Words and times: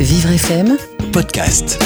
Vivre 0.00 0.30
FM, 0.30 0.76
podcast. 1.12 1.82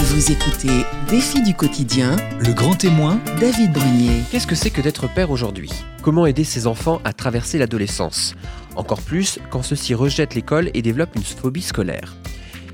vous 0.00 0.32
écoutez 0.32 0.84
Défi 1.08 1.40
du 1.44 1.54
quotidien, 1.54 2.16
Le 2.40 2.52
grand 2.52 2.74
témoin, 2.74 3.20
David 3.38 3.72
Brunier. 3.72 4.22
Qu'est-ce 4.32 4.48
que 4.48 4.56
c'est 4.56 4.70
que 4.70 4.80
d'être 4.80 5.06
père 5.06 5.30
aujourd'hui? 5.30 5.70
Comment 6.02 6.26
aider 6.26 6.42
ses 6.42 6.66
enfants 6.66 7.00
à 7.04 7.12
traverser 7.12 7.58
l'adolescence? 7.58 8.34
Encore 8.74 9.00
plus 9.00 9.38
quand 9.48 9.62
ceux-ci 9.62 9.94
rejettent 9.94 10.34
l'école 10.34 10.72
et 10.74 10.82
développent 10.82 11.14
une 11.14 11.22
phobie 11.22 11.62
scolaire. 11.62 12.16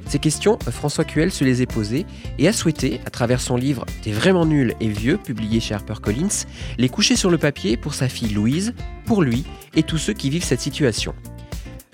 Ces 0.06 0.18
questions, 0.18 0.58
François 0.70 1.04
Cuel 1.04 1.30
se 1.30 1.44
les 1.44 1.60
est 1.60 1.66
posées 1.66 2.06
et 2.38 2.48
a 2.48 2.54
souhaité, 2.54 2.98
à 3.04 3.10
travers 3.10 3.42
son 3.42 3.56
livre 3.56 3.84
T'es 4.00 4.12
vraiment 4.12 4.46
nul 4.46 4.74
et 4.80 4.88
vieux, 4.88 5.18
publié 5.18 5.60
chez 5.60 5.74
HarperCollins, 5.74 6.46
les 6.78 6.88
coucher 6.88 7.14
sur 7.14 7.28
le 7.28 7.36
papier 7.36 7.76
pour 7.76 7.92
sa 7.92 8.08
fille 8.08 8.32
Louise, 8.32 8.72
pour 9.04 9.20
lui 9.20 9.44
et 9.74 9.82
tous 9.82 9.98
ceux 9.98 10.14
qui 10.14 10.30
vivent 10.30 10.44
cette 10.44 10.62
situation. 10.62 11.14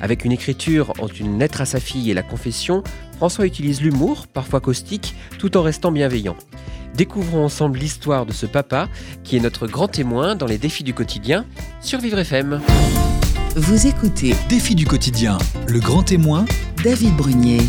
Avec 0.01 0.25
une 0.25 0.31
écriture 0.31 0.93
entre 1.01 1.21
une 1.21 1.39
lettre 1.39 1.61
à 1.61 1.67
sa 1.67 1.81
fille 1.81 2.11
et 2.11 2.15
la 2.15 2.23
confession, 2.23 2.85
François 3.17 3.47
utilise 3.47 3.83
l'humour, 3.83 4.29
parfois 4.29 4.61
caustique, 4.61 5.17
tout 5.39 5.57
en 5.57 5.63
restant 5.63 5.91
bienveillant. 5.91 6.37
Découvrons 6.95 7.45
ensemble 7.45 7.79
l'histoire 7.79 8.25
de 8.25 8.33
ce 8.33 8.47
papa 8.47 8.89
qui 9.25 9.37
est 9.37 9.41
notre 9.41 9.67
grand 9.67 9.89
témoin 9.89 10.37
dans 10.37 10.47
les 10.47 10.59
défis 10.59 10.85
du 10.85 10.95
quotidien 10.95 11.45
sur 11.81 11.99
Vivre 11.99 12.19
FM. 12.19 12.61
Vous 13.57 13.87
écoutez 13.89 14.37
défi 14.49 14.77
du 14.77 14.87
quotidien. 14.87 15.37
Le 15.67 15.81
grand 15.81 16.05
témoin, 16.05 16.45
David 16.85 17.17
Brunier. 17.17 17.61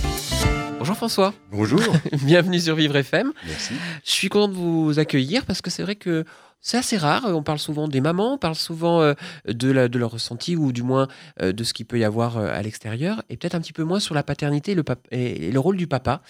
Bonjour 0.80 0.96
François, 0.96 1.34
Bonjour. 1.52 1.82
bienvenue 2.24 2.60
sur 2.60 2.76
Vivre 2.76 2.96
FM. 2.96 3.32
Merci. 3.46 3.74
Je 4.06 4.12
suis 4.12 4.30
content 4.30 4.48
de 4.48 4.54
vous 4.54 4.98
accueillir 4.98 5.46
parce 5.46 5.62
que 5.62 5.70
c'est 5.70 5.84
vrai 5.84 5.96
que 5.96 6.24
c'est 6.62 6.78
assez 6.78 6.98
rare. 6.98 7.26
On 7.28 7.44
parle 7.44 7.60
souvent 7.60 7.88
des 7.88 8.02
mamans, 8.02 8.36
on 8.36 8.38
parle 8.38 8.56
souvent 8.56 9.02
euh, 9.02 9.14
de, 9.48 9.70
la- 9.72 9.88
de 9.90 10.00
leur 10.00 10.12
ressenti 10.12 10.56
ou 10.56 10.72
du 10.72 10.84
moins 10.84 11.08
euh, 11.42 11.52
de 11.52 11.64
ce 11.64 11.74
qu'il 11.74 11.86
peut 11.86 12.00
y 12.00 12.04
avoir 12.04 12.38
euh, 12.38 12.48
à 12.48 12.62
l'extérieur 12.62 13.24
et 13.30 13.38
peut-être 13.38 13.56
un 13.56 13.62
petit 13.62 13.74
peu 13.74 13.84
moins 13.84 14.00
sur 14.00 14.16
la 14.16 14.24
paternité 14.24 14.72
et 14.72 14.76
le, 14.76 14.84
et 15.12 15.56
rôle 15.58 15.78
du 15.78 15.88
papa. 15.88 16.22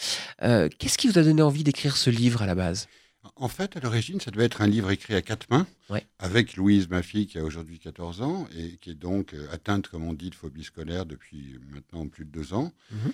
Euh, 0.42 0.68
Qu'est-ce 0.80 0.98
qui 0.98 1.08
vous 1.08 1.18
a 1.20 1.24
donné 1.24 1.42
envie 1.42 1.64
d'écrire 1.64 1.96
ce 1.96 2.10
livre 2.10 2.42
à 2.42 2.46
la 2.46 2.56
base? 2.56 2.88
En 3.36 3.48
fait, 3.48 3.78
à 3.78 3.80
l'origine, 3.80 4.20
ça 4.20 4.32
devait 4.32 4.46
être 4.46 4.62
un 4.62 4.68
livre 4.68 4.92
écrit 4.92 5.14
à 5.14 5.22
quatre 5.22 5.50
mains, 5.50 5.66
Ouais. 5.90 6.06
avec 6.20 6.56
Louise, 6.58 6.90
ma 6.90 7.02
fille, 7.04 7.26
qui 7.28 7.38
a 7.38 7.44
aujourd'hui 7.44 7.80
14 7.80 8.22
ans, 8.22 8.48
et 8.58 8.78
qui 8.82 8.92
est 8.92 8.96
donc 8.96 9.34
atteinte, 9.54 9.88
comme 9.88 10.06
on 10.06 10.14
dit, 10.14 10.30
de 10.30 10.36
phobie 10.36 10.64
scolaire 10.64 11.06
depuis 11.06 11.58
maintenant 11.72 12.08
plus 12.08 12.26
de 12.26 12.32
deux 12.32 12.54
ans. 12.54 12.72
Mhm. 12.92 13.12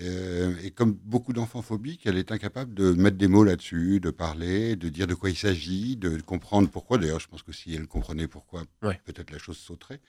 Euh, 0.00 0.54
et 0.62 0.70
comme 0.70 0.92
beaucoup 0.92 1.32
d'enfants 1.32 1.62
phobiques, 1.62 2.06
elle 2.06 2.16
est 2.18 2.30
incapable 2.30 2.72
de 2.74 2.92
mettre 2.92 3.16
des 3.16 3.26
mots 3.28 3.44
là-dessus, 3.44 4.00
de 4.00 4.10
parler, 4.10 4.76
de 4.76 4.88
dire 4.88 5.06
de 5.06 5.14
quoi 5.14 5.30
il 5.30 5.36
s'agit, 5.36 5.96
de 5.96 6.20
comprendre 6.20 6.68
pourquoi. 6.68 6.98
D'ailleurs, 6.98 7.20
je 7.20 7.28
pense 7.28 7.42
que 7.42 7.52
si 7.52 7.74
elle 7.74 7.86
comprenait 7.86 8.28
pourquoi, 8.28 8.64
Ouais. 8.82 9.00
peut-être 9.04 9.30
la 9.30 9.38
chose 9.38 9.56
sauterait. 9.58 10.00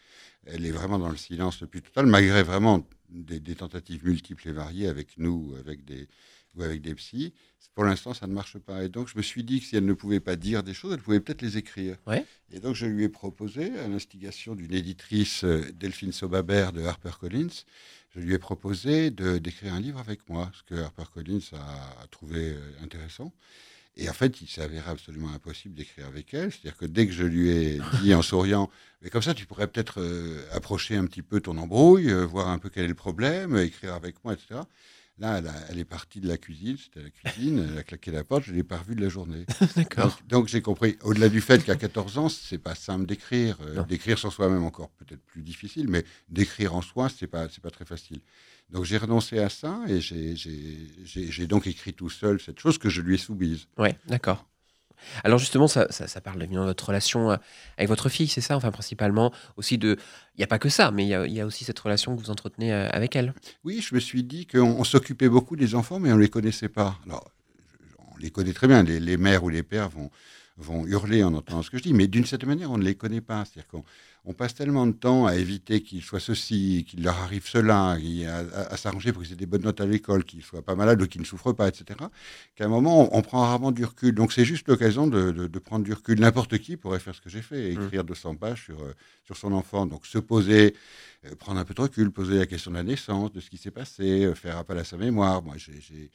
Elle 0.45 0.66
est 0.66 0.72
vraiment 0.72 1.00
dans 1.00 1.10
le 1.10 1.17
silence 1.17 1.62
le 1.62 1.67
plus 1.67 1.82
total, 1.82 2.06
malgré 2.06 2.44
vraiment 2.44 2.88
des, 3.10 3.40
des 3.40 3.56
tentatives 3.56 4.06
multiples 4.06 4.48
et 4.50 4.52
variées 4.52 4.88
avec 4.88 5.17
nous, 5.17 5.56
avec 5.60 5.84
des, 5.86 6.08
ou 6.56 6.62
avec 6.64 6.82
des 6.82 6.94
psys. 6.95 7.34
Pour 7.76 7.84
l'instant, 7.86 8.14
ça 8.14 8.28
ne 8.28 8.34
marche 8.34 8.58
pas. 8.58 8.84
Et 8.84 8.90
donc, 8.90 9.08
je 9.08 9.17
me 9.17 9.22
suis 9.22 9.44
dit 9.44 9.60
que 9.62 9.66
si 9.66 9.76
elle 9.76 9.86
ne 9.86 9.94
pouvait 9.94 10.20
pas 10.20 10.36
dire 10.36 10.64
des 10.64 10.73
choses, 10.73 10.94
elle 10.94 11.00
pouvait 11.02 11.20
peut-être 11.20 11.42
les 11.42 11.58
écrire. 11.58 11.98
Ouais. 12.08 12.26
Et 12.52 12.60
donc, 12.60 12.76
je 12.76 12.86
lui 12.86 13.04
ai 13.06 13.10
proposé, 13.10 13.78
à 13.80 13.88
l'instigation 13.88 14.56
d'une 14.56 14.73
éditrice, 14.73 15.44
euh, 15.45 15.62
Delphine 15.73 16.12
Sobabert 16.12 16.73
de 16.73 16.82
HarperCollins, 16.84 17.64
je 18.16 18.20
lui 18.20 18.34
ai 18.34 18.40
proposé 18.40 19.12
d'écrire 19.12 19.74
un 19.74 19.80
livre 19.80 20.00
avec 20.00 20.28
moi, 20.30 20.52
ce 20.54 20.64
que 20.64 20.80
HarperCollins 20.80 21.40
a, 21.54 22.04
a 22.04 22.08
trouvé 22.08 22.54
euh, 22.54 22.84
intéressant. 22.84 23.32
Et 23.98 24.10
en 24.10 24.14
fait, 24.14 24.40
il 24.42 24.62
avéré 24.62 24.90
absolument 24.90 25.30
impossible 25.34 25.76
d'écrire 25.76 26.08
avec 26.08 26.34
elle. 26.34 26.52
C'est-à-dire 26.52 26.78
que 26.78 26.86
dès 26.86 27.06
que 27.06 27.12
je 27.12 27.24
lui 27.24 27.50
ai 27.50 27.82
dit 28.02 28.14
en 28.14 28.22
souriant, 28.22 28.70
mais 29.02 29.10
comme 29.10 29.22
ça, 29.22 29.34
tu 29.34 29.46
pourrais 29.46 29.68
peut-être 29.68 30.00
euh, 30.00 30.46
approcher 30.54 30.96
un 30.96 31.06
petit 31.06 31.22
peu 31.22 31.42
ton 31.42 31.58
embrouille, 31.58 32.10
euh, 32.10 32.26
voir 32.26 32.48
un 32.48 32.60
peu 32.60 32.70
quel 32.70 32.86
est 32.86 32.90
le 32.90 32.96
problème, 32.96 33.58
écrire 33.58 33.94
avec 33.94 34.23
moi, 34.23 34.34
etc. 34.34 34.62
Là, 35.20 35.39
elle, 35.39 35.48
a- 35.48 35.66
elle 35.70 35.80
est 35.80 35.86
partie 35.86 36.20
de 36.22 36.28
la 36.28 36.38
cuisine, 36.38 36.78
c'était 36.78 37.02
la 37.03 37.09
cuisine, 37.09 37.67
elle 37.72 37.78
a 37.78 37.84
claqué 37.84 38.09
la 38.12 38.23
porte, 38.23 38.44
je 38.45 38.52
ne 38.52 38.56
l'ai 38.56 38.64
pas 38.64 38.78
revue 38.78 38.95
de 38.95 39.02
la 39.02 39.09
journée. 39.09 39.45
D'accord. 39.76 40.06
Donc, 40.08 40.28
donc 40.28 40.48
j'ai 40.48 40.61
compris, 40.61 40.98
au-delà 41.03 41.28
du 41.30 41.42
fait 41.42 41.64
qu'à 41.64 41.76
14 41.76 42.17
ans, 42.17 42.30
c'est 42.30 42.58
pas 42.58 42.73
simple 42.76 43.05
d'écrire. 43.05 43.58
Euh, 43.61 43.83
d'écrire 43.83 44.17
sur 44.17 44.32
soi-même 44.32 44.64
encore 44.64 44.89
peut-être 44.92 45.21
plus 45.26 45.42
difficile, 45.42 45.88
mais 45.89 46.05
d'écrire 46.30 46.73
en 46.76 46.82
soi, 46.82 47.10
c'est 47.10 47.27
pas, 47.27 47.49
c'est 47.49 47.61
pas 47.61 47.70
très 47.71 47.86
facile. 47.86 48.20
Donc 48.70 48.86
j'ai 48.86 48.98
renoncé 48.98 49.39
à 49.39 49.49
ça 49.49 49.82
et 49.88 49.99
j'ai- 49.99 50.36
j'ai 50.36 50.77
j'ai- 51.04 51.32
j'ai 51.32 51.48
donc 51.48 51.67
écrit 51.67 51.94
tout 51.94 52.10
seul 52.10 52.39
cette 52.39 52.60
chose 52.60 52.77
que 52.77 52.88
je 52.89 53.02
lui 53.02 53.15
ai 53.15 53.17
soumise. 53.17 53.65
Ouais, 53.77 53.98
d'accord. 54.08 54.48
Alors 55.23 55.39
justement, 55.39 55.67
ça, 55.67 55.87
parle 56.23 56.39
de 56.39 56.58
votre 56.58 56.87
relation 56.87 57.32
euh, 57.32 57.37
avec 57.77 57.89
votre 57.89 58.10
fille, 58.10 58.27
c'est 58.27 58.42
ça? 58.42 58.55
Enfin, 58.55 58.71
principalement 58.71 59.33
aussi 59.58 59.77
de... 59.77 59.98
Il 60.36 60.39
n'y 60.39 60.43
a 60.43 60.48
pas 60.48 60.60
que 60.60 60.70
ça, 60.70 60.92
mais 60.92 61.05
il 61.05 61.10
y 61.10 61.42
a, 61.42 61.45
aussi 61.45 61.65
cette 61.65 61.80
relation 61.80 62.15
que 62.15 62.21
vous 62.21 62.30
entretenez 62.30 62.73
euh, 62.73 62.87
avec 62.92 63.15
elle. 63.15 63.33
Oui, 63.64 63.82
je 63.82 63.93
me 63.93 63.99
suis 63.99 64.23
dit 64.23 64.48
qu'on 64.48 64.61
on 64.61 64.83
s'occupait 64.83 65.30
beaucoup 65.30 65.55
des 65.55 65.76
enfants, 65.76 65.99
mais 65.99 66.11
on 66.11 66.15
ne 66.15 66.21
les 66.21 66.30
connaissait 66.30 66.70
pas. 66.70 66.98
Alors, 67.05 67.30
on 68.14 68.17
les 68.17 68.32
connaît 68.32 68.54
très 68.54 68.67
bien. 68.67 68.83
Les, 68.83 68.99
les 68.99 69.17
mères 69.17 69.43
ou 69.43 69.49
les 69.49 69.64
pères 69.64 69.89
vont, 69.89 70.09
vont 70.58 70.86
hurler 70.86 71.23
en 71.23 71.33
entendant 71.33 71.61
ce 71.61 71.70
que 71.70 71.77
je 71.77 71.83
dis, 71.83 71.93
mais 71.93 72.08
d'une 72.08 72.26
certaine 72.26 72.49
manière, 72.49 72.71
on 72.71 72.77
ne 72.77 72.83
les 72.83 72.95
connaît 72.95 73.21
pas. 73.21 73.43
C'est-à-dire 73.45 73.67
qu'on 73.67 73.83
on 74.26 74.34
passe 74.34 74.54
tellement 74.54 74.86
de 74.86 74.92
temps 74.92 75.26
à 75.26 75.36
éviter 75.36 75.82
qu'ils 75.82 76.02
soient 76.04 76.20
ceci, 76.20 76.86
qu'il 76.88 77.04
leur 77.04 77.18
arrive 77.20 77.48
cela, 77.48 77.92
à, 77.92 77.94
à- 77.96 78.74
à 78.74 78.78
s'arranger 78.78 79.12
pour 79.14 79.24
qu'ils 79.24 79.34
aient 79.34 79.36
des 79.36 79.46
bonnes 79.46 79.64
notes 79.64 79.82
à 79.82 79.86
l'école, 79.86 80.24
qu'ils 80.24 80.40
ne 80.40 80.44
soient 80.44 80.62
pas 80.62 80.76
malades 80.76 81.02
ou 81.02 81.08
qu'ils 81.08 81.22
ne 81.22 81.26
souffrent 81.26 81.54
pas, 81.54 81.68
etc., 81.68 82.00
qu'à 82.56 82.66
un 82.66 82.68
moment, 82.68 83.12
on, 83.14 83.18
on 83.18 83.22
prend 83.22 83.42
rarement 83.42 83.72
du 83.72 83.86
recul. 83.86 84.14
Donc, 84.14 84.34
c'est 84.34 84.46
juste 84.46 84.68
l'occasion 84.68 85.08
de, 85.08 85.32
de- 85.32 85.48
de 85.48 85.60
prendre 85.60 85.84
du 85.86 85.94
recul. 85.94 86.20
N'importe 86.20 86.58
qui 86.60 86.78
pourrait 86.78 87.00
faire 87.00 87.16
ce 87.16 87.22
que 87.22 87.30
j'ai 87.30 87.42
fait, 87.42 87.74
écrire 87.86 88.04
200 88.04 88.36
pages 88.36 88.64
sur, 88.66 88.82
euh, 88.82 88.94
sur 89.26 89.38
son 89.38 89.52
enfant. 89.54 89.86
Donc, 89.86 90.06
se 90.06 90.18
poser, 90.20 90.76
euh, 91.26 91.36
prendre 91.36 91.60
un 91.60 91.66
peu 91.66 91.74
de 91.74 91.82
recul, 91.82 92.12
poser 92.12 92.38
la 92.38 92.46
question 92.46 92.72
de 92.72 92.76
la 92.76 92.84
naissance, 92.84 93.32
de 93.32 93.40
ce 93.40 93.50
qui 93.50 93.58
s'est 93.58 93.72
passé, 93.72 94.26
euh, 94.26 94.36
faire 94.36 94.58
appel 94.58 94.78
à 94.78 94.84
sa 94.84 94.98
mémoire. 94.98 95.42
Moi, 95.42 95.56
j'ai- 95.58 96.12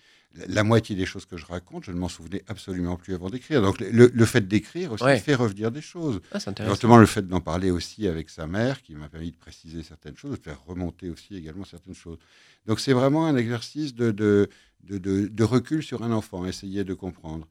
la, 0.48 0.64
moitié 0.64 0.96
des 0.96 1.06
choses 1.06 1.26
que 1.26 1.36
je 1.36 1.46
raconte, 1.46 1.84
je 1.84 1.92
ne 1.92 1.98
m'en 1.98 2.08
souvenais 2.08 2.42
absolument 2.48 2.96
plus 2.96 3.14
avant 3.14 3.30
d'écrire. 3.30 3.62
Donc, 3.62 3.80
le, 3.80 4.10
le 4.12 4.24
fait 4.26 4.46
d'écrire 4.46 4.92
aussi 4.92 5.04
Ouais. 5.04 5.18
fait 5.18 5.34
revenir 5.34 5.70
des 5.70 5.80
choses. 5.80 6.20
Ah. 6.32 6.38
Notamment 6.66 6.96
le 6.98 7.06
fait 7.06 7.26
d'en 7.26 7.40
parler 7.40 7.70
aussi 7.70 8.06
avec 8.08 8.30
sa 8.30 8.46
mère, 8.46 8.82
qui 8.82 8.94
m'a 8.94 9.08
permis 9.08 9.30
de 9.30 9.36
préciser 9.36 9.82
certaines 9.82 10.16
choses, 10.16 10.38
de 10.38 10.42
faire 10.42 10.62
remonter 10.64 11.08
aussi 11.10 11.36
également 11.36 11.64
certaines 11.64 11.94
choses. 11.94 12.18
Donc 12.66 12.80
c'est 12.80 12.92
vraiment 12.92 13.26
un 13.26 13.36
exercice 13.36 13.94
de, 13.94 14.10
de, 14.10 14.48
de, 14.82 14.98
de- 14.98 15.26
de 15.28 15.44
recul 15.44 15.82
sur 15.82 16.02
un 16.02 16.12
enfant, 16.12 16.44
essayer 16.46 16.84
de 16.84 16.94
comprendre. 16.94 17.46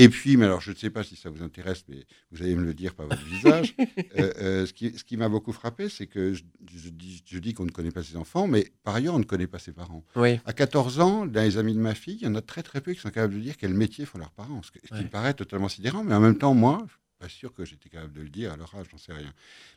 Et 0.00 0.08
puis, 0.08 0.36
mais 0.36 0.44
alors 0.46 0.60
je 0.60 0.70
ne 0.70 0.76
sais 0.76 0.90
pas 0.90 1.02
si 1.02 1.16
ça 1.16 1.28
vous 1.28 1.42
intéresse, 1.42 1.84
mais 1.88 2.06
vous 2.30 2.42
allez 2.42 2.54
me 2.54 2.62
le 2.64 2.72
dire 2.72 2.94
par 2.94 3.06
votre 3.06 3.22
visage. 3.34 3.74
euh, 4.16 4.32
euh, 4.40 4.64
ce 4.66 4.72
qui, 4.72 4.96
ce 4.96 5.02
qui 5.04 5.16
m'a 5.16 5.28
beaucoup 5.28 5.52
frappé, 5.52 5.88
c'est 5.88 6.06
que 6.06 6.32
je, 6.32 6.44
je 6.72 6.88
dis, 6.90 7.22
je 7.26 7.38
dis 7.38 7.52
qu'on 7.52 7.64
ne 7.66 7.70
connaît 7.70 7.90
pas 7.90 8.02
ses 8.04 8.16
enfants, 8.16 8.46
mais 8.46 8.72
par 8.84 8.94
ailleurs, 8.94 9.14
on 9.14 9.18
ne 9.18 9.24
connaît 9.24 9.46
pas 9.48 9.58
ses 9.58 9.72
parents. 9.72 10.04
Oui, 10.16 10.40
À 10.46 10.52
14 10.52 11.00
ans, 11.00 11.26
dans 11.26 11.42
les 11.42 11.58
amis 11.58 11.74
de 11.74 11.80
ma 11.80 11.94
fille, 11.94 12.18
il 12.20 12.24
y 12.24 12.28
en 12.28 12.34
a 12.36 12.40
très 12.42 12.62
très 12.62 12.80
peu 12.80 12.92
qui 12.94 13.00
sont 13.00 13.10
capables 13.10 13.34
de 13.34 13.40
dire 13.40 13.56
quel 13.56 13.74
métier 13.74 14.06
font 14.06 14.18
leurs 14.18 14.30
parents. 14.32 14.62
Ce, 14.62 14.70
qui 14.70 14.78
Ouais. 14.92 15.02
me 15.02 15.08
paraît 15.08 15.34
totalement 15.34 15.68
sidérant, 15.68 16.04
mais 16.04 16.14
en 16.14 16.20
même 16.20 16.38
temps, 16.38 16.54
moi, 16.54 16.86
pas 17.18 17.28
sûr 17.28 17.52
que 17.52 17.64
j'étais 17.64 17.88
capable 17.88 18.12
de 18.12 18.20
le 18.20 18.28
dire 18.28 18.52
à 18.52 18.56
leur 18.56 18.74
âge, 18.74 18.86
j'en 18.90 18.98
sais 18.98 19.12
rien. 19.12 19.32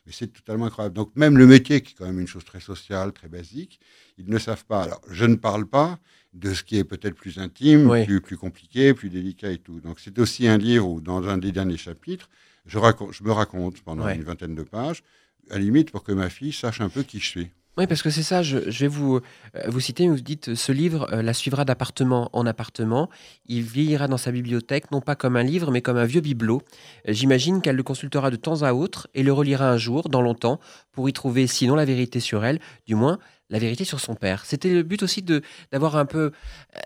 Mais 0.06 0.12
c'est 0.12 0.28
totalement 0.28 0.66
incroyable. 0.66 0.94
Donc 0.94 1.14
même 1.16 1.36
le 1.36 1.46
métier, 1.46 1.80
qui 1.80 1.92
est 1.92 1.96
quand 1.96 2.06
même 2.06 2.20
une 2.20 2.26
chose 2.26 2.44
très 2.44 2.60
sociale, 2.60 3.12
très 3.12 3.28
basique, 3.28 3.80
ils 4.18 4.28
ne 4.28 4.38
savent 4.38 4.64
pas. 4.64 4.82
Alors, 4.84 5.00
je 5.10 5.24
ne 5.24 5.34
parle 5.34 5.66
pas 5.66 5.98
de 6.32 6.54
ce 6.54 6.62
qui 6.62 6.78
est 6.78 6.84
peut-être 6.84 7.14
plus 7.14 7.38
intime, 7.38 7.88
plus, 8.04 8.20
plus 8.20 8.36
compliqué, 8.36 8.94
plus 8.94 9.10
délicat 9.10 9.50
et 9.50 9.58
tout. 9.58 9.80
Donc 9.80 10.00
c'est 10.00 10.18
aussi 10.18 10.46
un 10.46 10.58
livre 10.58 10.88
où, 10.88 11.00
dans 11.00 11.28
un 11.28 11.38
des 11.38 11.52
derniers 11.52 11.76
chapitres, 11.76 12.28
je, 12.66 12.78
raconte, 12.78 13.12
je 13.12 13.24
me 13.24 13.32
raconte 13.32 13.80
pendant 13.82 14.08
une 14.08 14.22
vingtaine 14.22 14.54
de 14.54 14.62
pages, 14.62 15.02
à 15.50 15.54
la 15.54 15.60
limite 15.60 15.90
pour 15.90 16.04
que 16.04 16.12
ma 16.12 16.30
fille 16.30 16.52
sache 16.52 16.80
un 16.80 16.88
peu 16.88 17.02
qui 17.02 17.18
je 17.18 17.26
suis. 17.26 17.50
Oui, 17.78 17.86
parce 17.86 18.02
que 18.02 18.10
c'est 18.10 18.22
ça, 18.22 18.42
je, 18.42 18.58
vais 18.58 18.86
vous, 18.86 19.16
euh, 19.16 19.20
vous 19.68 19.80
citer, 19.80 20.06
vous 20.06 20.20
dites, 20.20 20.54
ce 20.54 20.72
livre 20.72 21.08
euh, 21.10 21.22
la 21.22 21.32
suivra 21.32 21.64
d'appartement 21.64 22.28
en 22.34 22.44
appartement, 22.44 23.08
il 23.46 23.62
vieillira 23.62 24.08
dans 24.08 24.18
sa 24.18 24.30
bibliothèque, 24.30 24.90
non 24.90 25.00
pas 25.00 25.16
comme 25.16 25.36
un 25.36 25.42
livre, 25.42 25.70
mais 25.70 25.80
comme 25.80 25.96
un 25.96 26.04
vieux 26.04 26.20
bibelot. 26.20 26.60
Euh, 27.08 27.14
J'imagine 27.14 27.62
qu'elle 27.62 27.76
le 27.76 27.82
consultera 27.82 28.30
de 28.30 28.36
temps 28.36 28.60
à 28.60 28.74
autre 28.74 29.08
et 29.14 29.22
le 29.22 29.32
relira 29.32 29.70
un 29.70 29.78
jour, 29.78 30.10
dans 30.10 30.20
longtemps, 30.20 30.60
pour 30.92 31.08
y 31.08 31.14
trouver, 31.14 31.46
sinon 31.46 31.74
la 31.74 31.86
vérité 31.86 32.20
sur 32.20 32.44
elle, 32.44 32.60
du 32.86 32.94
moins 32.94 33.18
la 33.52 33.58
vérité 33.58 33.84
sur 33.84 34.00
son 34.00 34.14
père. 34.16 34.44
C'était 34.44 34.72
le 34.74 34.82
but 34.82 35.02
aussi 35.02 35.22
de 35.22 35.42
d'avoir 35.70 35.96
un 35.96 36.06
peu 36.06 36.32
euh, 36.76 36.80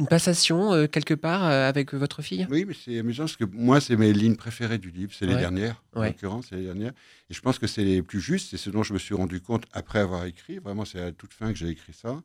une 0.00 0.08
passation, 0.08 0.72
euh, 0.72 0.86
quelque 0.86 1.14
part, 1.14 1.44
euh, 1.44 1.68
avec 1.68 1.94
votre 1.94 2.22
fille? 2.22 2.46
Oui, 2.50 2.64
mais 2.66 2.74
c'est 2.74 2.98
amusant 2.98 3.24
parce 3.24 3.36
que 3.36 3.44
moi, 3.44 3.80
c'est 3.80 3.96
mes 3.96 4.12
lignes 4.12 4.34
préférées 4.36 4.78
du 4.78 4.90
livre, 4.90 5.12
c'est 5.14 5.26
les 5.26 5.34
Ouais. 5.34 5.40
dernières, 5.40 5.84
en 5.94 6.00
Ouais. 6.00 6.06
l'occurrence, 6.08 6.46
c'est 6.48 6.56
les 6.56 6.64
dernières. 6.64 6.92
Et 7.28 7.34
je 7.34 7.40
pense 7.40 7.58
que 7.58 7.66
c'est 7.66 7.84
les 7.84 8.02
plus 8.02 8.20
justes, 8.20 8.48
c'est 8.50 8.56
ce 8.56 8.70
dont 8.70 8.82
je 8.82 8.94
me 8.94 8.98
suis 8.98 9.14
rendu 9.14 9.40
compte 9.40 9.64
après 9.72 9.98
avoir 10.00 10.24
écrit. 10.24 10.58
Vraiment, 10.58 10.84
c'est 10.86 11.00
à 11.00 11.12
toute 11.12 11.34
fin 11.34 11.52
que 11.52 11.58
j'ai 11.58 11.68
écrit 11.68 11.92
ça. 11.92 12.22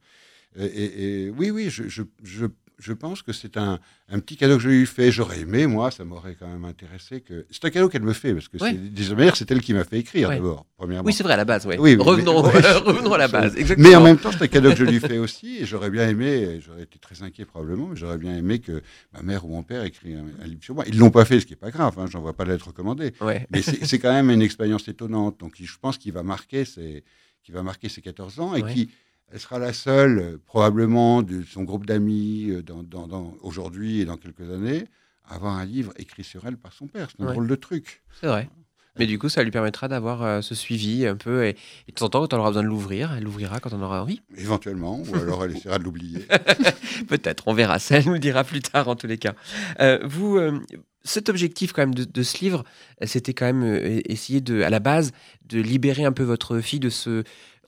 Et, 0.58 0.66
et- 0.66 1.24
et 1.26 1.30
oui, 1.32 1.52
oui, 1.52 1.70
je, 1.70 1.90
je, 1.90 2.04
je, 2.24 2.46
je 2.78 2.94
pense 2.94 3.22
que 3.22 3.32
c'est 3.34 3.58
un, 3.58 3.80
un 4.10 4.20
petit 4.20 4.36
cadeau 4.38 4.58
que 4.58 4.64
je 4.64 4.70
lui 4.70 4.86
fais. 4.86 5.12
J'aurais 5.12 5.42
aimé, 5.42 5.68
moi, 5.68 5.92
ça 5.92 6.04
m'aurait 6.04 6.36
quand 6.36 6.48
même 6.48 6.66
intéressé 6.66 7.22
que. 7.22 7.46
C'est 7.50 7.66
un 7.66 7.70
cadeau 7.70 7.90
qu'elle 7.90 8.02
me 8.04 8.14
fait 8.14 8.34
parce 8.34 8.48
que 8.48 8.58
des 8.58 9.16
manière, 9.16 9.36
c'est 9.36 9.50
elle 9.52 9.62
qui 9.62 9.74
m'a 9.74 9.84
fait 9.84 10.00
écrire 10.00 10.30
d'abord, 10.30 10.66
premièrement. 10.78 11.06
Oui, 11.08 11.14
c'est 11.14 11.24
vrai, 11.24 11.34
à 11.34 11.38
la 11.38 11.46
base, 11.46 11.66
ouais. 11.66 11.78
Oui, 11.78 11.96
oui, 11.96 12.04
revenons, 12.04 12.44
mais- 12.44 12.54
ouais. 12.54 12.72
revenons 12.80 13.14
à 13.14 13.18
la 13.18 13.28
base, 13.28 13.56
exactement. 13.56 13.90
Mais 13.90 13.96
en 13.96 14.02
même 14.04 14.18
temps, 14.18 14.32
c'est 14.32 14.44
un 14.44 14.48
cadeau 14.48 14.70
que 14.72 14.76
je 14.78 14.84
lui 14.86 15.00
fais 15.00 15.18
aussi, 15.18 15.58
et 15.58 15.66
j'aurais 15.66 15.90
bien 15.90 16.08
aimé, 16.10 16.60
j'aurais 16.66 16.84
été 16.84 17.00
très 17.00 17.24
inquiet 17.24 17.46
probablement, 17.46 17.88
mais 17.88 17.96
j'aurais 17.96 18.18
bien 18.18 18.36
aimé 18.36 18.60
que 18.60 18.82
ma 19.14 19.22
mère 19.22 19.46
ou 19.46 19.50
mon 19.50 19.64
père 19.64 19.84
écrivent 19.84 20.18
un, 20.18 20.44
un 20.44 20.48
livre 20.48 20.64
sur 20.64 20.76
moi. 20.76 20.84
Ils 20.88 20.96
ne 20.96 21.00
l'ont 21.00 21.12
pas 21.12 21.26
fait, 21.26 21.40
ce 21.40 21.46
qui 21.46 21.54
n'est 21.54 21.58
pas 21.58 21.72
grave, 21.72 21.98
hein, 21.98 22.06
j'en 22.12 22.22
vois 22.22 22.34
pas 22.34 22.46
lettre 22.46 22.68
recommandée. 22.68 23.14
Ouais. 23.22 23.48
Mais 23.52 23.62
c'est 23.62 24.00
quand 24.00 24.12
même 24.12 24.30
une 24.30 24.42
expérience 24.42 24.88
étonnante. 24.88 25.40
Donc 25.40 25.54
je 25.60 25.78
pense 25.80 25.98
qu'il 25.98 26.12
va 26.14 26.24
marquer 26.24 26.66
ses, 26.66 27.04
qui 27.44 27.52
va 27.52 27.64
marquer 27.64 27.90
ses 27.90 28.02
14 28.02 28.40
ans 28.40 28.56
et 28.56 28.64
qui, 28.64 28.90
elle 29.32 29.40
sera 29.40 29.60
la 29.60 29.74
seule, 29.74 30.20
euh, 30.20 30.38
probablement, 30.46 31.22
de 31.24 31.42
son 31.44 31.64
groupe 31.64 31.86
d'amis 31.86 32.50
euh, 32.52 32.62
dans, 32.64 32.84
dans- 32.84 33.08
dans- 33.08 33.34
aujourd'hui 33.42 34.02
et 34.02 34.06
dans 34.06 34.18
quelques 34.18 34.50
années, 34.52 34.86
à 35.28 35.36
avoir 35.36 35.56
un 35.58 35.66
livre 35.66 35.92
écrit 35.98 36.24
sur 36.24 36.46
elle 36.46 36.58
par 36.58 36.74
son 36.74 36.88
père. 36.88 37.08
C'est 37.12 37.22
un 37.24 37.28
Ouais. 37.28 37.34
drôle 37.34 37.48
de 37.48 37.56
truc. 37.56 38.04
C'est 38.22 38.28
vrai. 38.28 38.50
Mais 38.98 39.08
du 39.08 39.20
coup, 39.20 39.28
ça 39.28 39.44
lui 39.44 39.52
permettra 39.52 39.90
d'avoir 39.90 40.24
euh, 40.24 40.42
ce 40.42 40.56
suivi 40.56 41.06
un 41.06 41.18
peu. 41.18 41.44
Et, 41.46 41.50
et 41.50 41.92
de 41.92 41.96
temps 41.96 42.06
en 42.06 42.10
temps, 42.10 42.22
quand 42.28 42.34
on 42.38 42.40
aura 42.40 42.50
besoin 42.52 42.64
de 42.64 42.68
l'ouvrir, 42.70 43.12
elle 43.14 43.24
l'ouvrira 43.26 43.60
quand 43.60 43.74
on 43.74 43.82
aura 43.82 44.02
envie. 44.02 44.22
Éventuellement, 44.38 45.02
ou 45.02 45.16
alors 45.16 45.44
elle 45.44 45.52
essaiera 45.58 45.80
de 45.80 45.84
l'oublier. 45.84 46.26
Peut-être, 47.10 47.44
on 47.48 47.54
verra. 47.54 47.80
Ça, 47.80 47.98
elle 47.98 48.06
nous 48.06 48.14
le 48.14 48.20
dira 48.20 48.44
plus 48.46 48.62
tard, 48.62 48.88
en 48.88 48.96
tous 48.96 49.08
les 49.08 49.18
cas. 49.18 49.34
Euh, 49.82 50.00
vous, 50.06 50.38
euh, 50.38 50.60
cet 51.04 51.28
objectif 51.28 51.74
quand 51.74 51.82
même 51.82 51.94
de, 51.96 52.06
de 52.06 52.24
ce 52.24 52.40
livre, 52.40 52.64
c'était 53.04 53.34
quand 53.34 53.52
même 53.52 53.64
essayer 54.06 54.40
de, 54.40 54.62
à 54.62 54.70
la 54.70 54.80
base, 54.80 55.12
de 55.46 55.60
libérer 55.60 56.06
un 56.06 56.14
peu 56.14 56.24
votre 56.24 56.60
fille 56.60 56.80
de 56.80 56.90
ce. 56.90 57.24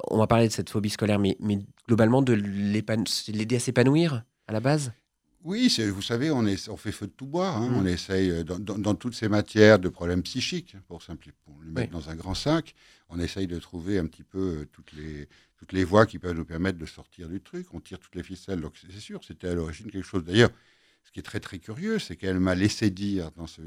On 0.10 0.18
va 0.18 0.28
parler 0.28 0.48
de 0.48 0.54
cette 0.54 0.70
phobie 0.70 0.90
scolaire, 0.90 1.20
mais, 1.20 1.38
mais 1.40 1.60
globalement 1.88 2.22
de 2.22 2.34
l'aider 2.34 3.56
à 3.56 3.60
s'épanouir 3.60 4.24
à 4.48 4.54
la 4.54 4.60
base? 4.60 4.92
Oui, 5.44 5.74
vous 5.94 6.02
savez, 6.02 6.30
on, 6.30 6.46
est, 6.46 6.68
on 6.68 6.76
fait 6.78 6.92
feu 6.92 7.08
de 7.08 7.12
tout 7.12 7.26
bois. 7.28 7.50
hein. 7.50 7.70
Mm. 7.70 7.78
On 7.78 7.86
essaye, 7.86 8.32
euh, 8.32 8.44
dans, 8.44 8.60
dans- 8.60 8.78
dans 8.78 8.96
toutes 8.96 9.16
ces 9.16 9.30
matières 9.30 9.80
de 9.80 9.88
problèmes 9.88 10.22
psychiques, 10.24 10.76
pour, 10.88 11.02
simpli- 11.02 11.32
pour 11.46 11.56
le 11.62 11.72
mettre 11.72 11.96
Oui. 11.96 12.02
dans 12.02 12.10
un 12.10 12.16
grand 12.16 12.34
sac, 12.34 12.76
on 13.10 13.20
essaye 13.20 13.48
de 13.48 13.58
trouver 13.60 13.98
un 13.98 14.08
petit 14.08 14.24
peu 14.24 14.40
euh, 14.62 14.66
toutes 14.74 14.92
les, 14.94 15.30
toutes 15.58 15.72
les 15.72 15.84
voies 15.86 16.06
qui 16.06 16.20
peuvent 16.20 16.36
nous 16.36 16.44
permettre 16.44 16.78
de 16.78 16.86
sortir 16.86 17.30
du 17.30 17.40
truc. 17.40 17.68
On 17.74 17.80
tire 17.80 18.00
toutes 18.00 18.16
les 18.16 18.24
ficelles. 18.24 18.60
Donc, 18.60 18.74
c'est 18.82 19.00
sûr, 19.00 19.24
c'était 19.24 19.48
à 19.48 19.54
l'origine 19.54 19.90
quelque 19.90 20.06
chose. 20.06 20.24
D'ailleurs, 20.26 20.50
ce 21.04 21.12
qui 21.12 21.20
est 21.20 21.24
très, 21.24 21.40
très 21.40 21.60
curieux, 21.60 22.00
c'est 22.00 22.18
qu'elle 22.18 22.40
m'a 22.42 22.56
laissé 22.56 22.90
dire 22.90 23.32
dans 23.38 23.48
ce, 23.48 23.62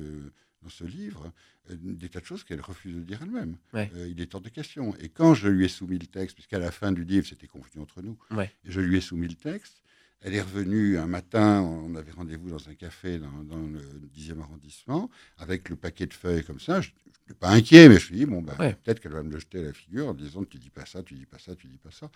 dans 0.63 0.69
ce 0.69 0.85
livre 0.85 1.33
euh, 1.71 1.75
des 1.81 2.09
tas 2.09 2.21
de 2.21 2.25
choses 2.27 2.45
qu'elle 2.45 2.61
refuse 2.61 2.95
de 2.95 3.01
dire 3.03 3.21
elle-même. 3.23 3.57
Ouais. 3.73 3.91
Euh, 3.95 4.09
il 4.09 4.21
est 4.21 4.35
hors 4.35 4.41
de 4.41 4.49
question. 4.49 4.95
Et 4.97 5.09
quand 5.09 5.35
je 5.35 5.49
lui 5.49 5.65
ai 5.65 5.69
soumis 5.69 5.99
le 5.99 6.07
texte, 6.07 6.35
puisqu'à 6.35 6.59
la 6.59 6.71
fin 6.71 6.93
du 6.93 7.05
livre, 7.05 7.27
c'était 7.27 7.47
convenu 7.47 7.81
entre 7.81 8.03
nous, 8.03 8.19
Ouais. 8.31 8.51
je 8.65 8.81
lui 8.81 8.99
ai 8.99 9.01
soumis 9.01 9.29
le 9.29 9.35
texte, 9.35 9.83
elle 10.23 10.35
est 10.35 10.43
revenue 10.43 10.99
un 10.99 11.07
matin, 11.07 11.63
on 11.63 11.95
avait 11.95 12.11
rendez-vous 12.13 12.51
dans 12.51 12.69
un 12.69 12.75
café 12.75 13.19
dans, 13.19 13.43
dans 13.43 13.57
le 13.67 13.81
10e 14.15 14.41
arrondissement, 14.41 15.09
avec 15.39 15.71
le 15.71 15.77
paquet 15.77 16.07
de 16.07 16.13
feuilles 16.13 16.45
comme 16.45 16.61
ça. 16.61 16.83
Je 16.83 16.91
n'étais 17.07 17.39
pas 17.39 17.49
inquiet, 17.51 17.89
mais 17.89 17.95
je 17.95 18.01
me 18.01 18.05
suis 18.07 18.17
dit, 18.17 18.27
bon, 18.27 18.43
ben, 18.43 18.55
Ouais. 18.59 18.75
peut-être 18.75 19.01
qu'elle 19.01 19.13
va 19.13 19.23
me 19.23 19.31
le 19.33 19.39
jeter 19.39 19.61
à 19.61 19.63
la 19.63 19.73
figure 19.73 20.09
en 20.09 20.15
disant, 20.15 20.45
tu 20.45 20.59
dis 20.59 20.69
pas 20.69 20.85
ça, 20.85 21.03
tu 21.03 21.15
dis 21.15 21.25
pas 21.25 21.39
ça, 21.39 21.57
tu 21.57 21.69
dis 21.69 21.79
pas 21.79 21.91
ça. 21.91 22.11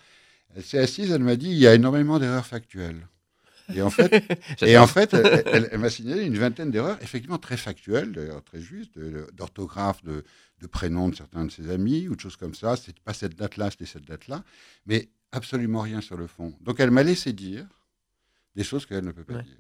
Elle 0.55 0.62
s'est 0.62 0.79
assise, 0.79 1.11
elle 1.11 1.23
m'a 1.23 1.37
dit, 1.37 1.49
il 1.50 1.56
y 1.56 1.67
a 1.67 1.75
énormément 1.75 2.19
d'erreurs 2.19 2.47
factuelles. 2.47 3.08
Et 3.72 3.81
en 3.82 3.90
fait, 3.90 4.12
et 4.62 4.76
en 4.76 4.87
fait 4.87 5.14
elle, 5.14 5.43
elle- 5.46 5.69
elle 5.72 5.78
m'a 5.78 5.90
signalé 5.90 6.25
une 6.25 6.37
vingtaine 6.37 6.70
d'erreurs, 6.70 6.99
effectivement 7.02 7.38
très 7.38 7.56
factuelles, 7.56 8.12
d'ailleurs 8.12 8.43
très 8.44 8.61
justes, 8.61 8.99
d'orthographe, 9.34 10.02
de, 10.05 10.25
de 10.61 10.66
prénoms 10.66 11.08
de 11.08 11.14
certains 11.16 11.44
de 11.44 11.50
ses 11.50 11.70
amis, 11.70 12.08
ou 12.08 12.16
de 12.16 12.20
choses 12.20 12.37
comme 12.37 12.55
ça. 12.55 12.76
C'est 12.76 12.99
pas 13.00 13.14
cette 13.14 13.37
date-là, 13.37 13.70
c'était 13.70 13.87
cette 13.87 14.05
date-là, 14.06 14.44
mais 14.87 15.08
absolument 15.32 15.81
rien 15.81 16.00
sur 16.00 16.16
le 16.16 16.26
fond. 16.26 16.55
Donc 16.61 16.81
elle 16.81 16.90
m'a 16.90 17.02
laissé 17.02 17.32
dire 17.32 17.66
des 18.56 18.64
choses 18.64 18.87
qu'elle 18.87 19.05
ne 19.05 19.12
peut 19.12 19.25
pas 19.25 19.34
Ouais. 19.34 19.43
dire. 19.43 19.56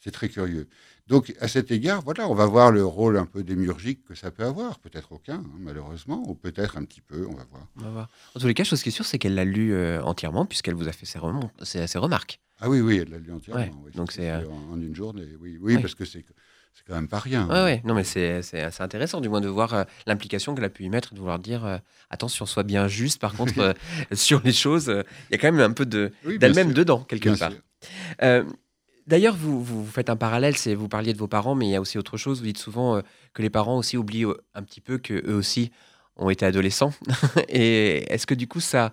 C'est 0.00 0.12
très 0.12 0.28
curieux. 0.28 0.68
Donc, 1.08 1.34
à 1.40 1.48
cet 1.48 1.72
égard, 1.72 2.02
voilà, 2.02 2.28
on 2.28 2.34
va 2.36 2.46
voir 2.46 2.70
le 2.70 2.84
rôle 2.84 3.16
un 3.18 3.26
peu 3.26 3.42
démiurgique 3.42 4.04
que 4.04 4.14
ça 4.14 4.30
peut 4.30 4.44
avoir. 4.44 4.78
Peut-être 4.78 5.10
aucun, 5.10 5.38
hein, 5.38 5.44
malheureusement, 5.58 6.22
ou 6.28 6.36
peut-être 6.36 6.76
un 6.76 6.84
petit 6.84 7.00
peu, 7.00 7.26
on 7.28 7.34
va 7.34 7.42
voir. 7.50 7.66
On 7.78 7.82
va 7.82 7.90
voir. 7.90 8.08
En 8.36 8.38
tous 8.38 8.46
les 8.46 8.54
cas, 8.54 8.62
chose 8.62 8.80
qui 8.80 8.90
est 8.90 8.92
sûre, 8.92 9.04
c'est 9.04 9.18
qu'elle 9.18 9.34
l'a 9.34 9.44
lu 9.44 9.72
euh, 9.74 10.00
entièrement, 10.04 10.46
puisqu'elle 10.46 10.74
vous 10.76 10.86
a 10.86 10.92
fait 10.92 11.04
ses, 11.04 11.18
remon- 11.18 11.50
ses, 11.64 11.88
ses 11.88 11.98
remarques. 11.98 12.38
Ah 12.60 12.68
oui, 12.68 12.80
oui, 12.80 12.98
elle 13.02 13.10
l'a 13.10 13.18
lu 13.18 13.32
entièrement. 13.32 13.62
Ouais, 13.62 13.70
oui, 13.84 13.92
donc 13.94 14.12
c'est, 14.12 14.30
euh, 14.30 14.48
en, 14.48 14.74
en 14.74 14.80
une 14.80 14.94
journée. 14.94 15.26
Oui, 15.40 15.58
oui 15.60 15.76
Ouais. 15.76 15.80
parce 15.80 15.94
que 15.94 16.04
c'est 16.04 16.24
c'est 16.74 16.84
quand 16.86 16.94
même 16.94 17.08
pas 17.08 17.18
rien. 17.18 17.48
Ouais, 17.48 17.62
ouais. 17.64 17.82
Non, 17.84 17.94
mais 17.94 18.04
c'est 18.04 18.36
assez 18.36 18.82
intéressant, 18.82 19.20
du 19.20 19.28
moins, 19.28 19.40
de 19.40 19.48
voir 19.48 19.74
euh, 19.74 19.84
l'implication 20.06 20.54
qu'elle 20.54 20.64
a 20.64 20.68
pu 20.70 20.84
y 20.84 20.88
mettre, 20.88 21.12
de 21.12 21.18
vouloir 21.18 21.40
dire 21.40 21.64
euh, 21.64 21.78
attention, 22.10 22.46
sois 22.46 22.62
bien 22.62 22.86
juste. 22.86 23.20
Par 23.20 23.34
contre, 23.34 23.58
euh, 23.58 23.72
sur 24.12 24.40
les 24.44 24.52
choses, 24.52 24.86
il 24.86 25.32
y 25.32 25.34
a 25.34 25.38
quand 25.38 25.50
même 25.50 25.60
un 25.60 25.72
peu 25.72 25.86
de 25.86 26.12
Oui, 26.24 26.38
d'elle-même 26.38 26.72
dedans, 26.72 27.00
quelque 27.00 27.30
bien 27.30 27.36
part. 27.36 28.44
D'ailleurs, 29.08 29.34
vous, 29.34 29.64
vous, 29.64 29.86
faites 29.86 30.10
un 30.10 30.16
parallèle, 30.16 30.56
c'est 30.56 30.74
vous 30.74 30.86
parliez 30.88 31.14
de 31.14 31.18
vos 31.18 31.28
parents, 31.28 31.54
mais 31.54 31.66
il 31.66 31.70
y 31.70 31.76
a 31.76 31.80
aussi 31.80 31.96
autre 31.96 32.18
chose. 32.18 32.40
Vous 32.40 32.44
dites 32.44 32.58
souvent 32.58 33.00
que 33.32 33.40
les 33.40 33.48
parents 33.48 33.78
aussi 33.78 33.96
oublient 33.96 34.26
un 34.54 34.62
petit 34.62 34.82
peu 34.82 34.98
que 34.98 35.14
eux 35.14 35.34
aussi 35.34 35.70
ont 36.16 36.28
été 36.28 36.44
adolescents. 36.44 36.92
Et 37.48 38.12
est-ce 38.12 38.26
que 38.26 38.34
du 38.34 38.46
coup, 38.46 38.60
ça, 38.60 38.92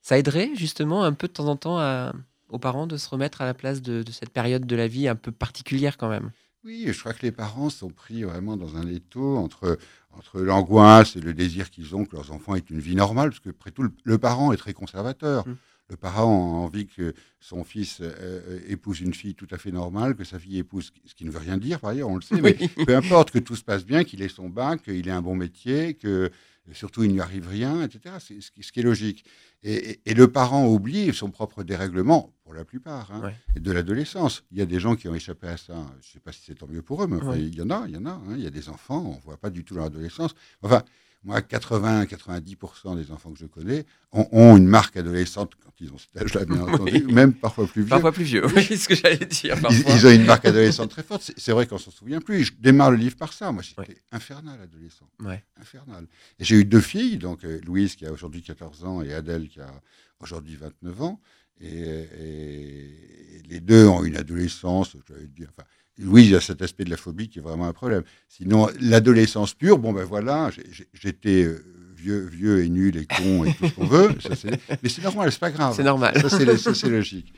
ça 0.00 0.16
aiderait 0.16 0.50
justement 0.54 1.04
un 1.04 1.12
peu 1.12 1.28
de 1.28 1.32
temps 1.34 1.48
en 1.48 1.56
temps 1.56 1.78
à- 1.78 2.12
aux 2.50 2.58
parents 2.58 2.86
de 2.86 2.96
se 2.96 3.08
remettre 3.08 3.40
à 3.40 3.46
la 3.46 3.54
place 3.54 3.82
de, 3.82 4.02
de 4.02 4.12
cette 4.12 4.30
période 4.30 4.66
de 4.66 4.76
la 4.76 4.86
vie 4.88 5.08
un 5.08 5.16
peu 5.16 5.32
particulière 5.32 5.96
quand 5.96 6.08
même? 6.08 6.30
Oui, 6.64 6.84
je 6.88 6.98
crois 7.00 7.14
que 7.14 7.22
les 7.22 7.32
parents 7.32 7.70
sont 7.70 7.88
pris 7.90 8.22
vraiment 8.22 8.56
dans 8.56 8.76
un 8.76 8.86
étau 8.86 9.36
entre, 9.38 9.78
entre 10.12 10.40
l'angoisse 10.40 11.16
et 11.16 11.20
le 11.20 11.32
désir 11.32 11.70
qu'ils 11.70 11.96
ont 11.96 12.04
que 12.04 12.14
leurs 12.16 12.32
enfants 12.32 12.54
aient 12.54 12.64
une 12.70 12.80
vie 12.80 12.96
normale, 12.96 13.30
parce 13.30 13.40
que, 13.40 13.48
après 13.50 13.70
tout, 13.70 13.82
le, 13.82 13.90
le 14.04 14.18
parent 14.18 14.52
est 14.52 14.58
très 14.58 14.74
conservateur. 14.74 15.46
Mm. 15.48 15.56
Le 15.88 15.96
parent 15.96 16.28
a 16.28 16.58
envie 16.58 16.86
que 16.86 17.14
son 17.40 17.64
fils 17.64 18.00
euh, 18.00 18.12
euh, 18.20 18.60
épouse 18.68 19.00
une 19.00 19.12
fille 19.14 19.34
tout 19.34 19.48
à 19.50 19.58
fait 19.58 19.72
normale, 19.72 20.14
que 20.14 20.22
sa 20.22 20.38
fille 20.38 20.58
épouse, 20.58 20.92
ce 21.04 21.14
qui 21.14 21.24
ne 21.24 21.30
veut 21.30 21.38
rien 21.40 21.56
dire 21.56 21.80
par 21.80 21.90
ailleurs, 21.90 22.08
on 22.10 22.16
le 22.16 22.22
sait, 22.22 22.40
mais 22.42 22.56
Oui. 22.60 22.84
peu 22.84 22.94
importe 22.94 23.30
que 23.30 23.38
tout 23.40 23.56
se 23.56 23.64
passe 23.64 23.84
bien, 23.84 24.04
qu'il 24.04 24.20
ait 24.22 24.28
son 24.28 24.48
bac, 24.50 24.82
qu'il 24.82 25.08
ait 25.08 25.10
un 25.10 25.22
bon 25.22 25.34
métier, 25.34 25.94
que 25.94 26.30
surtout 26.74 27.02
il 27.04 27.12
n'y 27.12 27.20
arrive 27.20 27.48
rien, 27.48 27.82
etc. 27.82 28.14
C'est 28.20 28.40
ce 28.40 28.50
qui, 28.50 28.62
ce 28.62 28.72
qui 28.72 28.80
est 28.80 28.82
logique. 28.82 29.24
Et, 29.62 29.74
et- 29.90 30.00
et 30.06 30.14
le 30.14 30.28
parent 30.30 30.66
oublie 30.66 31.12
son 31.14 31.30
propre 31.30 31.62
dérèglement, 31.62 32.32
pour 32.44 32.54
la 32.54 32.64
plupart, 32.64 33.10
hein, 33.12 33.20
Ouais. 33.24 33.60
de 33.60 33.72
l'adolescence. 33.72 34.42
Il 34.50 34.58
y 34.58 34.62
a 34.62 34.66
des 34.66 34.80
gens 34.80 34.96
qui 34.96 35.08
ont 35.08 35.14
échappé 35.14 35.46
à 35.48 35.56
ça. 35.56 35.74
Je 36.02 36.08
ne 36.08 36.12
sais 36.14 36.20
pas 36.20 36.32
si 36.32 36.40
c'est 36.46 36.54
tant 36.54 36.66
mieux 36.66 36.82
pour 36.82 37.02
eux, 37.02 37.06
mais 37.06 37.16
enfin, 37.16 37.30
Ouais. 37.30 37.42
il 37.42 37.54
y 37.54 37.62
en 37.62 37.70
a, 37.70 37.84
il 37.86 37.94
y 37.94 37.96
en 37.96 38.06
a. 38.06 38.10
hein. 38.10 38.34
Il 38.36 38.42
y 38.42 38.46
a 38.46 38.50
des 38.50 38.68
enfants, 38.68 39.04
on 39.06 39.16
ne 39.16 39.20
voit 39.22 39.36
pas 39.36 39.50
du 39.50 39.64
tout 39.64 39.74
leur 39.74 39.84
adolescence. 39.86 40.34
Enfin, 40.62 40.82
moi, 41.22 41.40
80-90% 41.40 42.96
des 42.96 43.10
enfants 43.10 43.30
que 43.32 43.38
je 43.38 43.46
connais 43.46 43.84
ont, 44.12 44.26
ont 44.32 44.56
une 44.56 44.66
marque 44.66 44.96
adolescente 44.96 45.52
quand 45.62 45.70
ils 45.80 45.92
ont 45.92 45.98
cet 45.98 46.16
âge-là, 46.22 46.44
bien 46.46 46.60
entendu, 46.66 47.04
même 47.04 47.34
parfois 47.34 47.66
plus 47.66 47.82
vieux. 47.82 47.88
Parfois 47.90 48.12
plus 48.12 48.24
vieux, 48.24 48.46
oui, 48.46 48.64
c'est 48.66 48.76
ce 48.76 48.88
que 48.88 48.94
j'allais 48.94 49.16
dire. 49.26 49.54
Ils, 49.56 49.60
Parfois. 49.62 49.94
ils 49.94 50.06
ont 50.06 50.10
une 50.10 50.24
marque 50.24 50.46
adolescente 50.46 50.90
très 50.90 51.02
forte. 51.02 51.30
C'est- 51.36 51.52
vrai 51.52 51.66
qu'on 51.66 51.78
s'en 51.78 51.90
souvient 51.90 52.20
plus. 52.20 52.44
Je 52.44 52.52
démarre 52.58 52.90
le 52.90 52.96
livre 52.96 53.16
par 53.16 53.32
ça. 53.32 53.52
Moi, 53.52 53.62
j'étais 53.62 53.80
Ouais. 53.80 53.96
infernal 54.12 54.60
adolescent. 54.62 55.08
Ouais. 55.20 55.44
Infernal. 55.60 56.06
Et 56.38 56.44
j'ai 56.44 56.56
eu 56.56 56.64
deux 56.64 56.80
filles, 56.80 57.18
donc 57.18 57.44
euh, 57.44 57.60
Louise 57.66 57.96
qui 57.96 58.06
a 58.06 58.12
aujourd'hui 58.12 58.42
14 58.42 58.84
ans 58.84 59.02
et 59.02 59.12
Adèle 59.12 59.48
qui 59.48 59.60
a 59.60 59.70
aujourd'hui 60.20 60.56
29 60.56 61.02
ans. 61.02 61.20
Et, 61.62 61.68
et 61.78 63.42
les 63.48 63.60
deux 63.60 63.86
ont 63.86 64.02
une 64.04 64.16
adolescence, 64.16 64.96
j'allais 65.08 65.26
dire. 65.26 65.48
Enfin, 65.56 65.68
Louise, 66.00 66.26
il 66.26 66.32
y 66.32 66.34
a 66.36 66.40
cet 66.40 66.62
aspect 66.62 66.84
de 66.84 66.90
la 66.90 66.96
phobie 66.96 67.28
qui 67.28 67.38
est 67.38 67.42
vraiment 67.42 67.66
un 67.66 67.72
problème. 67.72 68.02
Sinon, 68.28 68.68
l'adolescence 68.80 69.54
pure, 69.54 69.78
bon 69.78 69.92
ben 69.92 70.04
voilà, 70.04 70.50
j'étais 70.92 71.44
euh, 71.44 71.62
vieux, 71.94 72.26
vieux 72.26 72.64
et 72.64 72.68
nul 72.68 72.96
et 72.96 73.06
con 73.06 73.44
et 73.44 73.52
tout 73.54 73.66
ce 73.68 73.72
qu'on 73.74 73.86
veut. 73.86 74.10
Ça, 74.20 74.30
mais 74.82 74.88
c'est 74.88 75.02
normal, 75.02 75.30
c'est 75.30 75.38
pas 75.40 75.50
grave. 75.50 75.74
C'est 75.76 75.84
normal. 75.84 76.18
Ça, 76.20 76.28
c'est 76.74 76.88
logique. 76.88 77.34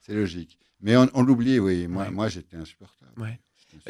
C'est 0.00 0.14
logique. 0.14 0.58
Mais 0.80 0.96
on, 0.96 1.08
on 1.14 1.22
l'oublie, 1.22 1.58
oui. 1.58 1.86
Moi, 1.86 2.04
Ouais. 2.04 2.10
moi 2.10 2.28
j'étais 2.28 2.56
insupportable. 2.56 3.12
Ouais. 3.18 3.38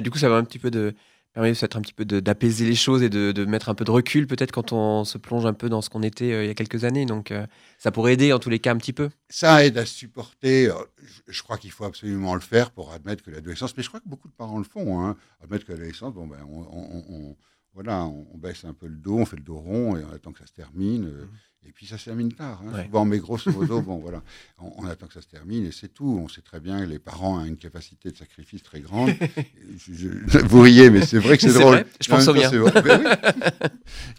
Du 0.02 0.10
coup, 0.10 0.18
ça 0.18 0.28
va 0.28 0.36
un 0.36 0.44
petit 0.44 0.58
peu 0.58 0.70
de 0.70 0.94
permet 1.36 1.52
peut-être 1.52 1.76
un 1.76 1.82
petit 1.82 1.92
peu 1.92 2.04
d'apaiser 2.04 2.66
les 2.66 2.74
choses 2.74 3.02
et 3.02 3.08
de, 3.08 3.30
de 3.32 3.44
mettre 3.44 3.68
un 3.68 3.74
peu 3.74 3.84
de 3.84 3.90
recul 3.90 4.26
peut-être 4.26 4.52
quand 4.52 4.72
on 4.72 5.04
se 5.04 5.18
plonge 5.18 5.46
un 5.46 5.52
peu 5.52 5.68
dans 5.68 5.82
ce 5.82 5.90
qu'on 5.90 6.02
était 6.02 6.32
euh, 6.32 6.44
il 6.44 6.48
y 6.48 6.50
a 6.50 6.54
quelques 6.54 6.84
années. 6.84 7.06
Donc 7.06 7.30
euh, 7.30 7.46
ça 7.78 7.90
pourrait 7.92 8.14
aider 8.14 8.32
en 8.32 8.38
tous 8.38 8.50
les 8.50 8.58
cas 8.58 8.72
un 8.72 8.76
petit 8.78 8.92
peu. 8.92 9.10
Ça 9.28 9.64
aide 9.64 9.78
à 9.78 9.86
supporter. 9.86 10.68
euh, 10.68 10.74
Je, 11.04 11.20
je 11.32 11.42
crois 11.42 11.58
qu'il 11.58 11.70
faut 11.70 11.84
absolument 11.84 12.34
le 12.34 12.40
faire 12.40 12.70
pour 12.70 12.92
admettre 12.92 13.22
que 13.22 13.30
l'adolescence, 13.30 13.76
mais 13.76 13.82
je 13.82 13.88
crois 13.88 14.00
que 14.00 14.08
beaucoup 14.08 14.28
de 14.28 14.34
parents 14.34 14.58
le 14.58 14.64
font, 14.64 15.00
hein, 15.00 15.16
admettre 15.42 15.64
que 15.66 15.72
l'adolescence, 15.72 16.14
bon 16.14 16.26
ben, 16.26 16.38
on, 16.48 16.60
on- 16.62 17.04
on- 17.08 17.36
voilà, 17.74 18.04
on, 18.06 18.26
on 18.32 18.38
baisse 18.38 18.64
un 18.64 18.72
peu 18.72 18.86
le 18.86 18.96
dos, 18.96 19.18
on 19.18 19.26
fait 19.26 19.36
le 19.36 19.42
dos 19.42 19.58
rond 19.58 19.96
et 19.96 20.04
on 20.04 20.12
attend 20.14 20.32
que 20.32 20.38
ça 20.38 20.46
se 20.46 20.52
termine. 20.54 21.04
euh, 21.06 21.26
Et 21.68 21.72
puis 21.72 21.84
ça 21.86 21.98
se 21.98 22.04
termine 22.04 22.32
tard. 22.32 22.62
hein, 22.66 22.72
Ouais. 22.74 22.84
souvent, 22.84 23.04
mais 23.04 23.18
grosso 23.18 23.50
modo, 23.50 23.82
bon 23.82 23.96
voilà, 23.98 24.22
on, 24.58 24.72
on 24.78 24.86
attend 24.86 25.06
que 25.06 25.14
ça 25.14 25.20
se 25.20 25.26
termine 25.26 25.66
et 25.66 25.72
c'est 25.72 25.92
tout. 25.92 26.20
On 26.22 26.28
sait 26.28 26.40
très 26.40 26.60
bien 26.60 26.78
que 26.78 26.84
les 26.88 26.98
parents 27.00 27.40
ont 27.40 27.44
une 27.44 27.56
capacité 27.56 28.10
de 28.10 28.16
sacrifice 28.16 28.62
très 28.62 28.80
grande. 28.80 29.10
Je- 29.88 30.08
je- 30.26 30.38
vous 30.38 30.60
riez, 30.60 30.90
mais 30.90 31.04
c'est 31.04 31.18
vrai 31.18 31.36
que 31.36 31.42
c'est 31.42 31.52
drôle. 31.58 31.74
vrai, 31.74 31.86
je 32.00 32.08
pense 32.08 32.28
aux 32.28 32.32
vrai. 32.34 32.46
Ben 32.82 33.02
oui. 33.04 33.68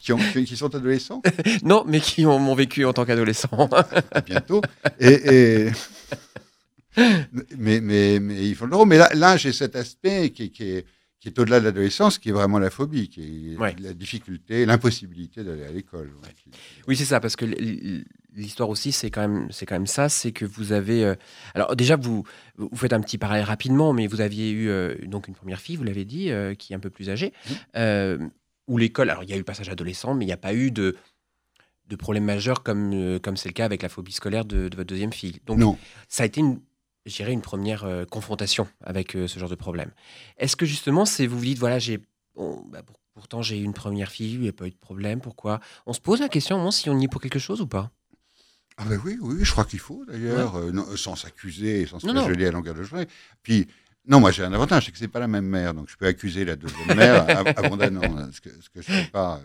qui, 0.01 0.13
ont- 0.13 0.17
qui- 0.33 0.43
qui 0.45 0.57
sont 0.57 0.73
adolescents 0.75 1.21
Non, 1.63 1.83
mais 1.87 1.99
qui 2.01 2.25
ont 2.25 2.37
m'ont 2.39 2.55
vécu 2.55 2.85
en 2.85 2.93
tant 2.93 3.05
qu'adolescent. 3.05 3.69
à 4.11 4.21
bientôt. 4.21 4.61
Et, 4.99 5.65
et- 5.67 5.71
mais, 7.57 7.79
mais, 7.81 8.19
mais 8.19 8.47
ils 8.47 8.55
font 8.55 8.65
le. 8.65 8.85
Mais 8.85 8.97
là, 8.97 9.09
là 9.13 9.37
j'ai 9.37 9.53
cet 9.53 9.75
aspect 9.75 10.31
qui 10.31 10.51
est, 10.59 10.85
qui 11.19 11.29
est 11.29 11.39
au-delà 11.39 11.59
de 11.59 11.65
l'adolescence, 11.65 12.19
qui 12.19 12.29
est 12.29 12.31
vraiment 12.31 12.59
la 12.59 12.69
phobie, 12.69 13.09
qui 13.09 13.53
est 13.53 13.57
Ouais. 13.57 13.75
la 13.79 13.93
difficulté, 13.93 14.65
l'imposibilité 14.65 15.43
d'aller 15.43 15.63
à 15.65 15.71
l'école. 15.71 16.12
Ouais. 16.24 16.29
Oui, 16.88 16.95
c'est 16.95 17.05
ça, 17.05 17.19
parce 17.19 17.36
que 17.36 17.45
l'histoire 18.36 18.69
aussi, 18.69 18.91
c'est 18.91 19.09
quand 19.09 19.21
même, 19.27 19.47
c'est 19.51 19.65
quand 19.65 19.75
même 19.75 19.88
ça, 19.88 20.09
c'est 20.09 20.31
que 20.31 20.45
vous 20.45 20.74
avez. 20.74 21.03
euh, 21.03 21.15
alors 21.55 21.75
déjà, 21.75 21.95
vous, 21.95 22.24
vous 22.57 22.75
faites 22.77 22.93
un 22.93 23.01
petit 23.01 23.17
parallèle 23.17 23.45
rapidement, 23.45 23.93
mais 23.93 24.05
vous 24.07 24.21
aviez 24.21 24.51
eu 24.51 24.69
euh, 24.69 24.95
donc 25.05 25.27
une 25.27 25.33
première 25.36 25.59
fille, 25.59 25.75
vous 25.75 25.83
l'avez 25.83 26.05
dit, 26.05 26.29
euh, 26.29 26.53
qui 26.53 26.74
est 26.74 26.75
un 26.75 26.79
peu 26.79 26.89
plus 26.91 27.09
âgée, 27.09 27.33
euh, 27.75 28.19
où 28.67 28.77
l'école. 28.77 29.09
Alors 29.09 29.24
il 29.24 29.29
y 29.29 29.33
a 29.33 29.36
eu 29.36 29.39
le 29.39 29.43
passage 29.45 29.69
adolescent, 29.69 30.13
mais 30.13 30.24
il 30.25 30.27
n'y 30.27 30.33
a 30.33 30.38
pas 30.38 30.53
eu 30.53 30.71
de 30.71 30.95
de 31.89 31.95
problème 31.95 32.25
majeur 32.25 32.63
comme 32.63 33.17
comme 33.21 33.38
c'est 33.38 33.47
le 33.47 33.53
cas 33.53 33.63
avec 33.63 33.81
la 33.81 33.88
phobie 33.88 34.12
scolaire 34.12 34.43
de, 34.43 34.67
de 34.67 34.75
votre 34.75 34.89
deuxième 34.89 35.13
fille. 35.13 35.39
Donc 35.45 35.57
Non, 35.57 35.77
ça 36.09 36.24
a 36.24 36.25
été 36.25 36.41
une, 36.41 36.59
je 37.07 37.15
dirais, 37.15 37.33
une 37.33 37.41
première 37.41 37.83
euh, 37.85 38.05
confrontation 38.05 38.67
avec 38.83 39.15
euh, 39.15 39.27
ce 39.27 39.39
genre 39.39 39.49
de 39.49 39.55
problème. 39.55 39.91
Est-ce 40.37 40.55
que 40.55 40.65
justement, 40.65 41.05
c'est 41.05 41.25
vous 41.27 41.37
vous 41.39 41.45
dites, 41.45 41.59
voilà, 41.59 41.79
j'ai, 41.79 41.99
bon, 42.35 42.63
bah, 42.69 42.83
pour- 42.83 42.99
pourtant 43.15 43.41
j'ai 43.41 43.57
eu 43.59 43.63
une 43.63 43.73
première 43.73 44.11
fille, 44.11 44.33
il 44.33 44.41
n'y 44.41 44.49
a 44.49 44.53
pas 44.53 44.67
eu 44.67 44.71
de 44.71 44.77
problème, 44.77 45.21
pourquoi? 45.21 45.59
On 45.85 45.93
se 45.93 45.99
pose 46.01 46.19
la 46.19 46.29
question, 46.29 46.57
moment, 46.57 46.71
si 46.71 46.89
on 46.89 46.99
y 46.99 47.05
est 47.05 47.07
pour 47.07 47.21
quelque 47.21 47.39
chose 47.39 47.61
ou 47.61 47.67
pas 47.67 47.91
Ah 48.77 48.85
ben 48.85 48.99
oui, 49.03 49.17
oui, 49.21 49.37
je 49.43 49.51
crois 49.51 49.65
qu'il 49.65 49.79
faut 49.79 50.05
d'ailleurs, 50.05 50.55
euh, 50.55 50.71
non, 50.71 50.85
sans 50.95 51.15
s'accuser, 51.15 51.85
sans 51.87 51.99
se 51.99 52.05
Non, 52.05 52.13
non. 52.13 52.21
flageller 52.21 52.45
à 52.47 52.51
longueur 52.51 52.75
de 52.75 52.83
journée. 52.83 53.07
Puis, 53.41 53.67
non, 54.05 54.19
moi 54.19 54.31
j'ai 54.31 54.43
un 54.43 54.53
avantage, 54.53 54.85
c'est 54.85 54.91
que 54.91 54.97
c'est 54.99 55.07
pas 55.07 55.19
la 55.19 55.27
même 55.27 55.47
mère, 55.47 55.73
donc 55.73 55.89
je 55.89 55.97
peux 55.97 56.05
accuser 56.05 56.45
la 56.45 56.55
deuxième 56.55 56.95
mère 56.95 57.15
ab- 57.37 57.53
abondamment, 57.57 58.31
ce 58.31 58.39
que, 58.39 58.49
ce 58.61 58.69
que 58.69 58.81
je 58.81 58.87
fais 58.87 59.09
pas. 59.11 59.41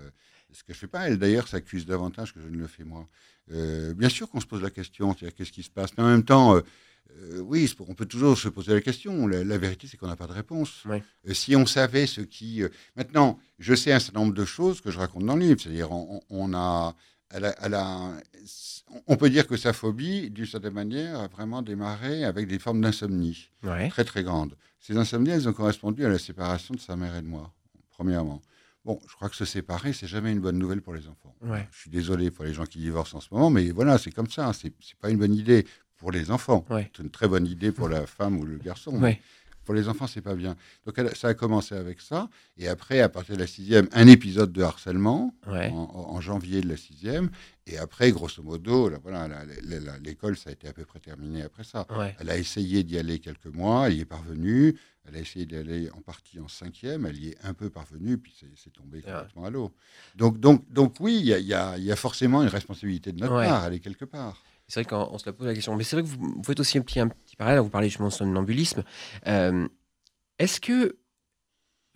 ce 0.52 0.62
que 0.62 0.75
je 0.75 0.78
fais 0.78 0.87
pas, 0.87 1.09
elle 1.09 1.19
d'ailleurs 1.19 1.49
s'accuse 1.49 1.87
davantage 1.87 2.35
que 2.35 2.40
je 2.42 2.49
ne 2.49 2.59
le 2.59 2.66
fais 2.66 2.85
moi. 2.85 3.09
Bien 3.49 4.09
sûr 4.11 4.28
qu'on 4.28 4.40
se 4.40 4.47
pose 4.47 4.62
la 4.62 4.71
question, 4.71 5.14
c'est-à-dire 5.14 5.35
qu'est-ce 5.35 5.50
qui 5.52 5.62
se 5.62 5.71
passe, 5.71 5.90
mais 5.97 6.04
en 6.04 6.09
même 6.09 6.25
temps, 6.25 6.61
euh, 7.11 7.40
oui, 7.40 7.73
on 7.87 7.94
peut 7.94 8.06
toujours 8.06 8.38
se 8.38 8.49
poser 8.49 8.73
la 8.73 8.80
question. 8.80 9.26
La, 9.26 9.44
la 9.44 9.59
vérité, 9.59 9.87
c'est 9.87 9.97
qu'on 9.97 10.06
n'a 10.09 10.16
pas 10.16 10.26
de 10.26 10.32
réponse. 10.32 10.82
Euh, 11.28 11.35
si 11.35 11.54
on 11.56 11.66
savait 11.66 12.06
ce 12.06 12.21
qui, 12.23 12.62
euh, 12.62 12.68
maintenant, 12.97 13.38
je 13.59 13.75
sais 13.75 13.92
un 13.92 13.99
certain 14.00 14.21
nombre 14.21 14.35
de 14.35 14.44
choses 14.44 14.80
que 14.80 14.90
je 14.90 14.99
raconte 14.99 15.26
dans 15.26 15.37
le 15.37 15.42
livre, 15.42 15.61
c'est-à-dire 15.61 15.90
on, 15.90 16.54
a 16.54 16.94
elle 17.35 17.47
a- 17.47 17.54
elle 17.62 17.75
a- 17.75 18.12
on 19.06 19.16
peut 19.16 19.30
dire 19.30 19.47
que 19.47 19.56
sa 19.56 19.73
phobie, 19.73 20.30
d'une 20.30 20.47
certaine 20.47 20.75
manière, 20.75 21.18
a 21.21 21.28
vraiment 21.28 21.62
démarré 21.62 22.25
avec 22.25 22.47
des 22.47 22.59
formes 22.59 22.80
d'insomnie 22.80 23.50
Ouais. 23.62 23.88
très 23.88 24.04
très 24.04 24.23
grandes. 24.23 24.54
Ces 24.80 24.97
insomnies, 24.97 25.30
elles 25.30 25.49
ont 25.49 25.52
correspondu 25.52 26.04
à 26.04 26.09
la 26.09 26.18
séparation 26.18 26.75
de 26.75 26.80
sa 26.80 26.97
mère 26.97 27.14
et 27.16 27.23
de 27.23 27.26
moi, 27.26 27.52
premièrement. 27.90 28.42
Bon, 28.85 28.99
je 29.09 29.14
crois 29.14 29.28
que 29.28 29.37
se 29.37 29.44
séparer, 29.44 29.92
c'est 29.92 30.09
jamais 30.09 30.32
une 30.32 30.40
bonne 30.40 30.59
nouvelle 30.59 30.82
pour 30.82 30.92
les 30.92 31.06
enfants. 31.06 31.35
Ouais. 31.40 31.68
Je 31.71 31.78
suis 31.82 31.90
désolé 31.90 32.32
pour 32.32 32.44
les 32.44 32.52
gens 32.52 32.64
qui 32.66 32.78
divorcent 32.80 33.14
en 33.16 33.21
ce 33.21 33.28
moment, 33.32 33.49
mais 33.49 33.71
voilà, 33.71 33.97
c'est 33.97 34.11
comme 34.11 34.28
ça. 34.28 34.52
C'est 34.52 34.73
c'est 34.80 34.97
pas 34.99 35.09
une 35.11 35.18
bonne 35.18 35.35
idée 35.35 35.64
pour 36.02 36.11
les 36.11 36.32
enfants. 36.32 36.64
Ouais. 36.68 36.90
C'est 36.97 37.04
une 37.04 37.11
très 37.11 37.28
bonne 37.28 37.47
idée 37.47 37.71
pour 37.71 37.88
la 37.88 38.06
femme 38.06 38.37
ou 38.40 38.44
le 38.44 38.59
garçon. 38.59 39.00
Ouais. 39.00 39.21
Pour 39.64 39.73
les 39.75 39.88
enfants, 39.88 40.09
c'est 40.09 40.21
pas 40.21 40.35
bien. 40.35 40.56
Donc 40.85 40.99
elle- 40.99 41.14
ça 41.14 41.28
a 41.28 41.35
commencé 41.35 41.76
avec 41.76 42.00
ça, 42.00 42.28
et 42.59 42.66
après, 42.66 42.99
à 43.00 43.09
partir 43.09 43.37
de 43.37 43.40
la 43.40 43.47
sixième, 43.47 43.87
un 43.92 44.09
épisode 44.09 44.52
de 44.52 44.61
harcèlement 44.64 45.32
Ouais. 45.47 45.71
en, 45.71 45.85
en 46.16 46.21
janvier 46.21 46.61
de 46.61 46.68
la 46.68 46.76
sixième. 46.76 47.30
Et 47.68 47.78
après, 47.78 48.11
grosso 48.11 48.42
modo, 48.42 48.88
là, 48.88 48.99
voilà, 49.00 49.28
l'école, 50.02 50.37
ça 50.37 50.50
a 50.50 50.52
été 50.52 50.66
à 50.66 50.73
peu 50.73 50.85
près 50.85 50.99
terminé 50.99 51.42
après 51.42 51.62
ça. 51.62 51.87
Elle 52.18 52.28
a 52.30 52.37
essayé 52.37 52.82
d'y 52.82 52.99
aller 52.99 53.21
quelques 53.21 53.47
mois, 53.47 53.87
elle 53.87 53.94
y 53.99 54.00
est 54.00 54.04
parvenue. 54.04 54.76
Elle 55.06 55.14
a 55.16 55.21
essayé 55.21 55.47
d'y 55.47 55.54
aller 55.56 55.88
en 55.97 56.00
partie 56.00 56.40
en 56.40 56.49
cinquième, 56.49 57.06
elle 57.06 57.18
y 57.23 57.28
est 57.28 57.38
un 57.44 57.54
peu 57.54 57.71
parvenue, 57.71 58.18
puis 58.18 58.35
c'est 58.56 58.73
tombé 58.73 58.99
Ouais. 58.99 59.04
complètement 59.12 59.44
à 59.44 59.50
l'eau. 59.50 59.73
Donc, 60.16 60.40
donc, 60.40 60.64
donc 60.73 60.97
oui, 60.99 61.18
il 61.21 61.26
y 61.26 61.54
a, 61.54 61.76
y 61.78 61.85
y 61.88 61.97
forcément 61.97 62.42
une 62.42 62.49
responsabilité 62.49 63.12
de 63.12 63.21
notre 63.21 63.35
part, 63.35 63.64
elle 63.66 63.75
est 63.75 63.80
quelque 63.80 64.04
part. 64.04 64.42
C'est 64.73 64.81
vrai 64.83 64.88
qu'on 64.88 65.07
on 65.12 65.19
se 65.19 65.26
la 65.26 65.35
pose 65.35 65.47
la 65.47 65.52
question. 65.52 65.76
Mais 65.76 65.85
c'est 65.85 65.97
vrai 65.97 66.02
que 66.02 66.09
vous, 66.09 66.19
vous 66.35 66.43
faites 66.45 66.59
aussi 66.59 66.79
un 66.79 66.81
petit, 66.81 66.99
un 66.99 67.09
petit 67.09 67.37
parallèle. 67.37 67.61
Vous 67.61 67.69
parlez 67.69 67.88
justement 67.91 68.09
de 68.09 68.12
somnambulisme. 68.14 68.85
Euh, 69.26 69.69
Est-ce 70.38 70.62
que, 70.62 70.97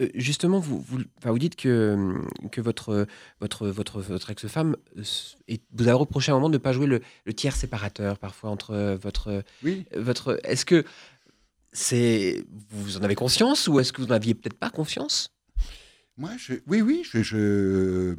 euh, 0.03 0.09
justement, 0.15 0.59
vous, 0.61 0.79
vous, 0.83 0.99
enfin, 1.17 1.31
vous 1.31 1.39
dites 1.39 1.57
que, 1.57 2.21
que 2.53 2.61
votre, 2.61 3.07
votre, 3.41 3.69
votre, 3.69 4.03
votre 4.03 4.29
ex-femme, 4.29 4.77
vous 4.95 5.83
avez 5.85 5.93
reproché 5.93 6.31
à 6.31 6.35
un 6.35 6.37
moment 6.37 6.51
de 6.51 6.57
ne 6.57 6.59
pas 6.59 6.75
jouer 6.75 6.87
le, 6.87 7.01
le 7.25 7.33
tiers 7.33 7.57
séparateur 7.57 8.19
parfois 8.19 8.51
entre 8.51 8.99
votre. 9.01 9.43
Oui, 9.63 9.87
votre 9.97 10.39
Est-ce 10.45 10.67
que 10.67 10.85
c'est 11.73 12.45
vous 12.71 12.99
en 12.99 13.03
avez 13.03 13.15
conscience 13.15 13.69
ou 13.69 13.81
est-ce 13.81 13.95
que 13.95 14.03
vous 14.03 14.09
n'aviez 14.09 14.35
peut-être 14.35 14.59
pas 14.59 14.69
confiance 14.71 15.33
moi, 16.19 16.31
je, 16.39 16.55
oui, 16.67 16.83
oui, 16.83 17.03
je, 17.11 17.23
je- 17.23 18.17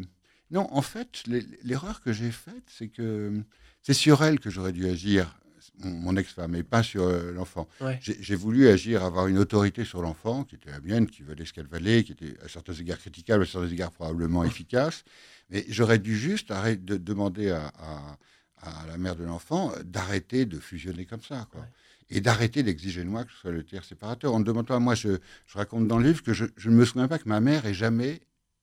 Non, 0.49 0.67
en 0.71 0.81
fait, 0.83 1.23
l'e- 1.27 1.45
l'erreur 1.63 2.01
que 2.01 2.11
j'ai 2.11 2.29
faite, 2.31 2.63
c'est 2.67 2.87
que 2.89 3.43
c'est 3.87 3.93
sur 3.93 4.21
elle 4.21 4.37
que 4.37 4.49
j'aurais 4.49 4.73
dû 4.73 4.85
agir, 4.89 5.33
mon, 5.79 5.91
mon 5.91 6.17
ex-femme, 6.17 6.55
et 6.55 6.63
pas 6.63 6.83
sur 6.83 7.03
euh, 7.03 7.31
l'enfant. 7.31 7.69
Ouais. 7.79 7.97
J'ai 8.01 8.35
voulu 8.35 8.67
agir, 8.67 9.01
avoir 9.01 9.27
une 9.27 9.37
autorité 9.37 9.85
sur 9.85 10.01
l'enfant, 10.01 10.43
qui 10.43 10.55
était 10.55 10.71
la 10.71 10.81
mienne, 10.81 11.07
qui 11.07 11.23
valait 11.23 11.45
ce 11.45 11.53
qu'elle 11.53 11.67
valait, 11.67 12.03
qui 12.03 12.11
était 12.11 12.35
à 12.43 12.49
certains 12.49 12.73
égards 12.73 12.97
critiquable, 12.97 13.43
à 13.43 13.45
certains 13.45 13.69
égards 13.69 13.91
probablement 13.93 14.43
efficace. 14.51 15.05
Mais 15.49 15.63
j'aurais 15.69 15.99
dû 15.99 16.17
juste 16.17 16.51
arrêter 16.51 16.81
de 16.83 16.97
demander 16.97 17.51
à, 17.51 17.67
à- 17.79 18.17
à 18.59 18.85
la 18.87 18.97
mère 18.97 19.15
de 19.15 19.23
l'enfant 19.23 19.71
d'arrêter 19.85 20.45
de 20.45 20.59
fusionner 20.59 21.05
comme 21.05 21.21
ça. 21.21 21.47
Quoi. 21.51 21.61
Ouais. 21.61 21.67
Et 22.09 22.19
d'arrêter 22.21 22.63
d'exiger 22.63 23.03
de 23.05 23.09
moi 23.09 23.23
que 23.23 23.31
ce 23.31 23.37
soit 23.37 23.51
le 23.51 23.63
tiers 23.63 23.85
séparateur. 23.85 24.33
On 24.33 24.39
ne 24.39 24.43
demande 24.43 24.65
pas, 24.67 24.79
moi 24.79 24.95
je, 24.95 25.19
je 25.45 25.57
raconte 25.57 25.87
dans 25.87 25.97
le 25.99 26.07
livre 26.07 26.23
que 26.23 26.33
je, 26.33 26.45
je 26.57 26.69
ne 26.69 26.75
me 26.75 26.83
souviens 26.83 27.07
pas 27.07 27.19
que 27.19 27.29
ma 27.29 27.39
mère 27.39 27.65
ait 27.65 27.73
jamais 27.73 28.19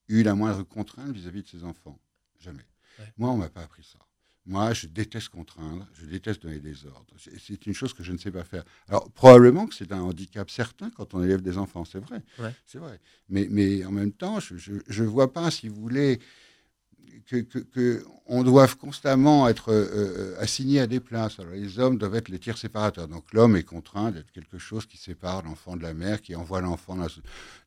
eu 0.09 0.23
la 0.23 0.35
moindre 0.35 0.65
contrainte 0.65 1.13
vis-à-vis 1.13 1.45
de 1.45 1.49
ses 1.49 1.65
enfants. 1.65 1.99
Jamais. 2.41 2.67
Ouais. 2.99 3.07
Moi, 3.17 3.31
on 3.31 3.37
m'a 3.39 3.49
pas 3.49 3.63
appris 3.63 3.85
ça. 3.85 3.99
Moi, 4.47 4.75
je 4.75 4.87
déteste 4.87 5.31
contraindre, 5.31 5.87
je 5.95 6.05
déteste 6.05 6.43
donner 6.43 6.59
des 6.61 6.85
ordres. 6.87 7.15
C'est- 7.17 7.67
une 7.67 7.73
chose 7.73 7.95
que 7.95 8.03
je 8.03 8.13
ne 8.13 8.19
sais 8.19 8.31
pas 8.31 8.45
faire. 8.45 8.65
Alors, 8.89 9.11
probablement 9.13 9.67
que 9.67 9.75
c'est 9.75 9.91
un 9.91 10.03
handicap 10.03 10.51
certain 10.51 10.91
quand 10.91 11.15
on 11.15 11.23
élève 11.23 11.41
des 11.41 11.57
enfants, 11.57 11.85
c'est 11.87 11.99
vrai. 12.01 12.23
Ouais. 12.39 12.55
C'est 12.67 12.79
vrai. 12.79 13.01
Mais, 13.31 13.49
mais 13.51 13.85
en 13.87 13.91
même 13.91 14.13
temps, 14.13 14.41
je 14.41 15.03
ne 15.03 15.07
vois 15.07 15.33
pas, 15.33 15.51
si 15.51 15.69
vous 15.69 15.81
voulez, 15.81 16.21
que, 17.27 17.37
que, 17.37 17.59
que 17.59 18.05
on 18.27 18.43
doive 18.43 18.77
constamment 18.77 19.49
être 19.49 19.71
euh, 19.71 19.87
euh, 19.95 20.41
assigné 20.41 20.81
à 20.81 20.87
des 20.87 21.01
places. 21.01 21.39
Alors, 21.41 21.53
les 21.53 21.79
hommes 21.79 21.99
doivent 21.99 22.15
être 22.17 22.29
les 22.29 22.39
tiers 22.39 22.59
séparateurs. 22.59 23.09
Donc, 23.09 23.33
l'homme 23.33 23.57
est 23.57 23.63
contraint 23.63 24.11
d'être 24.11 24.31
quelque 24.33 24.59
chose 24.59 24.87
qui 24.87 24.97
sépare 24.97 25.43
l'enfant 25.43 25.77
de 25.77 25.83
la 25.83 25.95
mère, 25.95 26.21
qui 26.21 26.35
envoie 26.35 26.61
l'enfant 26.61 26.97
dans 26.97 27.05
la... 27.05 27.09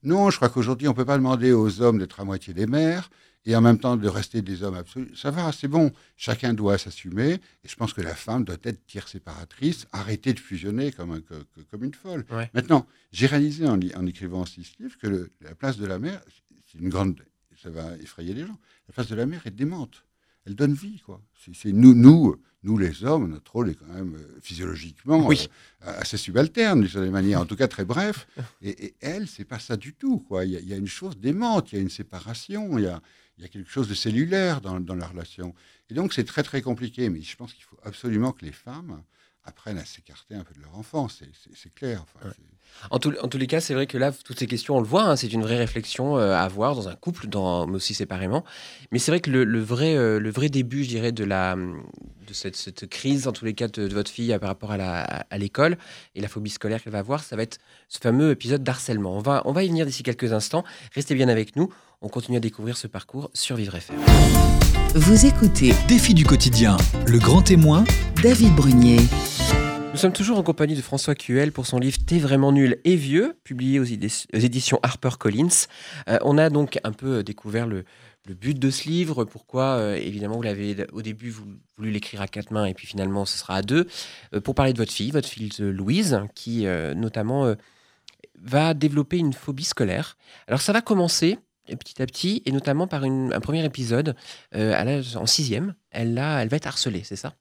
Non, 0.04 0.30
je 0.30 0.36
crois 0.38 0.50
qu'aujourd'hui, 0.50 0.88
on 0.88 0.92
ne 0.92 0.96
peut 0.96 1.06
pas 1.06 1.18
demander 1.18 1.52
aux 1.52 1.82
hommes 1.82 2.00
d'être 2.00 2.20
à 2.20 2.24
moitié 2.24 2.54
des 2.54 2.68
mères 2.68 3.10
et 3.48 3.56
en 3.56 3.62
même 3.62 3.80
temps 3.80 3.96
de 3.98 4.08
rester 4.10 4.42
des 4.42 4.62
hommes 4.62 4.76
absolus. 4.76 5.16
Ça 5.16 5.32
va, 5.32 5.52
c'est 5.52 5.68
bon. 5.70 5.92
Chacun 6.18 6.54
doit 6.54 6.78
s'assumer. 6.78 7.34
Et 7.64 7.68
je 7.68 7.76
pense 7.76 7.94
que 7.94 8.02
la 8.02 8.14
femme 8.14 8.44
doit 8.44 8.58
être 8.64 8.86
tiers 8.86 9.08
séparatrice, 9.08 9.88
arrêter 9.94 10.34
de 10.34 10.40
fusionner 10.40 10.92
comme, 10.92 11.12
un- 11.12 11.22
que- 11.22 11.44
que- 11.56 11.62
comme 11.72 11.84
une 11.86 11.94
folle. 11.94 12.26
Ouais. 12.30 12.50
Maintenant, 12.54 12.86
j'ai 13.14 13.26
réalisé 13.26 13.66
en, 13.68 13.80
écrivant 14.06 14.46
ce 14.46 14.60
livre 14.80 14.98
que 15.02 15.08
le- 15.08 15.32
la 15.42 15.56
place 15.56 15.78
de 15.78 15.86
la 15.86 15.98
mère, 15.98 16.22
c'est 16.72 16.80
une 16.80 16.90
grande. 16.90 17.22
Ça 17.64 17.70
va 17.70 17.96
effrayer 17.98 18.34
les 18.34 18.46
gens. 18.46 18.60
La 18.90 18.94
place 18.94 19.08
de 19.08 19.16
la 19.16 19.26
mère 19.26 19.48
est 19.48 19.52
démente. 19.52 20.04
Elle 20.46 20.56
donne 20.56 20.74
vie, 20.74 21.00
quoi. 21.06 21.22
C'est 21.44 21.56
c'est 21.56 21.72
nous, 21.72 21.94
nous, 21.94 22.36
nous 22.68 22.78
les 22.78 23.04
hommes, 23.06 23.30
notre 23.32 23.52
rôle 23.54 23.70
est 23.70 23.76
quand 23.76 23.94
même 23.94 24.16
euh, 24.16 24.40
physiologiquement 24.42 25.26
Oui. 25.26 25.48
euh, 25.88 26.00
assez 26.02 26.18
subalterne 26.18 26.82
d'une 26.82 26.90
certaine 26.90 27.12
manière, 27.12 27.40
en 27.42 27.46
tout 27.46 27.56
cas 27.56 27.68
très 27.70 27.86
bref. 27.86 28.28
Et, 28.62 28.86
et 28.88 28.96
elle, 29.00 29.28
c'est 29.28 29.46
pas 29.46 29.60
ça 29.60 29.78
du 29.78 29.94
tout, 29.94 30.20
quoi. 30.20 30.44
Il 30.46 30.52
y, 30.52 30.58
a, 30.58 30.60
il 30.60 30.68
y 30.68 30.74
a 30.74 30.78
une 30.78 30.88
chose 31.00 31.18
démente, 31.18 31.72
il 31.72 31.76
y 31.76 31.80
a 31.80 31.82
une 31.82 31.90
séparation, 31.90 32.78
il 32.78 32.84
y 32.84 32.88
a, 32.88 33.02
il 33.38 33.44
y 33.44 33.46
a 33.46 33.50
quelque 33.50 33.70
chose 33.72 33.88
de 33.88 33.94
cellulaire 33.94 34.60
dans, 34.62 34.80
dans 34.80 34.96
la 34.96 35.08
relation. 35.08 35.54
Et 35.90 35.94
donc 35.94 36.14
c'est 36.14 36.26
très 36.26 36.44
très 36.44 36.62
compliqué. 36.62 37.10
Mais 37.10 37.22
je 37.22 37.36
pense 37.38 37.54
qu'il 37.54 37.64
faut 37.64 37.78
absolument 37.84 38.32
que 38.34 38.44
les 38.46 38.52
femmes 38.52 39.02
apprennent 39.48 39.78
à 39.80 39.86
s'écarter 39.86 40.36
un 40.36 40.44
peu 40.44 40.54
de 40.54 40.62
leur 40.62 40.78
enfant. 40.78 41.08
C'est- 41.08 41.74
clair. 41.74 42.04
Enfin, 42.04 42.28
Ouais. 42.28 42.34
c'est- 42.36 42.44
En, 42.92 43.00
tout- 43.00 43.14
en 43.24 43.28
tous 43.30 43.38
les 43.38 43.48
cas, 43.48 43.60
c'est 43.62 43.74
vrai 43.74 43.88
que 43.88 43.98
là, 43.98 44.12
toutes 44.12 44.38
ces 44.38 44.46
questions, 44.46 44.76
on 44.78 44.82
le 44.82 44.86
voit, 44.86 45.04
hein, 45.04 45.16
c'est 45.16 45.32
une 45.32 45.42
vraie 45.42 45.56
réflexion 45.58 46.18
euh, 46.18 46.34
à 46.34 46.42
avoir 46.42 46.76
dans 46.76 46.90
un 46.90 46.96
couple, 46.96 47.28
dans, 47.28 47.66
mais 47.66 47.76
aussi 47.76 47.94
séparément. 47.94 48.44
Mais 48.92 49.00
c'est 49.00 49.10
vrai 49.10 49.20
que 49.22 49.32
le, 49.32 49.46
le 49.46 49.60
vrai, 49.62 49.96
euh, 49.96 50.20
le 50.20 50.30
vrai 50.30 50.50
début, 50.50 50.84
je 50.84 50.90
dirais, 50.90 51.12
de, 51.14 51.24
la, 51.24 51.56
de 51.56 52.34
cette, 52.34 52.56
cette 52.58 52.88
crise, 52.88 53.28
en 53.28 53.32
tous 53.32 53.46
les 53.46 53.54
cas, 53.54 53.68
de, 53.70 53.88
de 53.88 53.94
votre 53.94 54.12
fille 54.12 54.32
euh, 54.34 54.38
par 54.38 54.50
rapport 54.50 54.72
à 54.74 55.38
l'école 55.38 55.78
et 56.14 56.22
la 56.22 56.28
phobie 56.28 56.50
scolaire 56.52 56.84
qu'elle 56.84 56.94
va 56.94 57.00
avoir, 57.00 57.24
ça 57.24 57.36
va 57.38 57.44
être 57.44 57.58
ce 57.88 58.00
fameux 58.00 58.32
épisode 58.32 58.64
d'harcèlement. 58.64 59.16
On 59.16 59.22
va, 59.22 59.42
on 59.46 59.54
va 59.54 59.64
y 59.64 59.70
venir 59.70 59.86
d'ici 59.86 60.04
quelques 60.04 60.34
instants. 60.34 60.64
Restez 60.94 61.16
bien 61.16 61.30
avec 61.30 61.56
nous. 61.56 61.74
On 62.02 62.10
continue 62.10 62.38
à 62.38 62.42
découvrir 62.42 62.78
ce 62.78 62.86
parcours 62.88 63.32
sur 63.34 63.56
Vivre 63.56 63.76
FM. 63.76 63.96
Vous 64.94 65.26
écoutez 65.26 65.74
Défi 65.88 66.14
du 66.14 66.26
quotidien, 66.26 66.78
le 67.08 67.18
grand 67.18 67.42
témoin, 67.42 67.86
David 68.22 68.54
Brunier. 68.56 69.00
Nous 69.98 70.02
sommes 70.02 70.14
toujours 70.14 70.38
en 70.38 70.44
compagnie 70.44 70.76
de 70.76 70.82
François 70.84 71.16
Cuel 71.16 71.52
pour 71.52 71.66
son 71.66 71.80
livre 71.80 71.98
T'es 72.06 72.20
vraiment 72.20 72.52
nul 72.52 72.80
et 72.84 72.96
vieux, 72.96 73.36
publié 73.44 73.80
aux, 73.80 73.84
éditions 73.84 74.80
HarperCollins. 74.84 75.66
Euh, 76.08 76.20
on 76.22 76.38
a 76.38 76.52
donc 76.52 76.78
un 76.84 76.92
peu 76.92 77.24
découvert 77.24 77.66
le, 77.66 77.84
but 78.28 78.60
de 78.60 78.70
ce 78.70 78.88
livre, 78.88 79.26
pourquoi 79.26 79.78
euh, 79.78 79.96
évidemment 79.96 80.36
vous 80.36 80.44
l'avez 80.44 80.86
au 80.92 81.02
début 81.02 81.32
voulu 81.32 81.90
l'écrire 81.90 82.22
à 82.22 82.28
quatre 82.28 82.52
mains 82.52 82.66
et 82.66 82.76
puis 82.76 82.86
finalement 82.86 83.26
ce 83.26 83.40
sera 83.40 83.56
à 83.56 83.62
deux, 83.64 83.88
euh, 84.36 84.40
pour 84.40 84.54
parler 84.54 84.72
de 84.72 84.78
votre 84.78 84.92
fille, 84.92 85.10
votre 85.10 85.28
fille 85.28 85.50
euh, 85.62 85.72
Louise, 85.72 86.20
qui 86.36 86.68
euh, 86.68 86.94
notamment 86.94 87.48
euh, 87.48 87.56
va 88.40 88.76
développer 88.76 89.18
une 89.18 89.34
phobie 89.34 89.64
scolaire. 89.64 90.16
Alors 90.48 90.62
ça 90.62 90.74
va 90.74 90.82
commencer 90.82 91.40
euh, 91.72 91.76
petit 91.76 92.04
à 92.04 92.06
petit 92.06 92.44
et 92.46 92.52
notamment 92.52 92.86
par 92.86 93.04
un 93.04 93.40
premier 93.40 93.66
épisode 93.66 94.16
euh, 94.54 95.02
en 95.16 95.26
sixième. 95.26 95.74
Elle 95.90 96.14
va 96.14 96.44
être 96.44 96.68
harcelée, 96.68 97.02
c'est 97.04 97.16
ça? 97.16 97.34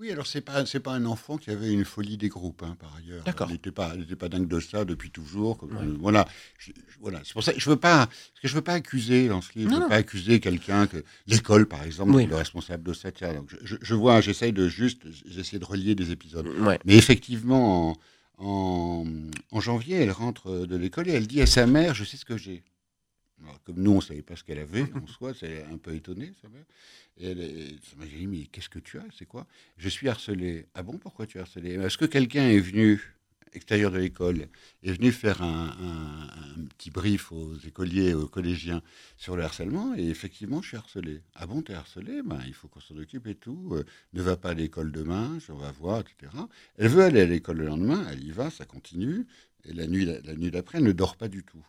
Oui, 0.00 0.10
alors 0.10 0.26
c'est 0.26 0.40
pas 0.40 0.64
c'est 0.64 0.80
pas 0.80 0.92
un 0.94 1.04
enfant 1.04 1.36
qui 1.36 1.50
avait 1.50 1.70
une 1.70 1.84
folie 1.84 2.16
des 2.16 2.28
groupes, 2.30 2.62
hein, 2.62 2.74
par 2.80 2.96
ailleurs. 2.96 3.22
D'accord. 3.24 3.48
Il 3.50 3.52
n'était 3.52 3.70
pas 3.70 3.92
il 3.94 4.02
était 4.04 4.16
pas 4.16 4.30
dingue 4.30 4.48
de 4.48 4.58
ça 4.58 4.86
depuis 4.86 5.10
toujours. 5.10 5.58
comme- 5.58 5.76
Ouais. 5.76 5.84
euh, 5.84 5.96
voilà, 6.00 6.26
Je- 6.58 6.72
je- 6.72 6.98
voilà. 7.00 7.20
C'est 7.22 7.34
pour 7.34 7.42
ça 7.42 7.52
que 7.52 7.60
je 7.60 7.68
veux 7.68 7.76
pas 7.76 8.06
parce 8.06 8.40
que 8.40 8.48
je 8.48 8.54
veux 8.54 8.62
pas 8.62 8.72
accuser 8.72 9.28
dans 9.28 9.42
ce 9.42 9.50
livre. 9.58 9.70
Je 9.74 9.76
veux 9.82 9.88
pas 9.88 9.96
accuser 9.96 10.40
quelqu'un 10.40 10.86
que 10.86 11.04
l'école, 11.26 11.66
par 11.66 11.82
exemple, 11.84 12.12
Oui. 12.14 12.22
est 12.22 12.26
le 12.26 12.36
responsable 12.36 12.82
de 12.82 12.94
ça. 12.94 13.12
Tiens, 13.12 13.34
donc 13.34 13.50
je, 13.50 13.56
je- 13.62 13.76
je 13.82 13.94
vois, 13.94 14.22
j'essaye 14.22 14.52
de 14.54 14.68
juste 14.68 15.02
j'essaie 15.26 15.58
de 15.58 15.64
relier 15.66 15.94
des 15.94 16.10
épisodes. 16.12 16.46
Ouais. 16.60 16.78
Mais 16.86 16.96
effectivement, 16.96 17.90
en, 17.90 17.96
en, 18.38 19.06
en 19.52 19.60
janvier, 19.60 19.96
elle 19.96 20.12
rentre 20.12 20.64
de 20.66 20.76
l'école 20.76 21.08
et 21.08 21.12
elle 21.12 21.26
dit 21.26 21.42
à 21.42 21.46
sa 21.46 21.66
mère 21.66 21.92
Je 21.94 22.04
sais 22.04 22.16
ce 22.16 22.24
que 22.24 22.38
j'ai. 22.38 22.62
Comme 23.64 23.80
nous, 23.80 23.92
on 23.92 23.96
ne 23.96 24.00
savait 24.00 24.22
pas 24.22 24.36
ce 24.36 24.44
qu'elle 24.44 24.58
avait 24.58 24.86
en 24.94 25.06
soi, 25.06 25.32
c'est 25.34 25.64
un 25.64 25.78
peu 25.78 25.94
étonné, 25.94 26.32
mère. 26.52 26.64
Et 27.18 27.34
mère 27.34 28.08
dit 28.08 28.26
Mais 28.26 28.46
qu'est-ce 28.46 28.68
que 28.68 28.78
tu 28.78 28.98
as 28.98 29.04
C'est 29.16 29.26
quoi? 29.26 29.46
Je 29.76 29.88
suis 29.88 30.08
harcelée. 30.08 30.66
Ah 30.74 30.82
bon 30.82 30.98
Pourquoi 30.98 31.26
tu 31.26 31.38
es 31.38 31.40
harcelée 31.40 31.74
Est-ce 31.74 31.98
que 31.98 32.06
quelqu'un 32.06 32.48
est 32.48 32.60
venu 32.60 33.00
extérieur 33.52 33.90
de 33.90 33.98
l'école, 33.98 34.48
est 34.82 34.92
venu 34.92 35.12
faire 35.12 35.42
un, 35.42 35.74
petit 36.76 36.90
brief 36.90 37.32
aux 37.32 37.56
écoliers, 37.66 38.14
aux 38.14 38.28
collégiens 38.28 38.82
sur 39.16 39.36
le 39.36 39.42
harcèlement, 39.42 39.94
et 39.96 40.08
effectivement, 40.08 40.62
je 40.62 40.68
suis 40.68 40.76
harcelé. 40.76 41.22
Ah 41.34 41.46
bon, 41.46 41.62
t'es 41.62 41.74
harcelé? 41.74 42.22
Ben, 42.22 42.40
Il 42.46 42.54
faut 42.54 42.68
qu'on 42.68 42.80
s'en 42.80 42.96
occupe 42.96 43.26
et 43.26 43.34
tout. 43.34 43.70
Euh, 43.72 43.84
ne 44.12 44.22
va 44.22 44.36
pas 44.36 44.50
à 44.50 44.54
l'école 44.54 44.92
demain, 44.92 45.38
on 45.48 45.54
va 45.54 45.72
voir, 45.72 46.00
etc. 46.00 46.32
Elle 46.78 46.88
veut 46.88 47.02
aller 47.02 47.20
à 47.20 47.26
l'école 47.26 47.58
le 47.58 47.66
lendemain, 47.66 48.06
elle 48.10 48.24
y 48.24 48.30
va, 48.30 48.50
ça 48.50 48.64
continue, 48.64 49.26
et 49.64 49.72
la 49.72 49.86
nuit, 49.86 50.04
la, 50.04 50.20
la 50.20 50.34
nuit 50.34 50.50
d'après, 50.50 50.78
elle 50.78 50.84
ne 50.84 50.92
dort 50.92 51.16
pas 51.16 51.28
du 51.28 51.42
tout. 51.42 51.64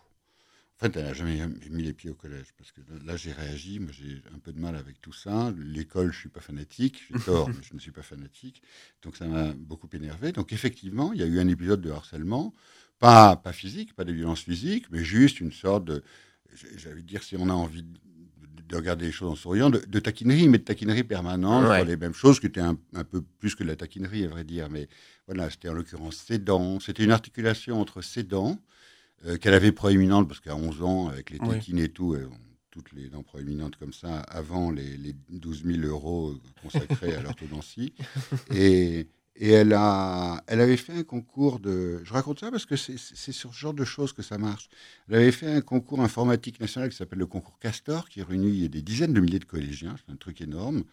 En 0.82 0.86
fait, 0.88 0.98
elle 0.98 1.06
n'a 1.06 1.14
jamais 1.14 1.40
mis 1.70 1.84
les 1.84 1.94
pieds 1.94 2.10
au 2.10 2.16
collège, 2.16 2.48
parce 2.58 2.72
que 2.72 2.82
là, 3.06 3.16
j'ai 3.16 3.32
réagi, 3.32 3.80
moi 3.80 3.92
j'ai 3.92 4.22
un 4.34 4.40
peu 4.40 4.52
de 4.52 4.60
mal 4.60 4.76
avec 4.76 5.00
tout 5.00 5.14
ça. 5.14 5.54
L'école, 5.58 6.08
je 6.12 6.18
ne 6.18 6.22
suis 6.22 6.30
pas 6.30 6.40
fanatique, 6.42 7.04
j'ai 7.08 7.20
tort, 7.24 7.54
mais 7.54 7.62
je 7.62 7.76
ne 7.76 7.80
suis 7.80 7.92
pas 7.92 8.02
fanatique. 8.02 8.64
Donc 9.04 9.16
ça 9.16 9.28
m'a 9.28 9.54
beaucoup 9.54 9.90
énervé. 9.94 10.32
Donc 10.32 10.52
effectivement, 10.54 11.14
il 11.14 11.20
y 11.20 11.24
a 11.24 11.28
eu 11.28 11.40
un 11.40 11.48
épisode 11.48 11.82
de 11.82 11.92
harcèlement, 11.92 12.56
pas, 12.98 13.36
pas 13.36 13.54
physique, 13.54 13.94
pas 13.94 14.06
de 14.06 14.12
violence 14.14 14.42
physique, 14.42 14.86
mais 14.92 15.04
juste 15.04 15.40
une 15.40 15.52
sorte 15.52 15.86
de, 15.86 16.04
j'allais 16.78 17.04
dire, 17.04 17.22
si 17.24 17.36
on 17.38 17.48
a 17.50 17.54
envie 17.54 17.84
de 17.84 18.76
regarder 18.76 19.06
les 19.06 19.12
choses 19.12 19.32
en 19.32 19.36
souriant, 19.36 19.70
de, 19.70 19.80
de 19.80 20.00
taquinerie, 20.00 20.48
mais 20.48 20.58
de 20.58 20.64
taquinerie 20.64 21.04
permanente 21.04 21.70
Ouais. 21.70 21.78
sur 21.78 21.86
les 21.86 21.98
mêmes 21.98 22.14
choses, 22.14 22.40
qui 22.40 22.46
étaient 22.48 22.62
un, 22.62 22.78
un 22.94 23.04
peu 23.04 23.22
plus 23.40 23.54
que 23.56 23.64
de 23.64 23.68
la 23.70 23.76
taquinerie, 23.76 24.24
à 24.26 24.30
vrai 24.30 24.44
dire. 24.44 24.70
Mais 24.70 24.88
voilà, 25.28 25.50
c'était 25.50 25.70
en 25.70 25.74
l'occurrence 25.74 26.16
ses 26.18 26.40
dents. 26.40 26.80
C'était 26.80 27.04
une 27.04 27.12
articulation 27.12 27.80
entre 27.82 28.02
ses 28.02 28.24
dents, 28.24 28.58
euh, 29.26 29.38
qu'elle 29.38 29.54
avait 29.54 29.72
proéminente, 29.72 30.28
parce 30.28 30.40
qu'à 30.40 30.56
11 30.56 30.82
ans, 30.82 31.08
avec 31.10 31.30
les 31.30 31.40
Oui. 31.42 31.56
tétines 31.60 31.80
et 31.80 31.90
tout, 31.90 32.16
toutes 32.72 32.92
les 32.94 33.10
dents 33.10 33.24
proéminentes 33.24 33.76
comme 33.76 33.94
ça, 33.94 34.20
avant 34.22 34.72
les, 34.72 34.98
les 34.98 35.14
12 35.30 35.64
000 35.66 35.80
euros 35.88 36.36
consacrés 36.62 37.14
à 37.16 37.22
l'orthodontie. 37.22 37.94
Et, 38.56 39.08
et 39.38 39.50
elle, 39.50 39.74
a, 39.74 40.44
elle 40.48 40.60
avait 40.62 40.78
fait 40.78 40.94
un 40.94 41.04
concours 41.04 41.60
de... 41.60 42.02
Je 42.04 42.14
raconte 42.14 42.40
ça 42.42 42.52
parce 42.52 42.66
que 42.66 42.76
c'est 42.76 42.98
sur 43.32 43.54
ce 43.54 43.60
genre 43.60 43.74
de 43.74 43.86
choses 43.86 44.12
que 44.14 44.22
ça 44.22 44.38
marche. 44.38 44.68
Elle 45.10 45.16
avait 45.16 45.32
fait 45.32 45.52
un 45.52 45.62
concours 45.62 46.02
informatique 46.02 46.60
national 46.60 46.90
qui 46.90 46.98
s'appelle 46.98 47.20
le 47.20 47.26
concours 47.26 47.58
Castor, 47.58 48.08
qui 48.10 48.22
réunit 48.22 48.68
des 48.70 48.82
dizaines 48.82 49.14
de 49.14 49.20
milliers 49.22 49.40
de 49.40 49.46
collégiens. 49.46 49.96
C'est 50.06 50.12
un 50.12 50.18
truc 50.18 50.42
énorme. 50.42 50.84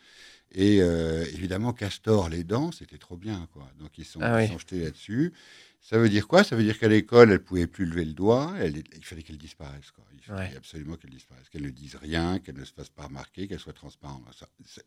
Et 0.53 0.81
euh, 0.81 1.25
évidemment, 1.35 1.73
Castor, 1.75 2.29
les 2.31 2.43
dents, 2.45 2.73
c'était 2.73 2.97
trop 2.97 3.17
bien. 3.17 3.49
Quoi. 3.53 3.69
Donc, 3.81 3.99
ils 3.99 4.05
sont, 4.05 4.21
Ah 4.23 4.43
ils 4.43 4.49
sont 4.49 4.59
jetés 4.59 4.83
là-dessus. 4.85 5.33
Ça 5.81 5.97
veut 5.99 6.09
dire 6.11 6.29
quoi? 6.29 6.45
Ça 6.45 6.55
veut 6.55 6.63
dire 6.65 6.79
qu'à 6.79 6.89
l'école, 6.89 7.33
elle 7.33 7.43
pouvait 7.43 7.67
plus 7.67 7.87
lever 7.87 8.05
le 8.05 8.13
doigt. 8.13 8.53
Elle, 8.59 8.77
il 8.95 9.05
fallait 9.05 9.23
qu'elle 9.23 9.39
disparaisse. 9.39 9.91
Quoi. 9.91 10.05
Il 10.13 10.21
fallait 10.23 10.51
Ouais. 10.51 10.57
absolument 10.57 10.97
qu'elle 10.97 11.11
disparaisse. 11.11 11.49
Qu'elle 11.49 11.63
ne 11.63 11.71
dise 11.71 11.97
rien, 11.97 12.39
qu'elle 12.41 12.57
ne 12.59 12.65
se 12.65 12.73
fasse 12.75 12.91
pas 12.91 13.05
remarquer, 13.05 13.49
qu'elle 13.49 13.59
soit 13.59 13.73
transparente. 13.73 14.23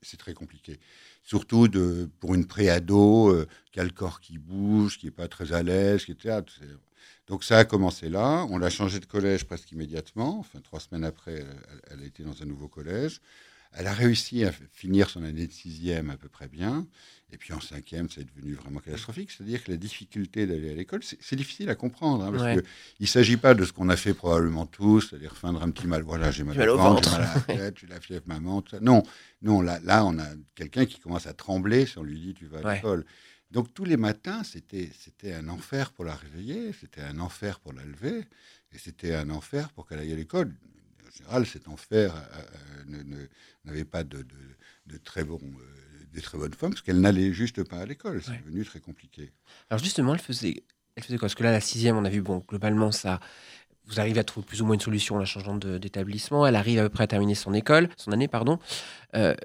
C'est- 0.04 0.18
très 0.18 0.34
compliqué. 0.36 0.80
Surtout 1.24 1.68
de, 1.68 2.08
pour 2.20 2.36
une 2.36 2.46
préado 2.46 3.30
euh, 3.34 3.48
qui 3.72 3.80
a 3.80 3.84
le 3.84 3.90
corps 3.90 4.20
qui 4.20 4.38
bouge, 4.38 5.00
qui 5.00 5.08
n'est 5.08 5.12
pas 5.12 5.28
très 5.28 5.54
à 5.54 5.64
l'aise, 5.64 6.06
etc. 6.08 6.42
Donc 7.26 7.44
ça 7.44 7.58
a 7.58 7.66
commencé 7.66 8.08
là. 8.10 8.46
On 8.52 8.60
l'a 8.60 8.70
changé 8.70 9.00
de 9.00 9.06
collège 9.06 9.46
presque 9.46 9.72
immédiatement. 9.72 10.38
Enfin, 10.38 10.60
trois 10.62 10.80
semaines 10.80 11.06
après, 11.06 11.40
elle, 11.40 11.82
elle 11.90 12.04
a 12.04 12.06
été 12.06 12.22
dans 12.22 12.44
un 12.44 12.46
nouveau 12.46 12.68
collège. 12.68 13.22
Elle 13.74 13.88
a 13.88 13.94
réussi 13.94 14.44
à 14.44 14.52
finir 14.72 15.10
son 15.10 15.24
année 15.24 15.48
de 15.48 15.52
sixième 15.52 16.10
à 16.10 16.18
peu 16.18 16.28
près 16.28 16.48
bien. 16.50 16.86
Et 17.34 17.38
puis 17.38 17.54
en 17.54 17.62
cinquième, 17.62 18.10
c'est 18.10 18.26
devenu 18.26 18.56
vraiment 18.56 18.80
catastrophique. 18.82 19.32
C'est-à-dire 19.32 19.64
que 19.64 19.72
la 19.72 19.78
difficulté 19.78 20.46
d'aller 20.46 20.72
à 20.72 20.76
l'école, 20.76 21.00
c'est 21.04 21.36
difficile 21.38 21.70
à 21.70 21.76
comprendre. 21.76 22.26
hein, 22.26 22.32
parce 22.32 22.44
Ouais. 22.44 22.58
que 22.58 22.68
il 23.00 23.04
ne 23.04 23.08
s'agit 23.08 23.38
pas 23.38 23.54
de 23.54 23.64
ce 23.64 23.72
qu'on 23.72 23.88
a 23.88 23.96
fait 23.96 24.14
probablement 24.14 24.66
tous, 24.66 25.08
c'est-à-dire 25.10 25.38
feindre 25.38 25.64
un 25.64 25.72
petit 25.72 25.88
mal. 25.88 26.02
Voilà, 26.02 26.32
j'ai 26.32 26.44
mal, 26.44 26.58
mal 26.58 26.70
au 26.70 26.78
ventre, 26.78 27.04
j'ai 27.04 27.10
ventre. 27.10 27.20
mal 27.22 27.30
à 27.30 27.34
la 27.36 27.42
tête, 27.72 27.78
j'ai 27.80 27.88
la 27.88 28.02
fièvre, 28.02 28.24
maman. 28.26 28.62
Tout 28.62 28.72
ça. 28.72 28.80
Non, 28.82 29.04
non 29.42 29.62
là, 29.62 29.80
là, 29.86 30.04
on 30.06 30.20
a 30.20 30.28
quelqu'un 30.56 30.86
qui 30.86 31.00
commence 31.00 31.26
à 31.26 31.34
trembler 31.34 31.86
si 31.86 31.98
on 31.98 32.04
lui 32.04 32.20
dit 32.20 32.34
tu 32.34 32.48
vas 32.48 32.60
à 32.60 32.64
Ouais. 32.64 32.76
l'école. 32.76 33.06
Donc 33.52 33.74
tous 33.74 33.86
les 33.86 33.98
matins, 33.98 34.44
c'était 34.44 34.90
c'était 35.00 35.34
un 35.34 35.48
enfer 35.48 35.92
pour 35.94 36.04
la 36.04 36.16
réveiller, 36.16 36.72
c'était 36.74 37.02
un 37.02 37.20
enfer 37.20 37.60
pour 37.62 37.72
la 37.72 37.84
lever, 37.86 38.26
et 38.74 38.78
c'était 38.78 39.14
un 39.16 39.30
enfer 39.30 39.70
pour 39.72 39.88
qu'elle 39.88 40.00
aille 40.00 40.12
à 40.12 40.16
l'école. 40.18 40.54
Général, 41.18 41.46
cet 41.46 41.68
enfer 41.68 42.16
euh, 42.16 42.94
euh, 42.94 43.28
n'avait 43.66 43.86
pas 43.86 44.04
de, 44.04 44.20
de- 44.22 44.26
de 44.88 44.98
très 44.98 45.24
bons, 45.24 45.40
euh, 45.42 46.06
de 46.14 46.20
très 46.22 46.38
bonnes 46.38 46.54
formes, 46.54 46.74
parce 46.74 46.82
qu'elle 46.82 47.00
n'allait 47.02 47.34
juste 47.34 47.64
pas 47.64 47.78
à 47.80 47.86
l'école. 47.86 48.22
C'est 48.24 48.32
Ouais. 48.32 48.42
devenu 48.46 48.66
très 48.66 48.80
compliqué. 48.80 49.32
Alors 49.70 49.84
justement, 49.84 50.14
elle 50.14 50.20
faisait, 50.22 50.64
elle 50.96 51.04
faisait 51.04 51.18
quoi? 51.18 51.28
Parce 51.28 51.36
que 51.36 51.44
là, 51.44 51.52
la 51.52 51.62
sixième, 51.62 51.96
on 51.98 52.06
a 52.06 52.10
vu, 52.10 52.22
bon, 52.22 52.44
globalement, 52.48 52.92
ça, 52.92 53.20
vous 53.86 54.00
arrivez 54.00 54.20
à 54.20 54.24
trouver 54.24 54.46
plus 54.46 54.62
ou 54.62 54.66
moins 54.66 54.76
une 54.76 54.82
solution 54.82 55.16
en 55.16 55.20
la 55.20 55.26
changeant 55.26 55.56
d'établissement. 55.58 56.46
Elle 56.48 56.56
arrive 56.56 56.80
à 56.80 56.84
peu 56.84 56.90
près 56.90 57.04
à 57.04 57.08
terminer 57.08 57.36
son 57.36 57.54
école, 57.54 57.90
son 57.98 58.12
année, 58.12 58.28
pardon. 58.28 58.60
Euh, 59.16 59.36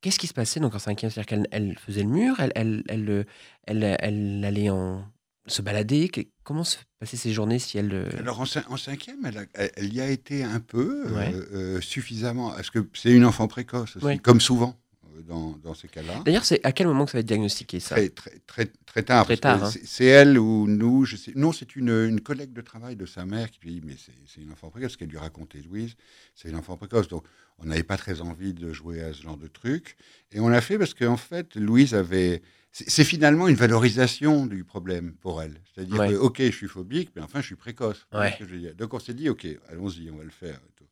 Qu'est-ce 0.00 0.20
qui 0.20 0.28
se 0.28 0.34
passait 0.34 0.60
donc 0.60 0.76
en 0.76 0.78
cinquième? 0.78 1.10
C'est-à-dire 1.10 1.26
qu'elle 1.26 1.48
elle 1.50 1.76
faisait 1.76 2.04
le 2.04 2.08
mur, 2.08 2.38
elle, 2.38 2.52
elle, 2.54 2.84
elle, 2.88 3.26
elle, 3.64 3.96
elle 3.98 4.44
allait 4.44 4.70
en 4.70 5.04
se 5.48 5.62
balader? 5.62 6.10
Comment 6.44 6.64
se 6.64 6.76
passaient 7.00 7.16
ces 7.16 7.32
journées 7.32 7.58
si 7.58 7.78
elle 7.78 7.92
euh, 7.92 8.08
Alors 8.18 8.40
en, 8.40 8.44
cin- 8.44 8.64
en 8.68 8.76
cinquième, 8.76 9.24
elle, 9.26 9.38
a- 9.38 9.68
elle- 9.76 9.92
y 9.92 10.00
a 10.00 10.08
été 10.08 10.44
un 10.44 10.60
peu, 10.60 11.04
euh, 11.06 11.14
Ouais. 11.14 11.34
euh, 11.52 11.80
suffisamment, 11.80 12.50
parce 12.52 12.70
que 12.70 12.88
c'est 12.94 13.12
une 13.12 13.24
enfant 13.24 13.48
précoce 13.48 13.96
aussi, 13.96 14.04
Ouais. 14.04 14.18
comme 14.18 14.40
souvent 14.40 14.70
euh, 14.70 14.87
dans, 15.26 15.52
dans 15.62 15.74
ces 15.74 15.88
cas-là. 15.88 16.22
D'ailleurs, 16.24 16.44
c'est 16.44 16.60
à 16.64 16.72
quel 16.72 16.86
moment 16.86 17.04
que 17.04 17.10
ça 17.12 17.18
va 17.18 17.20
être 17.20 17.26
diagnostqué 17.26 17.80
ça 17.80 17.94
Très, 17.96 18.08
très, 18.10 18.38
très, 18.46 18.66
très 18.86 19.02
tard. 19.02 19.24
Très 19.26 19.38
hein. 19.46 19.70
c'est- 19.84 20.04
elle 20.04 20.38
ou 20.38 20.66
nous, 20.66 21.04
je 21.04 21.16
sais. 21.16 21.32
Non, 21.34 21.52
c'est 21.52 21.76
une, 21.76 21.88
une 21.90 22.20
collègue 22.20 22.52
de 22.52 22.60
travail 22.60 22.96
de 22.96 23.06
sa 23.06 23.24
mère 23.24 23.50
qui 23.50 23.60
lui 23.62 23.72
dit 23.72 23.82
Mais 23.84 23.96
c'est 24.26 24.40
une 24.40 24.52
enfant 24.52 24.70
précoce, 24.70 24.92
ce 24.92 24.98
qu'elle 24.98 25.08
lui 25.08 25.18
racontait 25.18 25.60
Louise, 25.62 25.94
c'est 26.34 26.48
une 26.48 26.56
enfant 26.56 26.76
précoce. 26.76 27.08
Donc, 27.08 27.24
on 27.58 27.66
n'avait 27.66 27.82
pas 27.82 27.96
très 27.96 28.20
envie 28.20 28.54
de 28.54 28.72
jouer 28.72 29.02
à 29.02 29.12
ce 29.12 29.22
genre 29.22 29.36
de 29.36 29.48
truc. 29.48 29.96
Et 30.32 30.40
on 30.40 30.48
l'a 30.48 30.60
fait 30.60 30.78
parce 30.78 30.94
qu'en 30.94 31.16
fait, 31.16 31.56
Louise 31.56 31.94
avait. 31.94 32.42
C'est 32.70 33.02
finalement 33.04 33.48
une 33.48 33.56
valorisation 33.56 34.46
du 34.46 34.62
problème 34.62 35.14
pour 35.20 35.42
elle. 35.42 35.58
C'est-à-dire 35.74 35.98
Ouais. 35.98 36.10
que, 36.10 36.14
OK, 36.16 36.36
je 36.42 36.50
suis 36.50 36.68
phobique, 36.68 37.10
mais 37.16 37.22
enfin, 37.22 37.40
je 37.40 37.46
suis 37.46 37.56
précoce. 37.56 38.06
Ouais. 38.12 38.38
Donc, 38.76 38.92
on 38.94 38.98
s'est 39.00 39.14
dit 39.14 39.28
OK, 39.30 39.46
allons-y, 39.68 40.10
on 40.12 40.16
va 40.18 40.24
le 40.24 40.30
faire. 40.30 40.54
et 40.56 40.72
tout. 40.76 40.84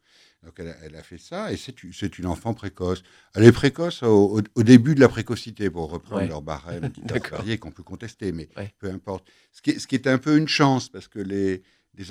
Donc, 0.46 0.54
elle 0.58 0.68
a, 0.68 0.76
elle 0.84 0.94
a 0.94 1.02
fait 1.02 1.18
ça, 1.18 1.52
et 1.52 1.56
c'est 1.56 2.18
une- 2.18 2.26
enfant 2.26 2.54
précoce. 2.54 3.02
Elle 3.34 3.42
est 3.44 3.50
précoce 3.52 4.04
au, 4.04 4.38
au- 4.38 4.42
au 4.54 4.62
début 4.62 4.94
de 4.94 5.00
la 5.00 5.08
précocité, 5.08 5.68
pour 5.70 5.90
reprendre 5.90 6.22
Ouais. 6.22 6.28
leur 6.28 6.40
barème 6.40 6.92
qu'on 7.60 7.72
peut 7.72 7.82
contester, 7.82 8.30
mais 8.30 8.48
Ouais. 8.56 8.72
peu 8.78 8.88
importe. 8.88 9.28
Ce 9.52 9.60
qui, 9.60 9.70
est, 9.70 9.78
ce 9.80 9.88
qui 9.88 9.96
est 9.96 10.06
un 10.06 10.18
peu 10.18 10.36
une 10.38 10.46
chance, 10.46 10.88
parce 10.88 11.08
que 11.08 11.18
les, 11.18 11.62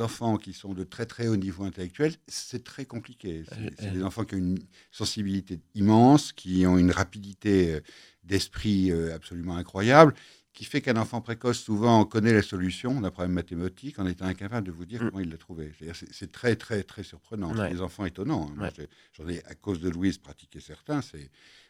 enfants 0.02 0.38
qui 0.38 0.52
sont 0.52 0.74
de 0.74 0.84
très 0.84 1.06
très 1.06 1.28
haut 1.30 1.38
niveau 1.38 1.64
intellectuel, 1.64 2.14
c'est 2.28 2.64
très 2.66 2.86
compliqué. 2.86 3.44
C'est 3.80 3.94
des 3.94 4.04
enfants 4.04 4.26
qui 4.26 4.36
ont 4.36 4.40
une 4.40 4.60
sensibilité 4.92 5.60
immense, 5.74 6.34
qui 6.34 6.66
ont 6.68 6.78
une 6.78 6.92
rapidité 6.92 7.76
euh, 7.76 7.80
d'esprit 8.24 8.92
euh, 8.92 9.16
absolument 9.16 9.56
incroyable, 9.56 10.14
qui 10.56 10.64
fait 10.66 10.82
qu'un 10.82 10.96
enfant 10.96 11.20
précoce 11.22 11.60
souvent 11.60 12.06
connaît 12.06 12.34
la 12.34 12.42
solution 12.42 13.00
d'un 13.02 13.12
problème 13.12 13.34
mathématique 13.34 14.00
en 14.00 14.08
étant 14.08 14.26
incapable 14.26 14.66
de 14.66 14.72
vous 14.72 14.86
dire 14.86 15.04
Mm. 15.04 15.10
comment 15.10 15.20
il 15.22 15.30
l'a 15.30 15.38
trouvé. 15.38 15.72
C'est 16.12 16.32
très 16.32 16.56
très 16.56 16.82
très 16.84 17.04
surprenant. 17.04 17.54
Ouais. 17.56 17.70
Des 17.72 17.82
enfants 17.82 18.06
étonnants. 18.06 18.50
hein. 18.58 18.62
Ouais. 18.78 18.88
J'en 19.14 19.28
ai, 19.28 19.44
à 19.46 19.54
cause 19.54 19.82
de 19.82 19.90
Louise, 19.90 20.18
pratiqué 20.18 20.60
certains. 20.62 21.02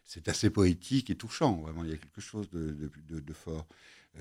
C'est 0.05 0.27
assez 0.29 0.49
poétique 0.51 1.09
et 1.09 1.15
touchant. 1.15 1.53
Vraiment, 1.61 1.83
il 1.83 1.89
y 1.89 1.93
a 1.93 1.97
quelque 1.97 2.21
chose 2.21 2.47
de, 2.51 2.69
de- 2.71 2.91
de- 3.09 3.19
de 3.19 3.33
fort. 3.33 3.65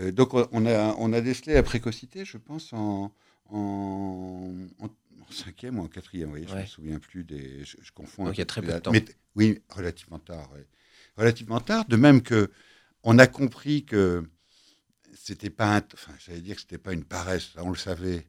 Euh, 0.01 0.11
donc, 0.11 0.33
on- 0.35 0.67
a, 0.67 0.95
on 0.99 1.13
a 1.13 1.21
décelé 1.21 1.53
la 1.55 1.63
précocité, 1.63 2.25
je 2.25 2.39
pense, 2.39 2.73
en, 2.73 3.13
en, 3.51 4.51
en- 4.81 4.87
en 4.87 5.31
cinquième 5.31 5.79
ou 5.79 5.83
en 5.83 5.89
quatrième. 5.89 6.29
Vous 6.31 6.37
voyez, 6.37 6.47
je 6.49 6.55
ne 6.55 6.61
me 6.63 6.67
souviens 6.67 6.99
plus 6.99 7.23
des. 7.25 7.65
Je, 7.65 7.77
je 7.83 7.93
confonds. 7.93 8.25
Donc, 8.25 8.37
il 8.37 8.41
y 8.41 8.43
a 8.43 8.47
très 8.47 8.61
peu 8.63 8.69
de 8.69 8.73
dates. 8.73 8.85
temps. 8.85 8.93
Mais- 8.93 9.05
oui, 9.37 9.61
relativement 9.69 10.19
tard. 10.19 10.51
ouais. 10.55 10.67
Relativement 11.17 11.61
tard, 11.61 11.85
de 11.85 11.97
même 11.97 12.23
que 12.23 12.51
on 13.03 13.19
a 13.19 13.27
compris 13.27 13.85
que 13.85 14.25
c'était 15.17 15.51
pas, 15.51 15.77
un- 15.77 15.83
enfin, 15.95 16.13
j'allais 16.19 16.41
dire 16.41 16.55
que 16.57 16.61
c'était 16.63 16.79
pas 16.79 16.93
une 16.93 17.05
paresse, 17.05 17.51
ça, 17.55 17.63
on 17.65 17.71
le 17.71 17.77
savait, 17.77 18.27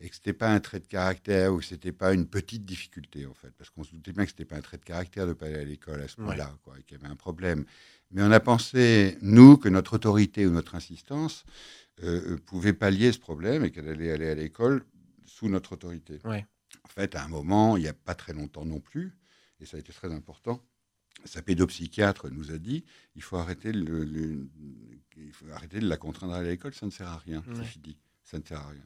et 0.00 0.08
que 0.08 0.14
c'était 0.14 0.32
pas 0.32 0.52
un 0.52 0.60
trait 0.60 0.80
de 0.80 0.86
caractère 0.86 1.52
ou 1.54 1.58
que 1.58 1.64
c'était 1.64 1.92
pas 1.92 2.12
une 2.12 2.26
petite 2.26 2.64
difficulté 2.64 3.26
en 3.26 3.34
fait, 3.34 3.50
parce 3.56 3.70
qu'on 3.70 3.84
se 3.84 3.92
doutait 3.92 4.12
bien 4.12 4.24
que 4.24 4.30
c'était 4.30 4.44
pas 4.44 4.56
un 4.56 4.60
trait 4.60 4.78
de 4.78 4.84
caractère 4.84 5.26
de 5.26 5.32
pas 5.32 5.46
aller 5.46 5.60
à 5.60 5.64
l'école 5.64 6.00
à 6.02 6.08
ce 6.08 6.20
Ouais. 6.20 6.36
quoi, 6.62 6.78
et 6.78 6.82
qu'il 6.82 6.98
y 6.98 7.00
avait 7.00 7.10
un 7.12 7.16
problème. 7.16 7.64
Mais 8.10 8.22
on 8.22 8.30
a 8.32 8.40
pensé 8.40 9.16
nous 9.22 9.56
que 9.56 9.68
notre 9.68 9.94
autorité 9.94 10.46
ou 10.46 10.50
notre 10.50 10.74
insistance 10.74 11.44
euh, 12.02 12.32
euh, 12.32 12.36
pouvait 12.38 12.72
pallier 12.72 13.12
ce 13.12 13.18
problème 13.18 13.64
et 13.64 13.70
qu'elle 13.70 13.88
allait 13.88 14.10
aller 14.10 14.28
à 14.28 14.34
l'école 14.34 14.84
sous 15.24 15.48
notre 15.48 15.72
autorité. 15.72 16.18
Ouais. 16.24 16.44
En 16.84 16.88
fait, 16.88 17.14
à 17.14 17.24
un 17.24 17.28
moment, 17.28 17.76
il 17.76 17.82
n'y 17.82 17.88
a 17.88 17.92
pas 17.94 18.16
très 18.16 18.32
longtemps 18.32 18.64
non 18.64 18.80
plus, 18.80 19.12
et 19.60 19.66
ça 19.66 19.76
a 19.76 19.80
été 19.80 19.92
très 19.92 20.12
important. 20.12 20.60
Sa 21.24 21.40
pédopsychiatre 21.40 22.28
nous 22.30 22.50
a 22.50 22.58
dit 22.58 22.84
il 23.14 23.22
faut 23.22 23.36
arrêter, 23.36 23.72
le, 23.72 24.04
faut 25.34 25.46
arrêter 25.54 25.80
de 25.80 25.88
la 25.88 25.96
contraindre 25.96 26.34
à 26.34 26.42
l'école, 26.42 26.74
ça 26.74 26.86
ne 26.86 26.90
sert 26.90 27.08
à 27.08 27.18
rien. 27.18 27.38
Ouais. 27.46 27.54
C'est 27.58 27.64
fini, 27.64 27.96
ça 28.24 28.38
ne 28.38 28.44
sert 28.44 28.58
à 28.60 28.68
rien. 28.68 28.82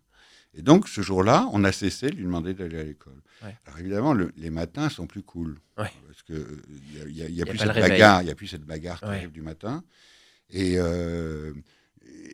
Et 0.54 0.62
donc, 0.62 0.88
ce 0.88 1.02
jour-là, 1.02 1.46
on 1.52 1.62
a 1.62 1.72
cessé 1.72 2.08
de 2.10 2.16
lui 2.16 2.24
demander 2.24 2.54
d'aller 2.54 2.78
à 2.78 2.82
l'école. 2.82 3.20
Ouais. 3.44 3.54
Alors 3.66 3.78
évidemment, 3.78 4.14
le- 4.14 4.32
les 4.36 4.50
matins 4.50 4.88
sont 4.88 5.06
plus 5.06 5.22
cool. 5.22 5.58
Ouais. 5.76 5.90
Parce 6.06 6.22
qu'il 6.22 6.36
n'y 6.36 7.00
a, 7.02 7.06
y 7.08 7.22
a- 7.22 7.28
y 7.28 7.28
a 7.28 7.28
Y 7.28 7.42
a 7.42 7.46
plus 7.46 7.58
cette 7.58 7.74
bagarre, 7.74 8.22
y 8.22 8.30
a 8.30 8.34
plus 8.34 8.46
cette 8.46 8.64
bagarre 8.64 8.98
qui 9.00 9.04
arrive 9.06 9.30
du 9.30 9.42
matin. 9.42 9.84
Et, 10.50 10.78
euh, 10.78 11.52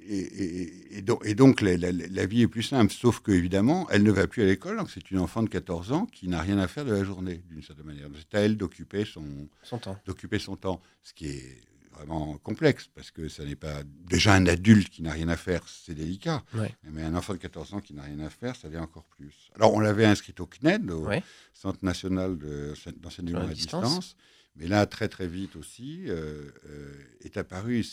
et, 0.07 0.19
et- 0.19 0.99
et 0.99 1.03
donc, 1.03 1.23
et 1.27 1.35
donc 1.35 1.61
la, 1.61 1.77
la- 1.77 1.91
la 1.91 2.27
vie 2.27 2.43
est 2.43 2.49
plus 2.49 2.63
simple, 2.63 2.93
sauf 2.93 3.21
que 3.21 3.33
évidemment, 3.33 3.89
elle 3.91 4.05
ne 4.05 4.13
va 4.13 4.27
plus 4.29 4.43
à 4.43 4.47
l'école, 4.47 4.77
donc 4.77 4.91
c'est 4.91 5.11
une 5.11 5.19
enfant 5.19 5.43
de 5.43 5.49
14 5.49 5.91
ans 5.93 6.07
qui 6.07 6.29
n'a 6.29 6.41
rien 6.41 6.59
à 6.59 6.69
faire 6.69 6.85
de 6.85 6.93
la 6.93 7.03
journée, 7.03 7.43
d'une 7.49 7.63
certaine 7.63 7.87
manière. 7.87 8.09
C'est 8.17 8.39
à 8.39 8.41
elle 8.43 8.57
d'occuper 8.57 9.05
son, 9.05 9.49
Son 9.65 9.79
temps. 9.79 9.99
d'occuper 10.07 10.39
son 10.39 10.55
temps, 10.57 10.81
ce 11.03 11.13
qui 11.15 11.27
est 11.27 11.61
vraiment 11.97 12.37
complexe, 12.39 12.89
parce 12.95 13.11
que 13.11 13.29
ça 13.29 13.45
n'est 13.45 13.57
pas. 13.57 13.83
Déjà, 14.09 14.35
un 14.35 14.47
adulte 14.47 14.89
qui 14.91 15.03
n'a 15.03 15.13
rien 15.13 15.29
à 15.29 15.37
faire, 15.37 15.67
c'est 15.69 15.95
délicat. 15.95 16.43
Ouais. 16.55 16.75
Mais 16.85 17.03
un 17.03 17.15
enfant 17.15 17.33
de 17.35 17.39
14 17.39 17.75
ans 17.75 17.81
qui 17.81 17.95
n'a 17.95 18.03
rien 18.03 18.19
à 18.21 18.31
faire, 18.31 18.57
ça 18.57 18.69
l'est 18.69 18.79
encore 18.79 19.05
plus. 19.05 19.51
Alors, 19.55 19.75
on 19.75 19.81
l'avait 19.81 20.05
inscrit 20.05 20.35
au 20.39 20.47
CNED, 20.47 20.91
au 20.91 21.07
Ouais. 21.07 21.23
Centre 21.53 21.79
national 21.85 22.37
de- 22.39 22.75
d'enseignement 23.01 23.41
à 23.41 23.47
distance. 23.55 23.85
distance. 23.85 24.17
Mais 24.57 24.69
là, 24.69 24.87
très 24.87 25.09
très 25.09 25.27
vite 25.27 25.57
aussi, 25.57 26.05
euh, 26.07 26.49
euh, 26.69 26.93
est 27.23 27.37
apparu, 27.37 27.85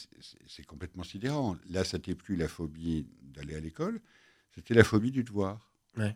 c'est- 0.47 0.63
complètement 0.65 1.03
sidérant. 1.03 1.55
Là, 1.69 1.83
c'était 1.83 2.13
plus 2.13 2.35
la 2.35 2.47
phobie 2.47 3.07
d'aller 3.23 3.55
à 3.55 3.59
l'école, 3.59 3.99
c'était 4.53 4.73
la 4.75 4.83
phobie 4.83 5.11
du 5.11 5.23
devoir. 5.23 5.71
Ouais. 5.97 6.15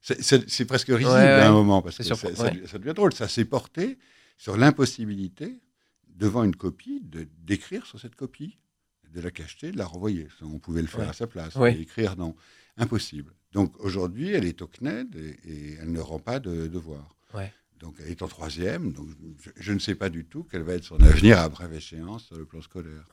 C'est- 0.00 0.64
presque 0.64 0.88
risible 0.88 1.08
Ouais, 1.10 1.14
ouais. 1.14 1.40
à 1.40 1.48
un 1.48 1.52
moment, 1.52 1.82
parce 1.82 1.98
que 1.98 2.02
ça, 2.04 2.14
ça 2.16 2.34
ça 2.34 2.78
devient 2.78 2.94
drôle. 2.94 3.12
Ça 3.12 3.28
s'est 3.28 3.44
porté 3.44 3.98
sur 4.38 4.56
l'impossibilité, 4.56 5.60
devant 6.16 6.42
une 6.44 6.56
copie, 6.56 7.02
d'écrire 7.44 7.86
sur 7.86 8.00
cette 8.00 8.14
copie, 8.16 8.58
de 9.12 9.20
la 9.20 9.30
cacheter, 9.30 9.70
de 9.70 9.78
la 9.78 9.86
renvoyer. 9.86 10.28
On 10.42 10.58
pouvait 10.58 10.82
le 10.82 10.88
faire 10.88 11.00
Ouais. 11.00 11.08
à 11.08 11.12
sa 11.12 11.26
place, 11.26 11.54
Ouais. 11.56 11.78
écrire, 11.78 12.16
non. 12.16 12.34
Impossible. 12.76 13.32
Donc 13.52 13.74
aujourd'hui, 13.78 14.32
elle 14.32 14.44
est 14.44 14.60
au 14.60 14.66
CNED 14.66 15.14
et, 15.16 15.38
et 15.50 15.74
elle 15.80 15.92
ne 15.92 16.00
rend 16.00 16.18
pas 16.18 16.40
de 16.40 16.66
devoir. 16.66 17.16
Ouais. 17.32 17.52
Donc 17.78 17.96
elle 18.00 18.10
est 18.10 18.22
en 18.22 18.28
troisième, 18.28 18.92
donc 18.92 19.08
je, 19.42 19.50
je 19.56 19.72
ne 19.72 19.78
sais 19.78 19.94
pas 19.94 20.08
du 20.08 20.24
tout 20.24 20.44
quel 20.50 20.62
va 20.62 20.74
être 20.74 20.84
son 20.84 21.00
avenir 21.00 21.38
à 21.38 21.48
brève 21.48 21.72
échéance 21.74 22.24
sur 22.24 22.36
le 22.36 22.44
plan 22.46 22.60
scolaire. 22.62 23.06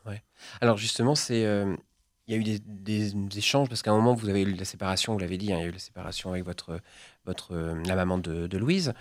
Alors 0.61 0.77
justement, 0.77 1.15
c'est 1.15 1.45
euh, 1.45 1.75
il 2.27 2.33
y 2.33 2.37
a 2.37 2.39
eu 2.39 2.43
des, 2.43 2.59
des 2.59 3.37
échanges 3.37 3.67
parce 3.67 3.81
qu'à 3.81 3.91
un 3.91 3.95
moment 3.97 4.13
vous 4.13 4.29
avez 4.29 4.41
eu 4.43 4.53
la 4.53 4.63
séparation, 4.65 5.13
vous 5.13 5.19
l'avez 5.19 5.37
dit, 5.37 5.51
hein, 5.51 5.57
il 5.57 5.61
y 5.63 5.65
a 5.65 5.67
eu 5.67 5.71
la 5.73 5.79
séparation 5.79 6.31
avec 6.31 6.45
votre 6.45 6.79
votre 7.25 7.51
euh, 7.53 7.81
la 7.85 7.95
maman 7.95 8.17
de, 8.17 8.47
de 8.47 8.57
Louise. 8.57 8.93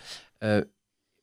Euh, 0.43 0.65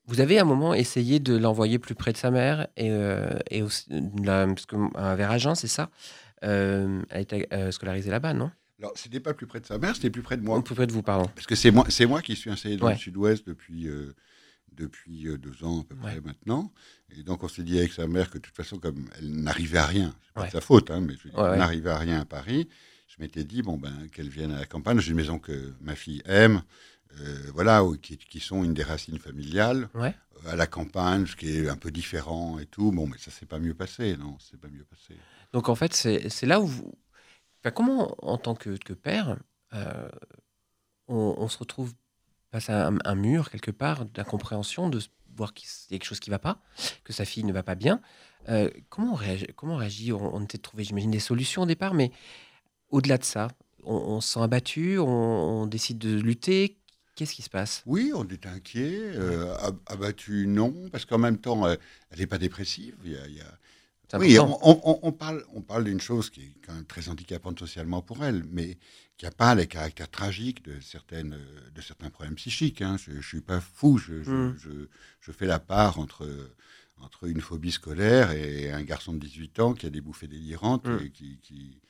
vous 0.10 0.19
avez 0.22 0.39
à 0.39 0.41
un 0.41 0.45
moment 0.45 0.74
essayé 0.74 1.19
de 1.19 1.38
l'envoyer 1.38 1.78
plus 1.80 1.93
près 1.95 2.12
de 2.12 2.17
sa 2.17 2.32
mère 2.32 2.67
et, 2.78 2.89
euh, 2.91 3.30
et 3.52 3.62
aussi, 3.62 3.86
parce 4.26 4.65
que 4.65 4.76
Agen, 4.98 5.56
c'est 5.56 5.67
ça. 5.67 5.89
Euh, 6.43 7.02
elle 7.10 7.22
était 7.22 7.48
euh, 7.54 7.69
scolarisée 7.72 8.10
là-bas, 8.12 8.34
non? 8.34 8.50
Alors 8.80 8.93
c'était 8.95 9.19
pas 9.19 9.34
plus 9.34 9.45
près 9.45 9.60
de 9.60 9.65
sa 9.65 9.78
mère, 9.78 9.95
c'était 9.95 10.10
plus 10.10 10.22
près 10.22 10.38
de 10.38 10.41
moi. 10.41 10.63
Plus 10.63 10.74
près 10.74 10.88
de 10.88 10.91
vous, 10.93 11.04
pardon. 11.04 11.30
Parce 11.36 11.45
que 11.45 11.54
c'est 11.56 11.69
moi, 11.69 11.86
c'est 11.89 12.06
moi 12.06 12.22
qui 12.22 12.36
suis 12.36 12.50
installé 12.50 12.78
dans 12.78 12.88
Ouais. 12.88 12.93
le 12.93 12.98
sud-ouest 13.00 13.45
depuis, 13.45 13.88
euh, 13.88 14.15
depuis 14.72 15.28
euh, 15.28 15.38
deux 15.38 15.63
ans 15.63 15.82
à 15.82 15.84
peu 15.84 15.95
près 15.95 16.15
Ouais. 16.15 16.22
maintenant. 16.24 16.72
Et 17.15 17.24
donc 17.24 17.43
on 17.43 17.48
s'est 17.48 17.63
dit 17.63 17.78
avec 17.78 17.91
sa 17.91 18.08
mère 18.08 18.30
que 18.32 18.38
de 18.38 18.43
toute 18.43 18.56
façon, 18.56 18.78
comme 18.80 19.10
elle 19.19 19.30
n'arrivait 19.32 19.80
à 19.80 19.86
rien, 19.86 20.15
c'est 20.26 20.34
pas 20.34 20.41
Ouais. 20.41 20.48
de 20.48 20.52
sa 20.54 20.62
faute, 20.62 20.89
hein, 20.91 21.02
mais 21.02 21.13
je 21.22 21.28
n'arrivait 21.58 21.89
à 21.91 21.98
rien 21.98 22.22
à 22.22 22.26
Paris, 22.26 22.67
je 23.08 23.15
m'étais 23.22 23.43
dit, 23.43 23.62
bon, 23.62 23.78
ben, 23.78 23.91
qu'elle 24.13 24.30
vienne 24.30 24.52
à 24.52 24.60
la 24.60 24.65
campagne. 24.65 25.00
J'ai 25.00 25.12
une 25.12 25.17
maison 25.17 25.39
que 25.39 25.74
ma 25.82 25.95
fille 25.95 26.22
aime, 26.26 26.62
euh, 27.19 27.52
voilà, 27.54 27.84
qui, 28.02 28.17
qui 28.17 28.39
sont 28.39 28.63
une 28.63 28.74
des 28.74 28.84
racines 28.84 29.19
familiales, 29.19 29.89
Ouais. 29.93 30.15
euh, 30.45 30.52
à 30.52 30.56
la 30.56 30.67
campagne, 30.67 31.26
ce 31.26 31.36
qui 31.36 31.50
est 31.58 31.69
un 31.69 31.76
peu 31.78 31.91
différent 31.91 32.60
et 32.60 32.65
tout. 32.65 32.91
Bon, 32.91 33.08
mais 33.08 33.17
ça 33.17 33.32
s'est 33.32 33.45
pas 33.45 33.60
mieux 33.60 33.74
passé, 33.74 34.15
non, 34.17 34.38
c'est 34.39 34.60
pas 34.60 34.67
mieux 34.69 34.84
passé. 34.86 35.15
Donc 35.54 35.69
en 35.69 35.76
fait, 35.76 35.93
c'est 35.93 36.45
là 36.45 36.60
où 36.60 36.67
vous. 36.67 36.93
Enfin, 37.62 37.72
comment, 37.72 38.15
en 38.26 38.38
tant 38.38 38.56
que, 38.56 38.78
que 38.78 38.93
père, 38.93 39.38
euh, 39.74 40.10
on, 41.08 41.36
on 41.38 41.48
se 41.48 41.58
retrouve 41.58 41.93
face 42.52 42.69
à 42.69 42.88
un, 42.88 42.98
un 43.06 43.15
mur, 43.15 43.50
quelque 43.50 43.72
part, 43.72 44.06
d'incompréhension, 44.06 44.89
de 44.89 45.00
voir 45.36 45.54
qu'il 45.54 45.67
y 45.67 45.93
a 45.95 45.98
quelque 45.98 46.06
chose 46.08 46.19
qui 46.19 46.30
ne 46.30 46.36
va 46.36 46.39
pas, 46.39 46.62
que 47.04 47.13
sa 47.13 47.26
fille 47.26 47.43
ne 47.43 47.54
va 47.54 47.63
pas 47.63 47.76
bien 47.76 48.02
Euh, 48.48 48.69
Comment 48.89 49.12
on 49.13 49.15
réagit, 49.15 49.48
comment 49.56 49.74
on, 49.76 49.78
réagit? 49.78 50.12
On, 50.13 50.36
on 50.36 50.43
était 50.43 50.58
de 50.58 50.62
trouver, 50.63 50.84
j'imagine, 50.84 51.12
des 51.12 51.19
solutions 51.19 51.63
au 51.63 51.65
départ, 51.65 51.93
mais 51.93 52.12
au-delà 52.89 53.17
de 53.17 53.24
ça, 53.26 53.50
on, 53.84 53.95
on 53.95 54.22
se 54.22 54.34
sent 54.34 54.39
abattu, 54.41 54.98
on 55.00 55.67
décide 55.67 55.98
de 56.00 56.19
lutter. 56.19 56.78
Qu'est-ce 57.20 57.34
qui 57.36 57.42
se 57.42 57.50
passe? 57.50 57.84
Oui, 57.86 58.14
on 58.16 58.26
est 58.30 58.46
inquiet, 58.46 59.12
euh, 59.14 59.54
ab- 59.58 59.78
abattu, 59.88 60.48
non, 60.48 60.74
parce 60.90 61.04
qu'en 61.04 61.18
même 61.18 61.38
temps, 61.38 61.66
euh, 61.66 61.76
elle 62.12 62.20
n'est 62.20 62.28
pas 62.28 62.38
dépressive. 62.38 62.96
Il 63.04 63.12
y 63.12 63.18
a- 63.18 63.28
il 63.28 63.36
y 63.36 63.42
a- 63.42 63.58
C'est 64.10 64.18
Oui, 64.18 64.40
on, 64.40 64.58
on- 64.64 65.00
on 65.04 65.12
parle, 65.12 65.44
on 65.54 65.62
parle 65.62 65.84
d'une 65.84 66.00
chose 66.00 66.30
qui 66.30 66.42
est 66.44 66.54
quand 66.66 66.74
même 66.74 66.86
très 66.86 67.10
handicapante 67.10 67.60
socialement 67.60 68.02
pour 68.02 68.24
elle, 68.24 68.46
mais 68.50 68.78
qui 69.18 69.26
n'a 69.26 69.32
pas 69.32 69.54
les 69.54 69.68
caractères 69.68 70.10
tragiques 70.10 70.64
de, 70.64 70.80
certaines, 70.80 71.34
euh, 71.34 71.70
de 71.76 71.82
certains 71.82 72.10
problèmes 72.10 72.36
psychiques. 72.36 72.82
hein. 72.82 72.96
Je 72.98 73.12
ne 73.12 73.22
suis 73.22 73.42
pas 73.42 73.60
fou, 73.60 73.98
je, 73.98 74.24
je- 74.24 74.32
Mm. 74.32 74.58
je- 74.58 74.88
je 75.20 75.32
fais 75.34 75.46
la 75.46 75.60
part 75.60 76.00
entre, 76.00 76.26
entre 77.02 77.26
une 77.28 77.42
phobie 77.42 77.72
scolaire 77.74 78.32
et 78.32 78.72
un 78.72 78.82
garçon 78.84 79.12
de 79.14 79.20
18 79.20 79.60
ans 79.60 79.74
qui 79.74 79.86
a 79.86 79.90
des 79.90 80.02
bouffées 80.02 80.28
délirantes. 80.30 80.88
Mm. 80.88 81.00
Et 81.04 81.10
qui, 81.12 81.38
qui- 81.40 81.82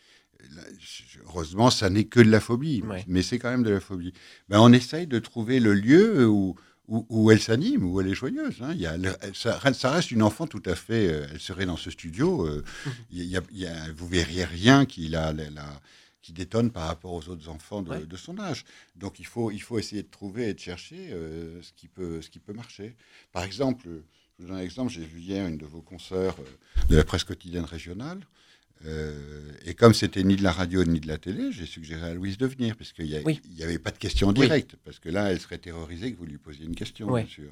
heureusement, 1.26 1.70
ça 1.70 1.90
n'est 1.90 2.06
que 2.06 2.20
de 2.20 2.30
la 2.30 2.40
phobie, 2.40 2.82
Ouais. 2.84 3.04
mais 3.08 3.22
c'est 3.22 3.40
quand 3.40 3.50
même 3.50 3.64
de 3.64 3.70
la 3.72 3.80
phobie. 3.80 4.14
Ben, 4.50 4.60
on 4.60 4.72
essaye 4.72 5.08
de 5.08 5.20
trouver 5.20 5.60
le 5.60 5.74
lieu 5.74 6.28
où, 6.28 6.56
où, 6.88 7.06
où 7.10 7.32
elle 7.32 7.40
s'anime, 7.42 7.84
où 7.86 8.02
elle 8.02 8.08
est 8.08 8.14
joyeuse. 8.16 8.58
hein. 8.62 8.72
Il 8.74 8.82
y 8.82 8.86
a, 8.88 8.98
le- 8.98 9.16
elle- 9.22 9.36
ça, 9.36 9.58
reste- 9.60 9.80
ça 9.82 9.92
reste 9.92 10.12
une 10.12 10.24
enfant 10.24 10.48
tout 10.48 10.64
à 10.66 10.76
fait. 10.76 11.08
euh, 11.12 11.28
elle 11.32 11.40
serait 11.40 11.66
dans 11.66 11.78
ce 11.78 11.92
studio. 11.92 12.48
euh, 12.48 12.64
il 13.12 13.24
y 13.26 13.38
a, 13.38 13.42
il 13.52 13.60
y 13.60 13.68
a- 13.68 13.92
vous 13.96 14.08
verriez 14.08 14.44
rien 14.46 14.86
qui, 14.86 15.08
la, 15.08 15.32
la- 15.34 15.50
la- 15.52 15.82
qui 16.22 16.34
détonne 16.34 16.72
par 16.72 16.88
rapport 16.88 17.14
aux 17.14 17.30
autres 17.30 17.48
enfants 17.50 17.82
de, 17.82 17.90
Ouais. 17.92 18.06
de 18.06 18.18
son 18.18 18.40
âge. 18.40 18.66
Donc 18.96 19.20
il 19.20 19.26
faut, 19.26 19.52
il 19.52 19.60
faut 19.62 19.78
essayer 19.80 20.04
de 20.04 20.10
trouver 20.10 20.50
et 20.50 20.54
de 20.54 20.60
chercher 20.60 21.10
euh, 21.12 21.62
ce, 21.62 21.72
qui 21.74 21.88
peut, 21.88 22.22
ce 22.22 22.30
qui 22.30 22.40
peut 22.40 22.54
marcher. 22.54 22.96
Par 23.32 23.44
exemple, 23.44 23.86
je 23.88 24.44
vous 24.44 24.48
donne 24.50 24.58
un 24.58 24.62
exemple, 24.62 24.92
j'ai 24.92 25.06
vu 25.06 25.20
hier 25.20 25.48
une 25.48 25.58
de 25.58 25.66
vos 25.66 25.82
consoeurs 25.82 26.36
euh, 26.40 26.86
de 26.90 26.96
la 26.98 27.04
presse 27.04 27.24
quotidienne 27.24 27.66
régionale. 27.66 28.20
Euh, 28.86 29.52
et 29.66 29.74
comme 29.74 29.94
c'était 29.94 30.24
ni 30.24 30.36
de 30.36 30.44
la 30.44 30.52
radio 30.52 30.84
ni 30.86 31.00
de 31.00 31.08
la 31.08 31.18
télé, 31.18 31.52
j'ai 31.52 31.66
suggéré 31.66 32.10
à 32.10 32.14
Louise 32.14 32.38
de 32.38 32.46
venir, 32.48 32.76
parce 32.78 32.94
qu'il 32.94 33.06
n'y 33.06 33.20
Oui. 33.26 33.42
avait 33.62 33.80
pas 33.80 33.92
de 33.92 33.98
question 33.98 34.32
directe, 34.32 34.76
parce 34.86 35.00
que 35.00 35.10
là, 35.10 35.32
elle 35.32 35.40
serait 35.40 35.58
terrorisée 35.58 36.14
que 36.14 36.18
vous 36.18 36.26
lui 36.26 36.38
posiez 36.38 36.66
une 36.66 36.76
question, 36.76 37.14
bien 37.14 37.26
sûr. 37.26 37.52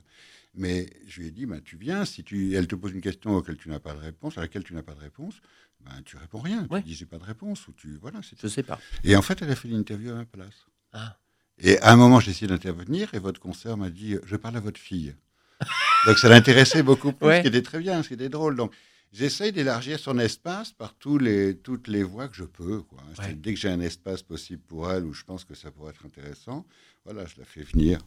Mais 0.56 0.90
je 1.08 1.20
lui 1.22 1.28
ai 1.28 1.32
dit, 1.32 1.46
ben, 1.46 1.62
tu 1.64 1.76
viens, 1.78 2.06
si 2.06 2.24
tu, 2.24 2.54
elle 2.56 2.68
te 2.68 2.76
pose 2.76 2.92
une 2.94 3.02
question 3.02 3.36
auquel 3.36 3.58
tu 3.58 3.70
n'as 3.70 3.80
pas 3.80 3.94
de 3.94 4.00
réponse, 4.00 4.38
à 4.38 4.42
laquelle 4.42 4.64
tu 4.64 4.74
n'as 4.74 4.82
pas 4.82 4.94
de 4.96 5.02
réponse, 5.02 5.36
ben, 5.82 5.92
tu 6.06 6.18
réponds 6.18 6.40
rien. 6.40 6.66
Tu 6.72 6.82
dis, 6.82 6.96
j'ai 6.96 7.06
pas 7.06 7.18
de 7.20 7.24
réponse, 7.26 7.68
ou 7.68 7.74
tu, 7.74 7.98
voilà, 8.02 8.20
c'est 8.24 8.36
Je 8.38 8.42
tout. 8.42 8.50
sais 8.50 8.64
pas. 8.64 8.80
Et 9.04 9.16
en 9.16 9.22
fait, 9.22 9.42
elle 9.42 9.52
a 9.52 9.56
fait 9.56 9.68
l'interview 9.68 10.12
à 10.12 10.16
ma 10.16 10.26
place. 10.26 10.66
Ah. 10.94 11.18
Et 11.60 11.78
à 11.80 11.92
un 11.92 11.96
moment, 11.96 12.20
j'ai 12.20 12.32
essayé 12.32 12.48
d'intervenir, 12.48 13.14
et 13.14 13.20
votre 13.20 13.40
concert 13.40 13.76
m'a 13.78 13.90
dit, 13.90 14.16
je 14.26 14.36
parle 14.36 14.58
à 14.58 14.60
votre 14.62 14.80
fille. 14.80 15.14
Donc 16.08 16.18
ça 16.18 16.30
l'intéressait 16.30 16.84
beaucoup 16.84 17.12
plus, 17.12 17.28
Ouais. 17.28 17.38
ce 17.38 17.42
qui 17.42 17.48
était 17.50 17.62
très 17.64 17.80
bien, 17.80 18.02
ce 18.02 18.08
qui 18.08 18.14
était 18.14 18.30
drôle. 18.30 18.56
Donc 18.56 18.72
j'essaye 19.12 19.52
d'élargir 19.52 20.00
son 20.00 20.18
espace 20.20 20.72
par 20.72 20.94
tous 20.96 21.18
les, 21.18 21.58
toutes 21.58 21.88
les 21.88 22.04
voies 22.04 22.28
que 22.28 22.36
je 22.36 22.44
peux. 22.44 22.82
Quoi. 22.82 23.00
Ouais. 23.20 23.34
Dès 23.34 23.54
que 23.54 23.60
j'ai 23.60 23.70
un 23.70 23.82
espace 23.82 24.22
possible 24.24 24.62
pour 24.64 24.92
elle 24.92 25.06
où 25.06 25.14
je 25.14 25.24
pense 25.24 25.44
que 25.44 25.56
ça 25.56 25.72
pourrait 25.72 25.92
être 25.92 26.06
intéressant, 26.06 26.66
voilà, 27.06 27.26
je 27.26 27.38
la 27.38 27.46
fais 27.46 27.62
venir. 27.64 28.00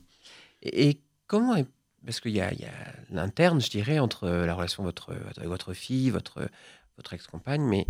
Et, 0.62 0.88
et 0.90 1.00
comment 1.26 1.56
est- 1.56 1.68
Parce 2.04 2.20
qu'il 2.20 2.32
y 2.32 2.40
a, 2.40 2.52
il 2.52 2.60
y 2.60 2.64
a 2.64 2.94
l'interne, 3.10 3.60
je 3.60 3.70
dirais, 3.70 3.98
entre 3.98 4.28
la 4.28 4.54
relation 4.54 4.82
votre, 4.82 5.12
avec 5.36 5.48
votre 5.48 5.72
fille, 5.74 6.10
votre, 6.10 6.48
votre 6.96 7.12
ex-compagne, 7.14 7.62
mais 7.62 7.86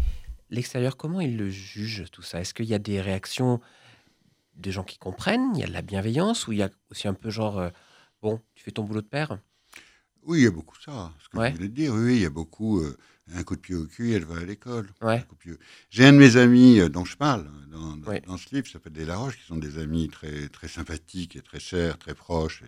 l'extérieur, 0.50 0.96
comment 0.96 1.20
il 1.20 1.36
le 1.36 1.48
juge 1.50 2.04
tout 2.10 2.22
ça? 2.22 2.40
Est-ce 2.40 2.54
qu'il 2.54 2.66
y 2.66 2.74
a 2.74 2.78
des 2.78 3.00
réactions 3.00 3.60
de 4.56 4.70
gens 4.70 4.84
qui 4.84 4.98
comprennent? 4.98 5.50
Il 5.54 5.60
y 5.60 5.64
a 5.64 5.66
de 5.66 5.72
la 5.72 5.82
bienveillance 5.82 6.46
Ou 6.48 6.52
il 6.52 6.58
y 6.58 6.62
a 6.62 6.70
aussi 6.90 7.08
un 7.08 7.14
peu 7.14 7.30
genre, 7.30 7.58
euh, 7.58 7.70
bon, 8.22 8.40
tu 8.54 8.62
fais 8.64 8.72
ton 8.72 8.84
boulot 8.84 9.00
de 9.02 9.06
père? 9.06 9.38
Oui, 10.26 10.40
il 10.40 10.44
y 10.44 10.46
a 10.46 10.50
beaucoup 10.50 10.76
ça, 10.80 11.12
ce 11.22 11.28
que 11.28 11.38
Ouais. 11.38 11.52
venez 11.52 11.68
de 11.68 11.74
dire. 11.74 11.92
Oui, 11.94 12.16
il 12.16 12.22
y 12.22 12.26
a 12.26 12.30
beaucoup. 12.30 12.80
euh, 12.80 12.96
un 13.32 13.44
coup 13.44 13.54
de 13.54 13.60
pied 13.60 13.76
au 13.76 13.84
cul, 13.86 14.12
elle 14.12 14.24
va 14.24 14.38
à 14.38 14.44
l'école. 14.44 14.88
Ouais. 15.02 15.24
J'ai 15.90 16.04
un 16.04 16.12
de 16.12 16.18
mes 16.18 16.36
amis 16.36 16.80
euh, 16.80 16.88
dont 16.88 17.04
je 17.04 17.16
parle 17.16 17.46
hein, 17.46 17.66
dans, 17.70 17.96
dans- 17.96 18.08
Ouais. 18.10 18.20
dans 18.26 18.36
ce 18.36 18.52
livre, 18.52 18.66
qui 18.66 18.72
s'appelle 18.72 18.92
Des 18.92 19.04
Laroches, 19.04 19.36
qui 19.38 19.44
sont 19.46 19.56
des 19.56 19.78
amis 19.78 20.08
très, 20.08 20.48
très 20.48 20.66
sympathiques 20.66 21.36
et 21.36 21.40
très 21.40 21.60
chers, 21.60 21.96
très 21.96 22.14
proches, 22.14 22.64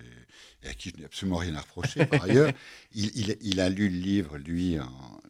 et, 0.62 0.66
et 0.66 0.70
à 0.70 0.74
qui 0.74 0.90
je 0.90 0.98
n'ai 1.00 1.04
absolument 1.04 1.38
rien 1.38 1.56
à 1.56 1.60
reprocher 1.62 2.06
par 2.06 2.22
ailleurs. 2.30 2.52
Il, 2.92 3.06
il- 3.16 3.36
il 3.40 3.60
a 3.60 3.68
lu 3.70 3.88
le 3.88 3.96
livre, 3.96 4.38
lui, 4.38 4.78
en- 4.78 5.20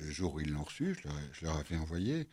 le, 0.00 0.10
jour 0.10 0.34
où 0.34 0.40
ils 0.40 0.50
l'ont 0.50 0.64
reçu, 0.64 0.96
je 1.00 1.06
leur, 1.08 1.16
ai- 1.16 1.30
je 1.32 1.44
leur 1.44 1.56
avais 1.58 1.76
envoyé. 1.76 2.26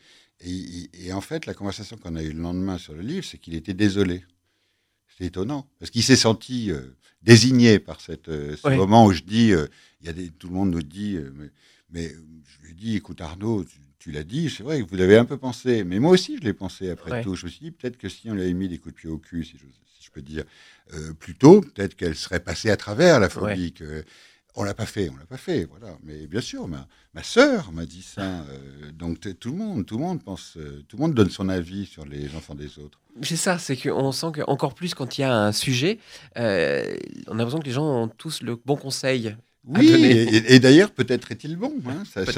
Et 0.44 1.14
en 1.14 1.22
fait, 1.22 1.46
la 1.46 1.54
conversation 1.54 1.98
qu'on 1.98 2.16
a 2.16 2.24
eue 2.24 2.34
le 2.34 2.42
lendemain 2.42 2.80
sur 2.80 2.94
le 2.96 3.02
livre, 3.02 3.26
c'est 3.26 3.38
qu'il 3.38 3.54
était 3.54 3.74
désolé. 3.76 4.24
C'est 5.18 5.26
étonnant, 5.26 5.68
parce 5.80 5.92
qu'il 5.92 6.04
s'est 6.04 6.16
senti 6.16 6.72
euh, 6.72 6.82
désigné 7.22 7.80
par 7.80 8.02
cette, 8.02 8.30
euh, 8.30 8.56
ce 8.58 8.68
Ouais. 8.68 8.76
moment 8.78 9.06
où 9.06 9.12
je 9.14 9.22
dis, 9.22 9.52
euh, 9.54 9.68
y 10.02 10.10
a 10.10 10.14
des, 10.14 10.30
tout 10.30 10.48
le 10.48 10.54
monde 10.56 10.72
nous 10.72 10.82
dit, 10.82 11.18
mais, 11.36 11.50
mais 11.92 12.10
je 12.46 12.62
lui 12.66 12.72
ai 12.72 12.74
dit, 12.74 12.96
écoute 12.96 13.22
Arnaud, 13.22 13.64
tu, 13.64 13.78
tu 14.00 14.12
l'as 14.12 14.24
dit, 14.24 14.50
c'est 14.50 14.64
vrai 14.64 14.82
que 14.84 14.90
vous 14.90 14.96
l'avez 14.96 15.18
un 15.18 15.26
peu 15.26 15.38
pensé, 15.38 15.84
mais 15.84 16.00
moi 16.00 16.12
aussi 16.12 16.38
je 16.38 16.42
l'ai 16.42 16.54
pensé 16.54 16.90
après 16.90 17.12
Ouais. 17.12 17.24
tout. 17.24 17.36
Je 17.36 17.46
me 17.46 17.52
suis 17.52 17.60
dit, 17.66 17.72
peut-être 17.72 17.98
que 17.98 18.10
si 18.10 18.30
on 18.30 18.34
lui 18.34 18.42
avait 18.42 18.54
mis 18.54 18.68
des 18.68 18.80
coups 18.80 18.96
de 18.96 19.00
pied 19.00 19.10
au 19.10 19.18
cul, 19.20 19.46
si 19.46 19.58
je, 19.58 19.66
si 19.66 20.04
je 20.04 20.12
peux 20.12 20.22
dire, 20.22 20.44
plus 21.20 21.36
tôt, 21.36 21.62
peut-être 21.62 21.96
qu'elle 21.96 22.16
serait 22.16 22.42
passée 22.42 22.70
à 22.70 22.76
travers 22.78 23.20
la 23.20 23.30
phobie. 23.30 23.72
Que, 23.74 24.04
on 24.56 24.64
l'a 24.64 24.74
pas 24.76 24.86
fait, 24.86 25.10
on 25.10 25.16
l'a 25.18 25.26
pas 25.26 25.38
fait, 25.38 25.64
voilà. 25.66 25.98
Mais 26.04 26.28
bien 26.28 26.42
sûr, 26.42 26.68
ma, 26.68 26.88
ma 27.16 27.24
sœur 27.24 27.72
m'a 27.72 27.86
dit 27.88 28.04
ça. 28.04 28.46
donc 28.94 29.20
tout 29.40 29.50
le 29.52 29.58
monde, 29.58 29.86
tout 29.86 29.98
le 29.98 30.04
monde 30.04 30.22
pense, 30.24 30.58
tout 30.88 30.98
le 30.98 31.02
monde 31.02 31.14
donne 31.16 31.30
son 31.32 31.48
avis 31.50 31.86
sur 31.88 32.06
les 32.06 32.36
enfants 32.36 32.54
des 32.56 32.78
autres. 32.80 33.00
C'est 33.22 33.36
ça, 33.36 33.60
c'est 33.60 33.78
qu'on 33.78 34.12
sent 34.12 34.28
qu'encore 34.36 34.74
plus 34.74 34.94
quand 34.96 35.18
il 35.18 35.22
y 35.22 35.24
a 35.24 35.34
un 35.36 35.52
sujet, 35.52 36.00
euh, 36.38 36.96
on 37.28 37.34
a 37.34 37.38
l'impression 37.38 37.60
que 37.60 37.66
les 37.66 37.72
gens 37.72 37.86
ont 38.04 38.08
tous 38.08 38.42
le 38.42 38.56
bon 38.56 38.76
conseil. 38.76 39.28
À 39.30 39.80
Oui, 39.80 39.92
donner. 39.92 40.12
et, 40.12 40.56
et 40.56 40.60
d'ailleurs, 40.60 40.92
peut-être 40.92 41.32
est-il 41.32 41.56
bon. 41.56 41.74
hein, 41.88 42.04
ça- 42.12 42.26
ça- 42.26 42.32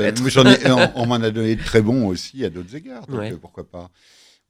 ai- 0.45 0.69
on 0.71 0.91
on 1.01 1.05
m'en 1.07 1.15
a 1.15 1.31
donné 1.31 1.55
de 1.55 1.63
très 1.63 1.81
bons 1.81 2.05
aussi 2.07 2.43
à 2.45 2.49
d'autres 2.49 2.75
égards, 2.75 3.07
donc 3.07 3.19
Ouais. 3.19 3.31
euh, 3.33 3.37
pourquoi 3.37 3.67
pas. 3.69 3.89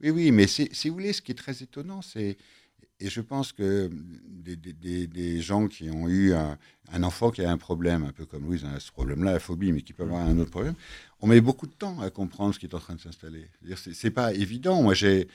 Oui, 0.02 0.10
oui, 0.10 0.30
mais 0.30 0.46
si 0.72 0.88
vous 0.88 0.94
voulez, 0.96 1.12
ce 1.14 1.22
qui 1.22 1.32
est 1.32 1.36
très 1.36 1.62
étonnant, 1.62 2.02
c'est 2.02 2.36
et 2.98 3.10
je 3.10 3.20
pense 3.20 3.52
que 3.52 3.90
des, 3.92 4.56
des, 4.56 5.06
des, 5.06 5.40
gens 5.42 5.68
qui 5.68 5.90
ont 5.90 6.08
eu 6.08 6.32
un, 6.32 6.56
un, 6.92 7.02
enfant 7.02 7.30
qui 7.30 7.44
a 7.44 7.50
un 7.50 7.58
problème, 7.58 8.04
un 8.04 8.12
peu 8.12 8.24
comme 8.24 8.44
Louise 8.44 8.64
a 8.64 8.80
ce 8.80 8.90
problème-là, 8.90 9.32
la 9.32 9.38
phobie, 9.38 9.72
mais 9.72 9.82
qui 9.82 9.92
peut 9.92 10.04
avoir 10.04 10.22
un 10.22 10.38
autre 10.38 10.50
problème, 10.50 10.74
on 11.20 11.26
met 11.26 11.40
beaucoup 11.40 11.66
de 11.66 11.72
temps 11.72 12.00
à 12.00 12.08
comprendre 12.10 12.54
ce 12.54 12.58
qui 12.58 12.66
est 12.66 12.74
en 12.74 12.78
train 12.78 12.94
de 12.94 13.00
s'installer. 13.00 13.48
C'est 13.76 14.10
pas 14.10 14.32
évident. 14.32 14.82
Moi, 14.82 14.94
j'ai 14.94 15.28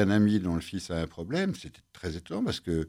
un 0.00 0.10
ami 0.10 0.40
dont 0.40 0.54
le 0.54 0.60
fils 0.60 0.90
a 0.90 1.00
un 1.00 1.06
problème. 1.06 1.54
C'était 1.54 1.82
très 1.92 2.16
étonnant 2.16 2.42
parce 2.42 2.60
que 2.60 2.88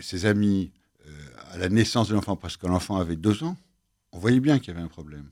ses 0.00 0.26
amis, 0.26 0.72
euh, 1.06 1.10
à 1.52 1.58
la 1.58 1.68
naissance 1.68 2.08
de 2.08 2.14
l'enfant, 2.14 2.36
parce 2.36 2.56
que 2.56 2.66
l'enfant 2.66 2.96
avait 2.96 3.16
deux 3.16 3.42
ans, 3.44 3.56
on 4.12 4.18
voyait 4.18 4.40
bien 4.40 4.58
qu'il 4.58 4.74
y 4.74 4.76
avait 4.76 4.84
un 4.84 4.88
problème. 4.88 5.30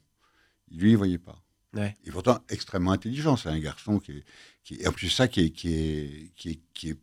Lui, 0.70 0.90
il 0.90 0.92
ne 0.92 0.98
voyait 0.98 1.18
pas. 1.18 1.42
Ouais. 1.74 1.96
Et 2.04 2.10
pourtant, 2.10 2.38
extrêmement 2.48 2.92
intelligent. 2.92 3.36
C'est 3.36 3.48
un 3.48 3.58
garçon 3.58 3.98
qui 3.98 4.12
est, 4.12 4.24
qui 4.62 4.74
est, 4.74 4.88
en 4.88 4.92
plus 4.92 5.10
ça, 5.10 5.28
qui 5.28 5.40
est, 5.40 5.50
qui 5.50 5.74
est, 5.74 6.30
qui 6.34 6.50
est, 6.50 6.60
qui 6.72 6.90
est 6.90 6.98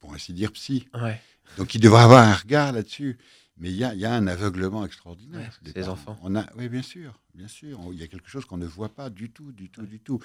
pour 0.00 0.14
ainsi 0.14 0.32
dire, 0.32 0.52
psy. 0.52 0.88
Ouais. 0.94 1.20
Donc 1.56 1.74
il 1.74 1.80
devrait 1.80 2.02
avoir 2.02 2.26
un 2.26 2.34
regard 2.34 2.72
là-dessus. 2.72 3.18
Mais 3.58 3.70
il 3.70 3.76
y 3.76 3.84
a, 3.84 3.94
y 3.94 4.04
a, 4.04 4.12
un 4.12 4.26
aveuglement 4.26 4.84
extraordinaire. 4.84 5.58
Ouais, 5.64 5.72
des 5.72 5.88
enfants. 5.88 6.18
On 6.22 6.36
a, 6.36 6.46
oui, 6.56 6.68
bien 6.68 6.82
sûr, 6.82 7.18
bien 7.34 7.48
sûr. 7.48 7.80
Il 7.92 7.98
y 7.98 8.02
a 8.02 8.06
quelque 8.06 8.28
chose 8.28 8.44
qu'on 8.44 8.58
ne 8.58 8.66
voit 8.66 8.94
pas 8.94 9.08
du 9.08 9.30
tout, 9.30 9.50
du 9.52 9.70
tout, 9.70 9.80
ouais. 9.80 9.86
du 9.86 9.98
tout. 9.98 10.20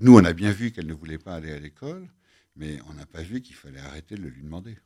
Nous, 0.00 0.16
on 0.16 0.24
a 0.24 0.32
bien 0.32 0.52
vu 0.52 0.70
qu'elle 0.70 0.86
ne 0.86 0.94
voulait 0.94 1.18
pas 1.18 1.34
aller 1.34 1.52
à 1.52 1.58
l'école, 1.58 2.08
mais 2.54 2.78
on 2.88 2.94
n'a 2.94 3.06
pas 3.06 3.22
vu 3.22 3.42
qu'il 3.42 3.56
fallait 3.56 3.80
arrêter 3.80 4.14
de 4.14 4.22
le 4.22 4.28
lui 4.28 4.42
demander. 4.42 4.78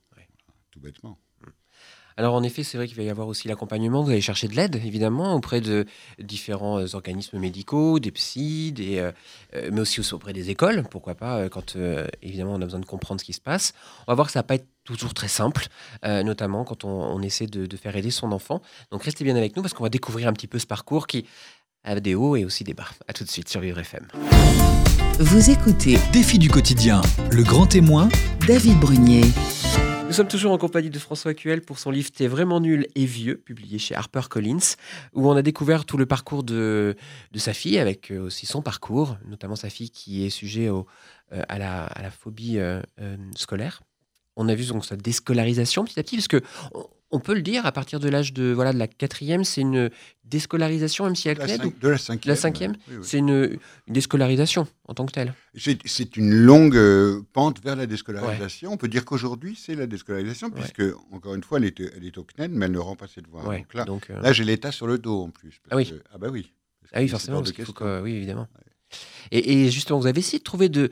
Tout 0.71 0.81
bêtement. 0.81 1.19
Alors 2.17 2.35
en 2.35 2.43
effet, 2.43 2.63
c'est 2.63 2.77
vrai 2.77 2.87
qu'il 2.87 2.97
va 2.97 3.03
y 3.03 3.11
avoir 3.11 3.29
aussi 3.29 3.49
l'accompagnement. 3.49 4.03
Vous 4.03 4.11
allez 4.11 4.21
chercher 4.21 4.49
de 4.49 4.55
l'aide, 4.55 4.77
évidemment, 4.77 5.35
auprès 5.35 5.61
de 5.61 5.87
différents 6.19 6.79
euh, 6.79 6.95
organismes 6.95 7.39
médicaux, 7.39 7.99
des 7.99 8.11
psys, 8.11 8.73
des, 8.73 8.99
euh, 8.99 9.71
mais 9.73 9.81
aussi 9.81 10.01
auprès 10.13 10.33
des 10.33 10.51
écoles, 10.51 10.85
pourquoi 10.91 11.15
pas, 11.15 11.49
quand 11.49 11.77
euh, 11.77 12.07
évidemment 12.23 12.53
on 12.53 12.61
a 12.61 12.65
besoin 12.65 12.81
de 12.81 12.87
comprendre 12.87 13.21
ce 13.21 13.25
qui 13.25 13.33
se 13.33 13.41
passe. 13.41 13.73
On 14.07 14.13
va 14.13 14.15
voir 14.15 14.27
que 14.27 14.33
ça 14.33 14.41
va 14.41 14.45
pas 14.45 14.55
être 14.55 14.67
toujours 14.85 15.15
très 15.15 15.29
simple, 15.29 15.67
euh, 16.05 16.23
notamment 16.23 16.65
quand 16.65 16.85
on, 16.85 16.89
on 16.89 17.21
essaie 17.23 17.47
de, 17.47 17.67
de, 17.67 17.77
faire 17.77 17.97
aider 17.97 18.11
son 18.11 18.33
enfant. 18.33 18.63
Donc 18.91 19.03
restez 19.03 19.25
bien 19.25 19.37
avec 19.37 19.57
nous 19.57 19.63
parce 19.63 19.75
qu'on 19.75 19.85
va 19.85 19.91
découvrir 19.91 20.29
un 20.29 20.33
petit 20.33 20.47
peu 20.47 20.59
ce 20.59 20.67
parcours 20.67 21.07
qui 21.07 21.27
a 21.85 21.99
des 21.99 22.15
hauts 22.15 22.37
et 22.37 22.45
aussi 22.45 22.65
des 22.65 22.75
bas. 22.75 22.89
A 23.09 23.13
tout 23.13 23.25
de 23.25 23.31
suite 23.31 23.49
sur 23.49 23.61
Vivre 23.61 23.79
FM. 23.79 24.07
Vous 25.19 25.51
écoutez 25.51 25.99
Défi 26.13 26.39
du 26.39 26.49
quotidien, 26.49 27.03
le 27.31 27.43
grand 27.43 27.67
témoin, 27.67 28.09
David 28.47 28.79
Brunier. 28.79 29.25
Nous 30.11 30.17
sommes 30.17 30.27
toujours 30.27 30.51
en 30.51 30.59
compagnie 30.59 30.91
de 30.91 30.99
François 30.99 31.35
Cuel 31.35 31.61
pour 31.61 31.79
son 31.79 31.93
livre 31.93 32.11
T'es 32.11 32.27
vraiment 32.27 32.59
nul 32.59 32.89
et 32.97 33.05
vieux, 33.05 33.37
publié 33.37 33.79
chez 33.79 33.95
HarperCollins, 33.95 34.75
où 35.15 35.31
on 35.31 35.37
a 35.37 35.43
découvert 35.43 35.85
tout 35.85 35.97
le 35.97 36.05
parcours 36.05 36.43
de, 36.43 36.97
sa 37.37 37.53
fille, 37.53 37.79
avec 37.79 38.11
aussi 38.11 38.45
son 38.45 38.61
parcours, 38.61 39.19
notamment 39.25 39.55
sa 39.55 39.71
fille 39.71 39.91
qui 39.91 40.27
est 40.27 40.31
sujet 40.31 40.69
euh, 40.69 40.83
à, 41.49 41.59
la, 41.61 42.11
phobie 42.11 42.59
euh, 42.59 42.83
euh, 43.01 43.17
scolaire. 43.37 43.83
On 44.35 44.49
a 44.49 44.55
vu 44.57 44.67
donc 44.67 44.85
sa 44.85 44.97
déscolarisation 44.97 45.85
petit 45.85 46.01
à 46.01 46.03
petit, 46.03 46.17
parce 46.17 46.27
que 46.27 46.41
on 47.11 47.19
peut 47.19 47.35
le 47.35 47.43
dire, 47.43 47.67
à 47.67 47.73
partir 47.73 48.01
de 48.01 48.09
l'âge 48.09 48.33
de, 48.33 48.53
voilà, 48.53 48.73
de 48.73 48.79
la 48.79 48.87
quatrième, 48.87 49.45
c'est 49.45 49.61
une 49.61 49.91
déscolarisation, 50.25 51.05
même 51.05 51.17
si 51.17 51.29
elle 51.29 51.39
plaide. 51.39 51.65
Ou... 51.65 51.73
De 51.81 51.89
la 51.89 51.99
cinquième. 51.99 52.31
La 52.31 52.37
cinquième, 52.37 52.73
oui, 52.89 52.97
oui. 52.99 53.03
c'est 53.03 53.19
une, 53.19 53.59
une, 53.89 53.93
déscolarisation 53.93 54.67
en 54.87 54.95
tant 54.95 55.07
que 55.07 55.13
telle. 55.13 55.35
C'est 55.55 56.17
une 56.17 56.33
longue 56.33 56.77
euh, 56.77 57.23
pente 57.33 57.63
vers 57.63 57.75
la 57.75 57.87
déscolarisation. 57.87 58.69
Ouais. 58.69 58.75
On 58.75 58.79
peut 58.79 58.89
dire 58.89 59.05
qu'aujourd'hui, 59.05 59.59
c'est 59.61 59.75
la 59.75 59.87
déscolarisation, 59.87 60.49
ouais. 60.49 60.61
puisque, 60.61 60.83
encore 61.11 61.35
une 61.35 61.43
fois, 61.43 61.59
elle 61.59 61.65
est, 61.65 61.81
elle 61.81 62.05
est 62.05 62.17
au 62.17 62.25
CNED, 62.25 62.53
mais 62.53 62.67
elle 62.67 62.73
ne 62.73 62.79
rend 62.79 62.97
pas 62.97 63.09
ses 63.09 63.23
devoirs. 63.23 63.47
Ouais. 63.47 63.59
Donc 63.59 63.75
là, 63.75 63.85
Donc, 63.85 64.11
euh... 64.11 64.21
là 64.21 64.33
j'ai 64.33 64.45
l'État 64.45 64.71
sur 64.71 64.87
le 64.87 64.99
dos 64.99 65.23
en 65.23 65.31
plus. 65.31 65.61
Ah 65.71 65.77
oui. 65.77 65.91
Que, 65.91 66.03
ah 66.13 66.19
bah 66.19 66.29
oui. 66.31 66.53
Ah 66.93 67.01
oui, 67.01 67.09
forcément. 67.09 67.43
Parce 67.43 67.53
faut 67.53 67.73
que, 67.73 68.01
oui, 68.03 68.15
évidemment. 68.15 68.49
Et, 69.31 69.65
et, 69.65 69.71
justement, 69.71 69.99
vous 69.99 70.07
avez 70.07 70.19
essayé 70.19 70.39
de 70.39 70.45
trouver 70.45 70.69
de, 70.69 70.91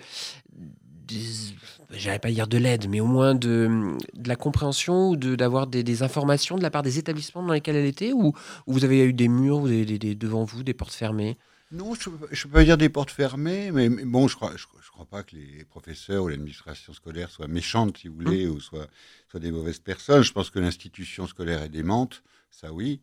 j'allais 1.91 2.19
pas 2.19 2.31
dire 2.31 2.47
de 2.47 2.59
l'aide, 2.59 2.89
mais 2.89 3.01
au 3.01 3.07
moins 3.07 3.35
de, 3.35 3.97
de 4.15 4.29
la 4.29 4.37
compréhension 4.37 5.11
ou 5.11 5.17
d'avoir 5.17 5.67
de, 5.67 5.73
des, 5.73 5.83
des, 5.83 6.03
informations 6.03 6.57
de 6.57 6.63
la 6.63 6.71
part 6.71 6.83
des 6.83 6.99
établissements 6.99 7.43
dans 7.43 7.53
lesquels 7.53 7.77
elle 7.77 7.87
était 7.87 8.13
ou, 8.13 8.33
ou 8.67 8.73
vous 8.73 8.85
avez 8.85 9.05
eu 9.05 9.13
des 9.13 9.29
murs 9.29 9.63
des, 9.63 9.85
des, 9.85 10.15
devant 10.15 10.45
vous, 10.45 10.63
des 10.63 10.75
portes 10.75 10.93
fermées? 10.93 11.39
Non, 11.71 11.95
je 11.95 12.09
ne 12.09 12.17
peux 12.17 12.49
pas 12.49 12.65
dire 12.65 12.79
des 12.79 12.89
portes 12.89 13.11
fermées, 13.11 13.71
mais, 13.73 13.91
mais 13.91 14.05
bon, 14.05 14.27
je 14.27 14.35
ne 14.35 14.37
crois, 14.37 14.53
je, 14.57 14.65
je, 14.83 14.91
crois 14.91 15.05
pas 15.05 15.23
que 15.23 15.37
les 15.37 15.65
professeurs 15.65 16.25
ou 16.25 16.29
l'administration 16.29 16.95
scolaire 16.95 17.31
soient 17.31 17.47
méchantes, 17.47 17.99
si 17.99 18.09
vous 18.09 18.15
voulez, 18.15 18.47
mmh. 18.47 18.51
ou 18.51 18.61
soient, 18.61 18.87
soient 19.31 19.41
des 19.41 19.53
mauvaises 19.53 19.79
personnes. 19.79 20.23
Je 20.23 20.33
pense 20.33 20.49
que 20.49 20.59
l'institution 20.59 21.27
scolaire 21.27 21.63
est 21.63 21.69
démente, 21.69 22.23
ça 22.51 22.73
oui. 22.73 23.01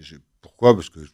Je, 0.00 0.16
pourquoi? 0.40 0.74
Parce 0.74 0.90
qu'elle 0.90 1.06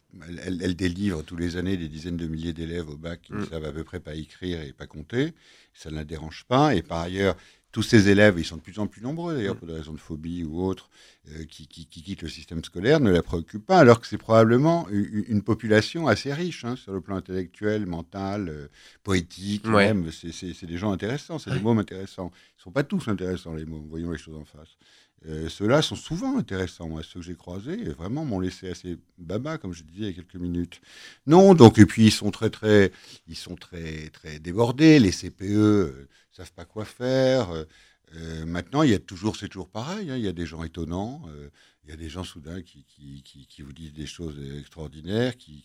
elle, 0.45 0.61
elle 0.61 0.75
délivre 0.75 1.23
tous 1.23 1.35
les 1.35 1.57
années 1.57 1.77
des 1.77 1.87
dizaines 1.87 2.17
de 2.17 2.27
milliers 2.27 2.53
d'élèves 2.53 2.89
au 2.89 2.97
bac 2.97 3.21
qui 3.21 3.33
mmh. 3.33 3.39
ne 3.39 3.45
savent 3.45 3.65
à 3.65 3.71
peu 3.71 3.83
près 3.83 3.99
pas 3.99 4.15
écrire 4.15 4.61
et 4.61 4.73
pas 4.73 4.87
compter. 4.87 5.33
Ça 5.73 5.89
ne 5.91 5.95
la 5.95 6.03
dérange 6.03 6.45
pas. 6.47 6.75
Et 6.75 6.81
par 6.81 6.99
ailleurs, 6.99 7.35
tous 7.71 7.83
ces 7.83 8.09
élèves, 8.09 8.35
ils 8.39 8.45
sont 8.45 8.55
de 8.55 8.61
plus 8.61 8.79
en 8.79 8.87
plus 8.87 9.01
nombreux 9.01 9.35
d'ailleurs, 9.35 9.55
mmh. 9.55 9.59
pour 9.59 9.67
des 9.67 9.73
raisons 9.73 9.93
de 9.93 9.99
phobie 9.99 10.43
ou 10.43 10.63
autres, 10.63 10.89
euh, 11.29 11.43
qui, 11.45 11.67
qui, 11.67 11.85
qui, 11.85 12.01
quittent 12.01 12.23
le 12.23 12.29
système 12.29 12.63
scolaire, 12.63 12.99
ne 12.99 13.11
la 13.11 13.21
préoccupent 13.21 13.65
pas, 13.65 13.79
alors 13.79 13.99
que 13.99 14.07
c'est 14.07 14.17
probablement 14.17 14.87
une, 14.89 15.25
une, 15.27 15.41
population 15.43 16.07
assez 16.07 16.33
riche 16.33 16.65
hein, 16.65 16.75
sur 16.75 16.93
le 16.93 17.01
plan 17.01 17.17
intellectuel, 17.17 17.85
mental, 17.85 18.49
euh, 18.49 18.67
poétique, 19.03 19.65
ouais. 19.65 19.93
même. 19.93 20.11
C'est 20.11 20.65
des 20.65 20.77
gens 20.77 20.91
intéressants, 20.91 21.39
c'est 21.39 21.51
ouais. 21.51 21.57
des 21.57 21.63
mômes 21.63 21.79
intéressants. 21.79 22.31
Ils 22.33 22.59
ne 22.59 22.63
sont 22.63 22.71
pas 22.71 22.83
tous 22.83 23.09
intéressants, 23.09 23.53
les 23.53 23.65
mômes, 23.65 23.85
voyons 23.87 24.11
les 24.11 24.17
choses 24.17 24.37
en 24.37 24.45
face. 24.45 24.77
Euh, 25.25 25.49
Ceux-là 25.49 25.81
sont 25.81 25.95
souvent 25.95 26.37
intéressants. 26.37 26.87
Moi, 26.89 27.01
ceux 27.03 27.19
que 27.19 27.25
j'ai 27.25 27.35
croisés, 27.35 27.77
vraiment, 27.93 28.23
m'ont 28.25 28.39
laissé 28.39 28.69
assez 28.69 28.97
baba, 29.17 29.57
comme 29.57 29.73
je 29.73 29.83
disais 29.83 30.03
il 30.03 30.07
y 30.07 30.09
a 30.09 30.13
quelques 30.13 30.35
minutes. 30.35 30.79
Non, 31.25 31.53
donc, 31.55 31.79
et 31.79 31.85
puis, 31.85 32.05
ils 32.07 32.11
sont 32.11 32.31
très, 32.31 32.49
très, 32.49 32.91
ils 33.27 33.35
sont 33.35 33.55
très, 33.55 34.09
très 34.09 34.39
débordés. 34.39 34.99
Les 34.99 35.11
CPE 35.11 35.43
euh, 35.43 36.07
savent 36.31 36.53
pas 36.53 36.65
quoi 36.65 36.85
faire. 36.85 37.49
Euh, 38.15 38.45
maintenant, 38.45 38.83
il 38.83 38.91
y 38.91 38.93
a 38.93 38.99
toujours, 38.99 39.35
c'est 39.35 39.49
toujours 39.49 39.69
pareil. 39.69 40.09
Hein, 40.11 40.17
il 40.17 40.23
y 40.23 40.27
a 40.27 40.33
des 40.33 40.45
gens 40.45 40.63
étonnants. 40.63 41.23
Il 41.87 41.91
y 41.91 41.93
a 41.93 41.95
des 41.95 42.09
gens 42.09 42.25
soudain 42.25 42.61
qui, 42.61 42.83
qui, 42.83 43.23
qui, 43.23 43.47
qui, 43.47 43.61
vous 43.61 43.71
disent 43.71 43.93
des 43.93 44.05
choses 44.05 44.37
extraordinaires, 44.59 45.37
qui, 45.37 45.63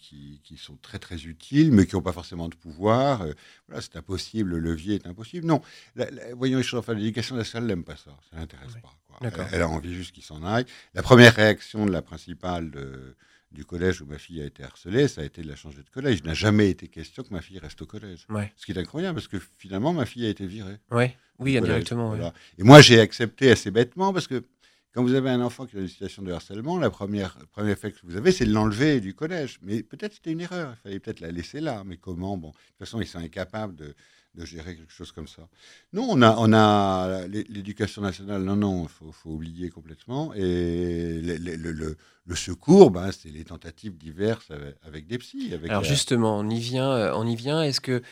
sont 0.57 0.77
très 0.77 1.01
très 1.01 1.25
utiles, 1.25 1.73
mais 1.73 1.85
qui 1.85 1.97
n'ont 1.97 2.03
pas 2.03 2.13
forcément 2.13 2.49
de 2.49 2.55
pouvoir. 2.55 3.23
Euh, 3.23 3.33
voilà, 3.67 3.83
c'est 3.83 3.97
impossible, 3.97 4.51
le 4.51 4.61
levier 4.61 4.95
est 4.95 5.07
impossible. 5.09 5.45
Non, 5.45 5.61
la, 5.97 6.09
la, 6.13 6.33
voyons 6.37 6.59
les 6.59 6.63
choses. 6.63 6.79
Enfin, 6.79 6.95
l'éducation 6.95 7.35
nationale 7.35 7.67
n'aime 7.67 7.83
pas 7.83 7.97
ça. 7.97 8.17
Ça 8.31 8.37
l'intéresse 8.37 8.71
oui. 8.77 8.81
pas. 8.81 9.19
Elle, 9.21 9.33
elle, 9.53 9.63
a 9.63 9.69
envie 9.69 9.93
juste 9.95 10.13
qu'il 10.13 10.23
s'en 10.23 10.45
aille. 10.45 10.65
La 10.95 11.03
première 11.03 11.35
réaction 11.35 11.87
de 11.87 11.91
la 11.91 12.03
principale 12.03 12.71
de, 12.71 13.17
du 13.51 13.65
collège 13.65 14.01
où 14.01 14.07
ma 14.07 14.19
fille 14.19 14.41
a 14.41 14.45
été 14.45 14.63
harcelée, 14.63 15.09
ça 15.09 15.23
a 15.23 15.25
été 15.25 15.43
de 15.43 15.49
la 15.49 15.57
changer 15.57 15.83
de 15.83 15.91
collège. 15.91 16.21
Il 16.21 16.27
n'a 16.27 16.35
jamais 16.35 16.71
été 16.71 16.87
question 16.87 17.25
que 17.25 17.33
ma 17.33 17.41
fille 17.41 17.59
reste 17.59 17.83
au 17.83 17.87
collège. 17.87 18.27
Ouais. 18.29 18.53
Ce 18.57 18.65
qui 18.65 18.71
est 18.71 18.79
incroyable, 18.79 19.17
parce 19.17 19.29
que 19.29 19.39
finalement, 19.59 19.93
ma 19.93 20.07
fille 20.07 20.25
a 20.27 20.29
été 20.29 20.47
virée. 20.47 20.79
Ouais. 20.93 21.17
Oui, 21.41 21.57
indirectement. 21.57 22.11
Voilà. 22.11 22.27
Ouais. 22.27 22.33
Et 22.59 22.63
moi, 22.63 22.81
j'ai 22.81 23.01
accepté 23.01 23.51
assez 23.51 23.73
bêtement, 23.73 24.13
parce 24.13 24.29
que 24.29 24.45
quand 24.93 25.03
vous 25.03 25.15
avez 25.15 25.31
un 25.31 25.41
enfant 25.41 25.67
qui 25.67 25.75
est 25.75 25.79
dans 25.79 25.85
une 25.85 25.89
situation 25.89 26.23
de 26.23 26.33
harcèlement, 26.33 26.79
la 26.79 26.91
première, 26.91 27.37
le 27.41 27.47
premier 27.47 27.71
effet 27.71 27.93
que 27.93 27.99
vous 28.05 28.17
avez, 28.17 28.31
c'est 28.31 28.45
de 28.45 28.53
l'enlever 28.53 29.01
du 29.01 29.15
collège. 29.15 29.59
Mais 29.63 29.83
peut-être 29.83 30.15
c'était 30.15 30.33
une 30.33 30.41
erreur, 30.41 30.75
il 30.75 30.83
fallait 30.83 31.01
peut-être 31.01 31.21
la 31.21 31.31
laisser 31.31 31.61
là. 31.61 31.83
Mais 31.85 31.97
comment? 31.97 32.37
Bon, 32.37 32.49
de 32.49 32.53
toute 32.53 32.79
façon, 32.79 33.01
ils 33.01 33.07
sont 33.07 33.19
incapables 33.19 33.75
de, 33.75 33.95
de 34.35 34.45
gérer 34.45 34.77
quelque 34.77 34.93
chose 34.93 35.11
comme 35.11 35.29
ça. 35.29 35.49
Non, 35.93 36.07
on 36.11 36.21
a, 36.21 36.37
on 36.39 36.53
a 36.53 37.27
l'éducation 37.27 38.03
nationale, 38.03 38.43
non, 38.43 38.57
non, 38.57 38.83
il 38.85 38.89
faut, 38.89 39.13
faut, 39.13 39.31
oublier 39.31 39.71
complètement. 39.71 40.35
Et 40.35 41.21
le, 41.23 41.37
le, 41.37 41.73
le, 41.73 41.97
le 42.27 42.37
secours, 42.37 42.91
ben, 42.91 43.13
c'est 43.13 43.31
les 43.31 43.45
tentatives 43.45 43.97
diverses 43.97 44.51
avec, 44.51 44.77
avec 44.83 45.07
des 45.07 45.19
psys. 45.19 45.55
Avec 45.55 45.71
Alors 45.71 45.83
la... 45.83 45.89
justement, 45.89 46.39
on 46.39 46.49
y 46.49 46.61
vient. 46.61 47.15
On 47.15 47.27
y 47.27 47.37
vient. 47.37 47.63
Est-ce 47.63 47.81
que 47.81 48.03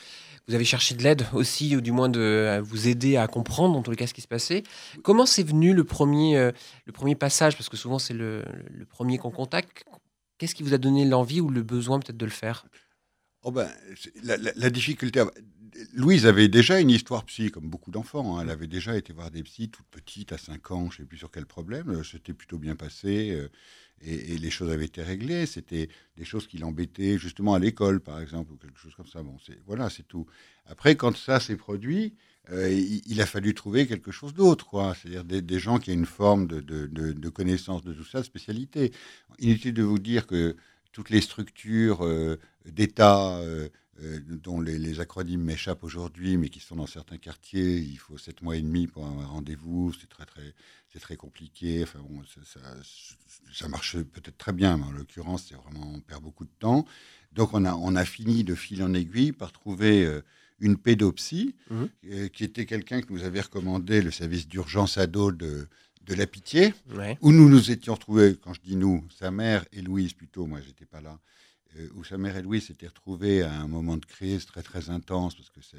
vous 0.50 0.56
avez 0.56 0.64
cherché 0.64 0.96
de 0.96 1.04
l'aide 1.04 1.26
aussi, 1.32 1.76
ou 1.76 1.80
du 1.80 1.92
moins 1.92 2.08
de 2.08 2.60
vous 2.64 2.88
aider 2.88 3.16
à 3.16 3.28
comprendre, 3.28 3.78
en 3.78 3.82
tous 3.82 3.92
les 3.92 3.96
cas, 3.96 4.08
ce 4.08 4.14
qui 4.14 4.20
se 4.20 4.26
passait 4.26 4.64
Comment 5.04 5.24
c'est 5.24 5.44
venu 5.44 5.72
le 5.72 5.84
premier, 5.84 6.36
euh, 6.36 6.50
le 6.86 6.92
premier 6.92 7.14
passage? 7.14 7.56
Parce 7.56 7.68
que 7.68 7.76
souvent, 7.76 8.00
c'est 8.00 8.14
le, 8.14 8.42
premier 8.88 9.16
qu'on 9.16 9.30
contacte. 9.30 9.84
Qu'est-ce 10.38 10.56
qui 10.56 10.64
vous 10.64 10.74
a 10.74 10.78
donné 10.78 11.04
l'envie 11.04 11.40
ou 11.40 11.50
le 11.50 11.62
besoin 11.62 12.00
peut-être 12.00 12.16
de 12.16 12.24
le 12.24 12.32
faire? 12.32 12.66
Oh 13.44 13.52
ben, 13.52 13.70
la, 14.24 14.70
difficulté. 14.70 15.22
Louise 15.94 16.26
avait 16.26 16.48
déjà 16.48 16.80
une 16.80 16.90
histoire 16.90 17.24
psy, 17.24 17.50
comme 17.50 17.68
beaucoup 17.68 17.90
d'enfants. 17.90 18.38
Hein. 18.38 18.42
Elle 18.42 18.50
avait 18.50 18.66
déjà 18.66 18.96
été 18.96 19.12
voir 19.12 19.30
des 19.30 19.42
psys 19.42 19.70
toute 19.70 19.86
petite, 19.86 20.32
à 20.32 20.38
5 20.38 20.70
ans, 20.70 20.90
je 20.90 20.96
ne 20.96 21.04
sais 21.04 21.08
plus 21.08 21.18
sur 21.18 21.30
quel 21.30 21.46
problème. 21.46 22.02
C'était 22.04 22.32
plutôt 22.32 22.58
bien 22.58 22.76
passé 22.76 23.30
euh, 23.30 23.48
et, 24.02 24.38
les 24.38 24.50
choses 24.50 24.70
avaient 24.70 24.86
été 24.86 25.02
réglées. 25.02 25.46
C'était 25.46 25.88
des 26.16 26.24
choses 26.24 26.46
qui 26.46 26.58
l'embêtaient, 26.58 27.18
justement 27.18 27.54
à 27.54 27.58
l'école, 27.58 28.00
par 28.00 28.20
exemple, 28.20 28.52
ou 28.52 28.56
quelque 28.56 28.78
chose 28.78 28.94
comme 28.94 29.06
ça. 29.06 29.22
Bon, 29.22 29.36
voilà, 29.66 29.90
c'est 29.90 30.06
tout. 30.06 30.26
Après, 30.66 30.96
quand 30.96 31.16
ça 31.16 31.40
s'est 31.40 31.56
produit, 31.56 32.14
euh, 32.52 32.70
il, 33.06 33.20
a 33.20 33.26
fallu 33.26 33.54
trouver 33.54 33.86
quelque 33.86 34.10
chose 34.10 34.34
d'autre, 34.34 34.66
quoi. 34.66 34.94
C'est-à-dire 34.94 35.24
des, 35.24 35.58
gens 35.58 35.78
qui 35.78 35.90
aient 35.90 35.94
une 35.94 36.06
forme 36.06 36.46
de, 36.46 37.28
connaissance 37.28 37.82
de 37.82 37.92
tout 37.92 38.04
ça, 38.04 38.20
de 38.20 38.24
spécialité. 38.24 38.92
Inutile 39.38 39.74
de 39.74 39.82
vous 39.82 39.98
dire 39.98 40.26
que 40.26 40.56
toutes 40.92 41.10
les 41.10 41.20
structures 41.20 42.04
euh, 42.04 42.38
d'État 42.66 43.38
euh, 43.38 43.68
dont 44.28 44.60
les, 44.60 44.78
les 44.78 45.00
acronymes 45.00 45.42
m'échappent 45.42 45.84
aujourd'hui, 45.84 46.36
mais 46.38 46.48
qui 46.48 46.60
sont 46.60 46.76
dans 46.76 46.86
certains 46.86 47.18
quartiers, 47.18 47.78
il 47.78 47.98
faut 47.98 48.16
sept 48.18 48.40
mois 48.42 48.56
et 48.56 48.62
demi 48.62 48.86
pour 48.86 49.04
un 49.04 49.26
rendez-vous, 49.26 49.92
c'est 49.92 50.08
très 50.08 50.24
très 50.26 50.54
c'est 50.92 51.00
très 51.00 51.16
compliqué. 51.16 51.82
Enfin 51.82 52.00
bon, 52.08 52.22
ça, 53.52 53.68
marche 53.68 53.96
peut-être 53.98 54.38
très 54.38 54.52
bien, 54.52 54.76
mais 54.78 54.84
en 54.84 54.92
l'occurrence, 54.92 55.46
c'est 55.48 55.54
vraiment 55.54 55.92
on 55.94 56.00
perd 56.00 56.22
beaucoup 56.22 56.44
de 56.44 56.50
temps. 56.58 56.84
Donc 57.32 57.54
on 57.54 57.64
a 57.64 57.74
on 57.74 57.94
a 57.96 58.04
fini 58.04 58.44
de 58.44 58.54
fil 58.54 58.82
en 58.82 58.94
aiguille 58.94 59.32
par 59.32 59.52
trouver 59.52 60.04
euh, 60.04 60.22
une 60.60 60.76
pédopsie, 60.76 61.54
Mhm. 61.70 61.88
euh, 62.10 62.28
qui 62.28 62.44
était 62.44 62.66
quelqu'un 62.66 63.00
que 63.02 63.12
nous 63.12 63.22
avait 63.22 63.40
recommandé 63.40 64.02
le 64.02 64.10
service 64.10 64.46
d'urgence 64.48 64.98
ado 64.98 65.30
de, 65.32 65.68
de 66.04 66.14
la 66.14 66.26
Pitié, 66.26 66.74
Ouais. 66.94 67.16
où 67.20 67.32
nous 67.32 67.48
nous 67.48 67.70
étions 67.70 67.94
retrouvés, 67.94 68.36
quand 68.42 68.52
je 68.54 68.60
dis 68.60 68.76
nous, 68.76 69.06
sa 69.18 69.30
mère 69.30 69.64
et 69.72 69.80
Louise 69.82 70.12
plutôt, 70.14 70.46
moi 70.46 70.60
j'étais 70.60 70.84
pas 70.86 71.00
là, 71.00 71.12
euh, 71.12 71.16
où 71.94 72.04
sa 72.04 72.18
mère 72.18 72.36
et 72.36 72.42
Louise 72.42 72.66
s'étaient 72.66 72.88
retrouvés 72.88 73.42
à 73.42 73.52
un 73.60 73.68
moment 73.68 73.96
de 73.96 74.04
crise 74.06 74.44
très 74.46 74.62
très 74.62 74.90
intense, 74.90 75.34
parce 75.36 75.50
que 75.50 75.60
ça. 75.62 75.76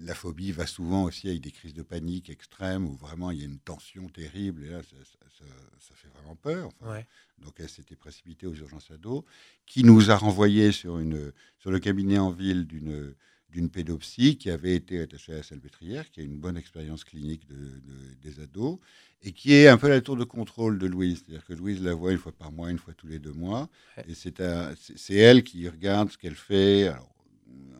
La 0.00 0.14
phobie 0.14 0.52
va 0.52 0.66
souvent 0.66 1.04
aussi 1.04 1.28
avec 1.28 1.40
des 1.40 1.50
crises 1.50 1.72
de 1.74 1.82
panique 1.82 2.28
extrêmes 2.28 2.86
où 2.86 2.92
vraiment 2.96 3.30
il 3.30 3.38
y 3.38 3.42
a 3.42 3.46
une 3.46 3.58
tension 3.58 4.08
terrible 4.08 4.62
et 4.64 4.68
là 4.68 4.82
ça, 4.82 4.96
ça- 5.04 5.26
ça- 5.38 5.44
ça 5.80 5.94
fait 5.94 6.08
vraiment 6.08 6.36
peur. 6.36 6.68
Enfin, 6.80 6.92
Ouais. 6.92 7.06
donc 7.38 7.54
elle 7.58 7.68
s'était 7.68 7.96
précipitée 7.96 8.46
aux 8.46 8.54
urgences 8.54 8.90
ados, 8.90 9.24
qui 9.66 9.82
nous 9.82 10.10
a 10.10 10.16
renvoyés 10.16 10.70
sur, 10.70 10.98
une, 10.98 11.32
sur 11.58 11.70
le 11.70 11.78
cabinet 11.80 12.18
en 12.18 12.30
ville 12.30 12.66
d'une 12.66 13.14
d'une 13.50 13.68
pédopsie 13.68 14.36
qui 14.38 14.50
avait 14.50 14.74
été 14.74 15.00
attachée 15.00 15.32
à 15.32 15.36
la 15.36 15.42
Salpêtrière, 15.42 16.10
qui 16.10 16.20
a 16.20 16.22
une 16.22 16.38
bonne 16.38 16.56
expérience 16.56 17.04
clinique 17.04 17.46
de, 17.48 17.54
de- 17.56 18.14
des 18.22 18.40
ados, 18.40 18.78
et 19.22 19.32
qui 19.32 19.52
est 19.54 19.68
un 19.68 19.76
peu 19.76 19.88
la 19.88 20.00
tour 20.00 20.16
de 20.16 20.24
contrôle 20.24 20.78
de 20.78 20.86
Louise. 20.86 21.18
C'est-à-dire 21.26 21.44
que 21.44 21.52
Louise 21.54 21.82
la 21.82 21.94
voit 21.94 22.12
une 22.12 22.18
fois 22.18 22.32
par 22.32 22.52
mois, 22.52 22.70
une 22.70 22.78
fois 22.78 22.94
tous 22.94 23.06
les 23.08 23.18
deux 23.18 23.32
mois, 23.32 23.68
et 24.08 24.14
c'est 24.14 25.14
elle 25.14 25.42
qui 25.42 25.68
regarde 25.68 26.10
ce 26.10 26.18
qu'elle 26.18 26.34
fait 26.36 26.88
alors, 26.88 27.12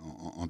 en- 0.03 0.45
en- 0.45 0.49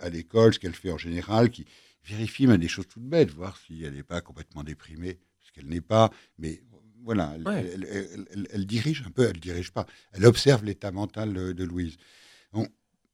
à, 0.00 0.08
l'école, 0.08 0.54
ce 0.54 0.58
qu'elle 0.58 0.74
fait 0.74 0.90
en 0.92 0.98
général, 0.98 1.50
qui 1.50 1.66
vérifie 2.04 2.46
même 2.46 2.60
des 2.60 2.68
choses 2.68 2.86
toutes 2.88 3.02
bêtes, 3.08 3.30
voir 3.30 3.56
si 3.56 3.82
elle 3.82 3.94
n'est 3.94 4.02
pas 4.02 4.20
complètement 4.20 4.62
déprimée, 4.62 5.18
ce 5.42 5.50
qu'elle 5.52 5.66
n'est 5.66 5.80
pas, 5.80 6.10
mais 6.38 6.62
voilà, 7.02 7.32
elle, 7.34 7.46
Ouais. 7.46 7.70
elle- 7.74 7.86
elle- 7.90 8.26
elle- 8.30 8.48
elle 8.52 8.66
dirige 8.66 9.02
un 9.06 9.10
peu, 9.10 9.24
elle 9.28 9.40
dirige 9.40 9.72
pas, 9.72 9.84
elle 10.12 10.24
observe 10.26 10.64
l'état 10.64 10.90
mental 10.92 11.32
de, 11.54 11.64
Louise. 11.64 11.96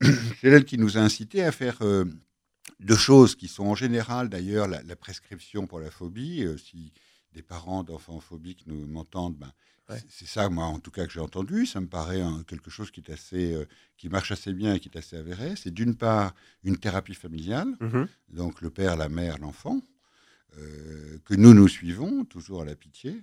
c'est 0.40 0.48
elle 0.48 0.64
qui 0.64 0.78
nous 0.78 0.96
a 0.96 1.00
incité 1.00 1.44
à 1.44 1.52
faire 1.52 1.78
euh, 1.82 2.04
deux 2.80 2.96
choses 2.96 3.34
qui 3.36 3.48
sont 3.48 3.64
en 3.66 3.74
général 3.74 4.28
d'ailleurs 4.28 4.66
la, 4.68 4.82
la 4.82 4.96
prescription 4.96 5.66
pour 5.66 5.80
la 5.80 5.90
phobie. 5.90 6.44
euh, 6.44 6.56
si 6.56 6.92
des 7.32 7.42
parents 7.42 7.84
d'enfants 7.84 8.18
phobiques 8.20 8.64
nous 8.66 8.86
m'entendent, 8.86 9.36
ben, 9.36 9.52
Ouais. 9.88 10.00
c'est- 10.08 10.26
ça 10.26 10.48
moi 10.48 10.66
en 10.66 10.78
tout 10.78 10.92
cas 10.92 11.04
que 11.06 11.12
j'ai 11.12 11.18
entendu. 11.20 11.66
Ça 11.66 11.80
me 11.80 11.88
paraît 11.88 12.20
hein, 12.20 12.44
quelque 12.46 12.70
chose 12.70 12.92
qui 12.92 13.00
est 13.00 13.10
assez, 13.12 13.52
euh, 13.54 13.64
qui 13.96 14.08
marche 14.08 14.30
assez 14.30 14.52
bien 14.52 14.74
et 14.74 14.80
qui 14.80 14.88
est 14.88 14.96
assez 14.96 15.16
avéré. 15.16 15.54
C'est 15.56 15.72
d'une 15.72 15.96
part 15.96 16.32
une 16.62 16.76
thérapie 16.76 17.14
familiale, 17.14 17.68
Mhm. 17.80 18.06
donc 18.28 18.60
le 18.62 18.70
père, 18.70 18.96
la 18.96 19.08
mère, 19.08 19.38
l'enfant, 19.38 19.80
que 21.24 21.34
nous 21.34 21.54
nous 21.54 21.68
suivons 21.68 22.24
toujours 22.24 22.62
à 22.62 22.64
la 22.64 22.74
pitié 22.74 23.22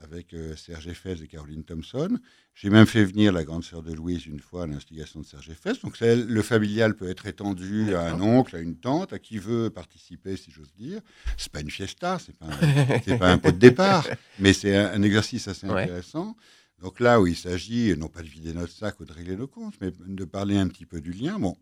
avec 0.00 0.34
euh, 0.34 0.54
Serge 0.56 0.86
Effès 0.88 1.16
et 1.22 1.26
Caroline 1.26 1.64
Thompson. 1.64 2.18
J'ai 2.54 2.70
même 2.70 2.86
fait 2.86 3.04
venir 3.04 3.32
la 3.32 3.44
grande 3.44 3.64
sœur 3.64 3.82
de 3.82 3.92
Louise 3.92 4.26
une 4.26 4.40
fois 4.40 4.64
à 4.64 4.66
l'instigation 4.66 5.20
de 5.20 5.24
Serge 5.26 5.48
Effès. 5.50 5.72
Donc 5.82 5.98
le 6.00 6.42
familial 6.42 6.94
peut 6.96 7.08
être 7.08 7.26
étendu 7.26 7.94
à 7.94 8.02
un 8.12 8.20
oncle, 8.20 8.56
à 8.56 8.60
une 8.60 8.76
tante, 8.76 9.12
à 9.12 9.18
qui 9.18 9.38
veut 9.38 9.70
participer, 9.70 10.36
si 10.36 10.50
j'ose 10.50 10.72
dire. 10.74 11.00
C'est 11.36 11.52
pas 11.52 11.60
une 11.60 11.70
fiesta, 11.70 12.18
c'est 12.18 12.36
pas 12.36 12.46
un, 12.46 13.16
pas 13.18 13.30
un 13.32 13.38
pot 13.38 13.52
de 13.52 13.58
départ, 13.58 14.06
mais 14.38 14.52
c'est 14.52 14.76
un, 14.76 14.92
un 14.92 15.02
exercice 15.02 15.46
assez 15.48 15.66
Ouais. 15.68 15.82
intéressant. 15.84 16.36
Donc 16.80 17.00
là 17.00 17.20
où 17.20 17.26
il 17.26 17.34
s'agit, 17.36 17.96
non 17.96 18.08
pas 18.08 18.22
de 18.22 18.28
vider 18.28 18.52
notre 18.52 18.72
sac 18.72 19.00
ou 19.00 19.04
de 19.04 19.12
régler 19.12 19.36
nos 19.36 19.48
comptes, 19.48 19.74
mais 19.80 19.90
de 20.06 20.24
parler 20.24 20.56
un 20.56 20.68
petit 20.68 20.86
peu 20.86 21.00
du 21.00 21.12
lien. 21.12 21.38
Bon, 21.38 21.56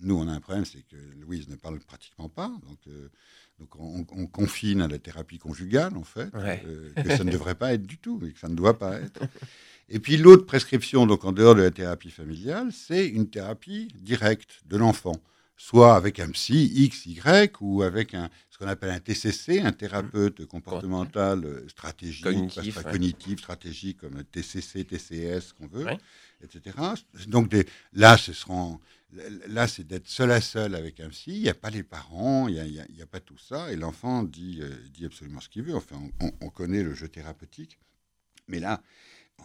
nous, 0.00 0.16
on 0.16 0.28
a 0.28 0.32
un 0.32 0.40
problème, 0.40 0.64
c'est 0.64 0.82
que 0.82 0.96
Louise 1.20 1.48
ne 1.48 1.56
parle 1.56 1.78
pratiquement 1.80 2.28
pas. 2.28 2.48
Donc, 2.68 2.78
euh, 2.88 3.08
donc 3.58 3.74
on, 3.78 4.06
on 4.12 4.26
confine 4.26 4.80
à 4.82 4.88
la 4.88 4.98
thérapie 4.98 5.38
conjugale, 5.38 5.96
en 5.96 6.04
fait, 6.04 6.32
Ouais. 6.34 6.62
euh, 6.66 6.92
que 7.02 7.16
ça 7.16 7.24
ne 7.24 7.30
devrait 7.32 7.54
pas 7.56 7.74
être 7.74 7.82
du 7.86 7.98
tout 7.98 8.20
et 8.26 8.32
que 8.32 8.38
ça 8.38 8.48
ne 8.48 8.54
doit 8.54 8.78
pas 8.78 9.00
être. 9.00 9.20
Et 9.88 9.98
puis 9.98 10.16
l'autre 10.18 10.44
prescription, 10.46 11.06
donc 11.06 11.24
en 11.24 11.32
dehors 11.32 11.54
de 11.54 11.62
la 11.62 11.70
thérapie 11.70 12.10
familiale, 12.10 12.70
c'est 12.72 13.06
une 13.08 13.28
thérapie 13.30 13.88
directe 13.96 14.60
de 14.66 14.76
l'enfant, 14.76 15.16
soit 15.56 15.96
avec 15.96 16.20
un 16.20 16.28
psy 16.30 16.70
X, 16.84 17.06
Y, 17.06 17.56
ou 17.60 17.82
avec 17.82 18.14
un, 18.14 18.28
ce 18.50 18.58
qu'on 18.58 18.68
appelle 18.68 18.90
un 18.90 19.00
TCC, 19.00 19.60
un 19.60 19.72
thérapeute 19.72 20.44
comportemental 20.46 21.44
euh, 21.44 21.68
stratégique, 21.68 22.22
Cognitif, 22.24 22.76
ouais. 22.76 22.82
cognitif, 22.84 23.38
stratégique, 23.40 23.98
comme 23.98 24.22
TCC, 24.24 24.84
TCS, 24.84 25.52
qu'on 25.54 25.66
veut, 25.66 25.84
Ouais. 25.86 25.98
Etc. 26.42 26.76
Donc 27.26 27.48
des, 27.48 27.66
là, 27.92 28.16
ce 28.16 28.32
seront, 28.32 28.80
là, 29.48 29.66
c'est 29.68 29.86
d'être 29.86 30.08
seul 30.08 30.30
à 30.30 30.40
seul 30.40 30.74
avec 30.74 31.00
un 31.00 31.08
psy. 31.10 31.32
Il 31.36 31.42
n'y 31.42 31.48
a 31.48 31.54
pas 31.54 31.70
les 31.70 31.82
parents, 31.82 32.48
il 32.48 32.54
n'y 32.94 33.02
a, 33.02 33.06
pas 33.06 33.20
tout 33.20 33.38
ça, 33.38 33.72
et 33.72 33.76
l'enfant 33.76 34.22
dit, 34.22 34.58
euh, 34.62 34.70
dit 34.92 35.04
absolument 35.06 35.40
ce 35.40 35.48
qu'il 35.48 35.62
veut. 35.62 35.74
Enfin, 35.74 35.96
on, 36.20 36.26
on- 36.26 36.32
on 36.42 36.50
connaît 36.50 36.82
le 36.82 36.94
jeu 36.94 37.08
thérapeutique, 37.08 37.78
mais 38.48 38.60
là, 38.60 38.82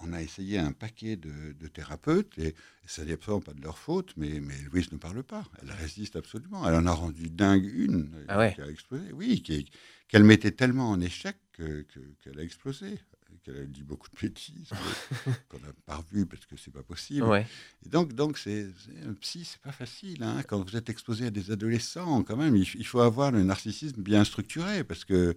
on 0.02 0.12
a 0.12 0.22
essayé 0.24 0.58
un 0.58 0.72
paquet 0.72 1.16
de, 1.18 1.54
de 1.54 1.68
thérapeutes, 1.68 2.38
et 2.40 2.56
ça 2.86 3.06
n'est 3.06 3.14
absolument 3.14 3.42
pas 3.42 3.54
de 3.54 3.62
leur 3.62 3.78
faute, 3.78 4.14
mais, 4.18 4.40
mais 4.40 4.56
Louise 4.72 4.92
ne 4.92 4.98
parle 4.98 5.24
pas. 5.24 5.46
Elle 5.62 5.72
résiste 5.72 6.16
absolument. 6.16 6.68
Elle 6.68 6.76
en 6.76 6.88
a 6.88 6.92
rendu 6.94 7.30
dingue 7.30 7.66
une 7.66 8.26
Ah 8.28 8.40
ouais. 8.40 8.54
qui 8.56 8.62
a 8.62 8.68
explosé. 8.70 9.12
Oui, 9.14 9.44
qu'elle 9.44 10.24
mettait 10.24 10.52
tellement 10.52 10.90
en 10.90 11.00
échec 11.00 11.38
que- 11.52 11.84
que- 11.84 12.00
qu'elle 12.22 12.40
a 12.40 12.44
explosé. 12.44 13.00
Qu'elle 13.44 13.58
a 13.58 13.66
dit 13.66 13.84
beaucoup 13.84 14.08
de 14.10 14.16
bêtises 14.22 14.70
qu'on 15.50 15.58
n'a 15.60 15.74
pas 15.86 15.98
revues 15.98 16.26
parce 16.26 16.46
que 16.46 16.56
c'est 16.56 16.72
pas 16.72 16.82
possible. 16.84 17.24
Ouais. 17.26 17.46
Et 17.86 17.90
donc, 17.90 18.14
donc 18.14 18.38
c'est, 18.38 18.68
c'est- 18.86 19.06
un 19.08 19.14
psy, 19.16 19.44
c'est 19.44 19.60
pas 19.60 19.74
facile. 19.74 20.24
hein. 20.24 20.42
Quand 20.48 20.62
vous 20.64 20.78
êtes 20.78 20.90
exposé 20.90 21.26
à 21.26 21.30
des 21.30 21.52
adolescents, 21.52 22.24
quand 22.24 22.38
même, 22.38 22.56
il, 22.56 22.66
il 22.76 22.86
faut 22.86 23.02
avoir 23.02 23.32
le 23.32 23.44
narcissisme 23.44 24.02
bien 24.02 24.24
structuré 24.24 24.86
parce 24.86 25.04
que, 25.04 25.36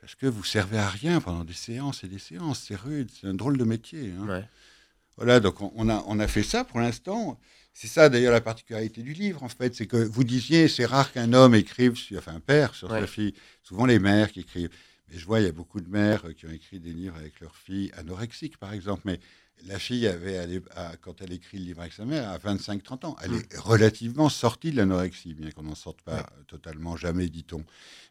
parce 0.00 0.14
que 0.14 0.26
vous 0.26 0.42
servez 0.44 0.78
à 0.78 0.88
rien 0.88 1.20
pendant 1.20 1.44
des 1.44 1.52
séances 1.52 2.02
et 2.02 2.08
des 2.08 2.18
séances. 2.18 2.60
C'est 2.66 2.76
rude, 2.76 3.10
c'est 3.12 3.26
un 3.26 3.34
drôle 3.34 3.58
de 3.58 3.64
métier. 3.64 4.12
hein. 4.18 4.26
Ouais. 4.26 4.48
Voilà, 5.18 5.38
donc 5.38 5.60
on, 5.60 5.70
on 5.76 5.88
a, 5.90 6.02
on 6.06 6.18
a 6.20 6.26
fait 6.26 6.42
ça 6.42 6.64
pour 6.64 6.80
l'instant. 6.80 7.38
C'est 7.74 7.88
ça 7.88 8.08
d'ailleurs 8.08 8.32
la 8.32 8.40
particularité 8.40 9.02
du 9.02 9.12
livre, 9.12 9.42
en 9.42 9.48
fait. 9.50 9.74
C'est 9.74 9.86
que 9.86 9.96
vous 9.98 10.24
disiez, 10.24 10.66
c'est 10.68 10.86
rare 10.86 11.12
qu'un 11.12 11.32
homme 11.34 11.54
écrive, 11.54 11.94
sur, 11.96 12.18
enfin 12.18 12.36
un 12.36 12.40
père 12.40 12.74
sur 12.74 12.90
Ouais. 12.90 13.00
sa 13.00 13.06
fille. 13.06 13.34
Souvent 13.62 13.84
les 13.84 13.98
mères 13.98 14.32
qui 14.32 14.40
écrivent. 14.40 14.70
Mais 15.08 15.18
je 15.18 15.26
vois, 15.26 15.40
il 15.40 15.44
y 15.46 15.48
a 15.48 15.52
beaucoup 15.52 15.80
de 15.80 15.88
mères 15.88 16.24
euh, 16.26 16.32
qui 16.32 16.46
ont 16.46 16.50
écrit 16.50 16.80
des 16.80 16.92
livres 16.92 17.16
avec 17.16 17.40
leur 17.40 17.54
fille 17.56 17.90
anorexique, 17.96 18.56
par 18.56 18.72
exemple. 18.72 19.02
Mais 19.04 19.20
la 19.66 19.78
fille 19.78 20.06
avait, 20.06 20.38
à- 20.74 20.96
quand 21.00 21.20
elle 21.20 21.32
écrit 21.32 21.58
le 21.58 21.64
livre 21.64 21.80
avec 21.80 21.92
sa 21.92 22.04
mère, 22.04 22.28
à 22.30 22.38
25-30 22.38 23.04
ans. 23.04 23.16
Elle 23.22 23.32
Mm. 23.32 23.34
est 23.50 23.58
relativement 23.58 24.28
sortie 24.28 24.70
de 24.70 24.76
l'anorexie, 24.76 25.34
bien 25.34 25.50
qu'on 25.50 25.62
n'en 25.62 25.74
sorte 25.74 26.00
pas 26.02 26.16
Ouais. 26.20 26.44
totalement 26.48 26.96
jamais, 26.96 27.28
dit-on. 27.28 27.64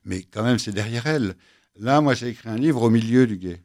Mais 0.06 0.24
quand 0.24 0.44
même, 0.44 0.60
c'est 0.60 0.72
derrière 0.72 1.08
elle. 1.08 1.36
Là, 1.78 2.00
moi, 2.02 2.14
j'ai 2.14 2.28
écrit 2.30 2.50
un 2.50 2.58
livre 2.58 2.84
au 2.84 2.90
milieu 2.90 3.26
du 3.28 3.38
guet. 3.38 3.62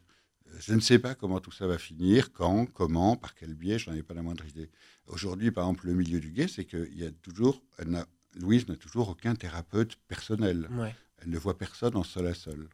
Euh, 0.48 0.52
Je 0.60 0.72
ne 0.74 0.80
sais 0.80 0.98
pas 0.98 1.14
comment 1.14 1.38
tout 1.40 1.52
ça 1.52 1.66
va 1.66 1.76
finir, 1.78 2.32
quand, 2.32 2.64
comment, 2.66 3.14
par 3.16 3.34
quel 3.34 3.54
biais, 3.54 3.78
je 3.78 3.90
n'en 3.90 3.96
ai 3.96 4.02
pas 4.02 4.14
la 4.14 4.22
moindre 4.22 4.44
idée. 4.46 4.70
Aujourd'hui, 5.06 5.50
par 5.50 5.64
exemple, 5.64 5.86
le 5.86 5.94
milieu 5.94 6.18
du 6.18 6.30
guet, 6.32 6.48
c'est 6.48 6.64
qu'il 6.64 6.98
y 6.98 7.04
a 7.04 7.10
toujours, 7.10 7.62
elle 7.78 8.04
Louise 8.34 8.66
n'a 8.68 8.76
toujours 8.76 9.08
aucun 9.10 9.34
thérapeute 9.34 9.96
personnel. 10.08 10.68
Ouais. 10.72 10.94
Elle 11.18 11.30
ne 11.30 11.38
voit 11.38 11.56
personne 11.58 11.96
en 11.96 12.04
seul 12.04 12.26
à 12.26 12.34
seul. 12.34 12.68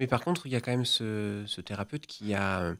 Mais 0.00 0.06
par 0.06 0.22
contre, 0.22 0.46
il 0.46 0.52
y 0.52 0.56
a 0.56 0.60
quand 0.60 0.70
même 0.72 0.84
ce, 0.84 1.42
ce 1.46 1.60
thérapeute 1.60 2.06
qui 2.06 2.34
a 2.34 2.60
euh, 2.62 2.74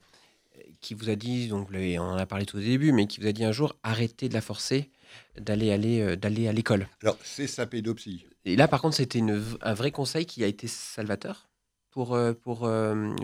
qui 0.81 0.95
vous 0.95 1.11
a 1.11 1.17
dit, 1.17 1.49
donc 1.49 1.69
on 1.73 1.99
en 1.99 2.17
a 2.17 2.27
parlé 2.27 2.47
tout 2.47 2.57
au 2.57 2.61
début, 2.61 2.93
mais 2.93 3.07
qui 3.07 3.21
vous 3.21 3.27
a 3.27 3.33
dit 3.33 3.45
un 3.45 3.53
jour 3.53 3.77
arrêtez 3.83 4.29
de 4.29 4.35
la 4.35 4.41
forcer 4.41 4.91
d'aller 5.39 5.71
aller 5.73 6.01
euh, 6.01 6.17
d'aller 6.17 6.49
à 6.49 6.53
l'école. 6.53 6.89
Alors, 7.03 7.17
c'est 7.23 7.47
sa 7.47 7.67
pédopsie. 7.67 8.27
Et 8.45 8.57
là, 8.57 8.69
par 8.69 8.81
contre, 8.81 8.97
c'était 8.97 9.21
un 9.21 9.75
vrai 9.75 9.91
conseil 9.91 10.27
qui 10.27 10.45
a 10.45 10.47
été 10.47 10.67
salvateur 10.67 11.49
pour 11.91 12.15
euh, 12.15 12.33
pour 12.33 12.69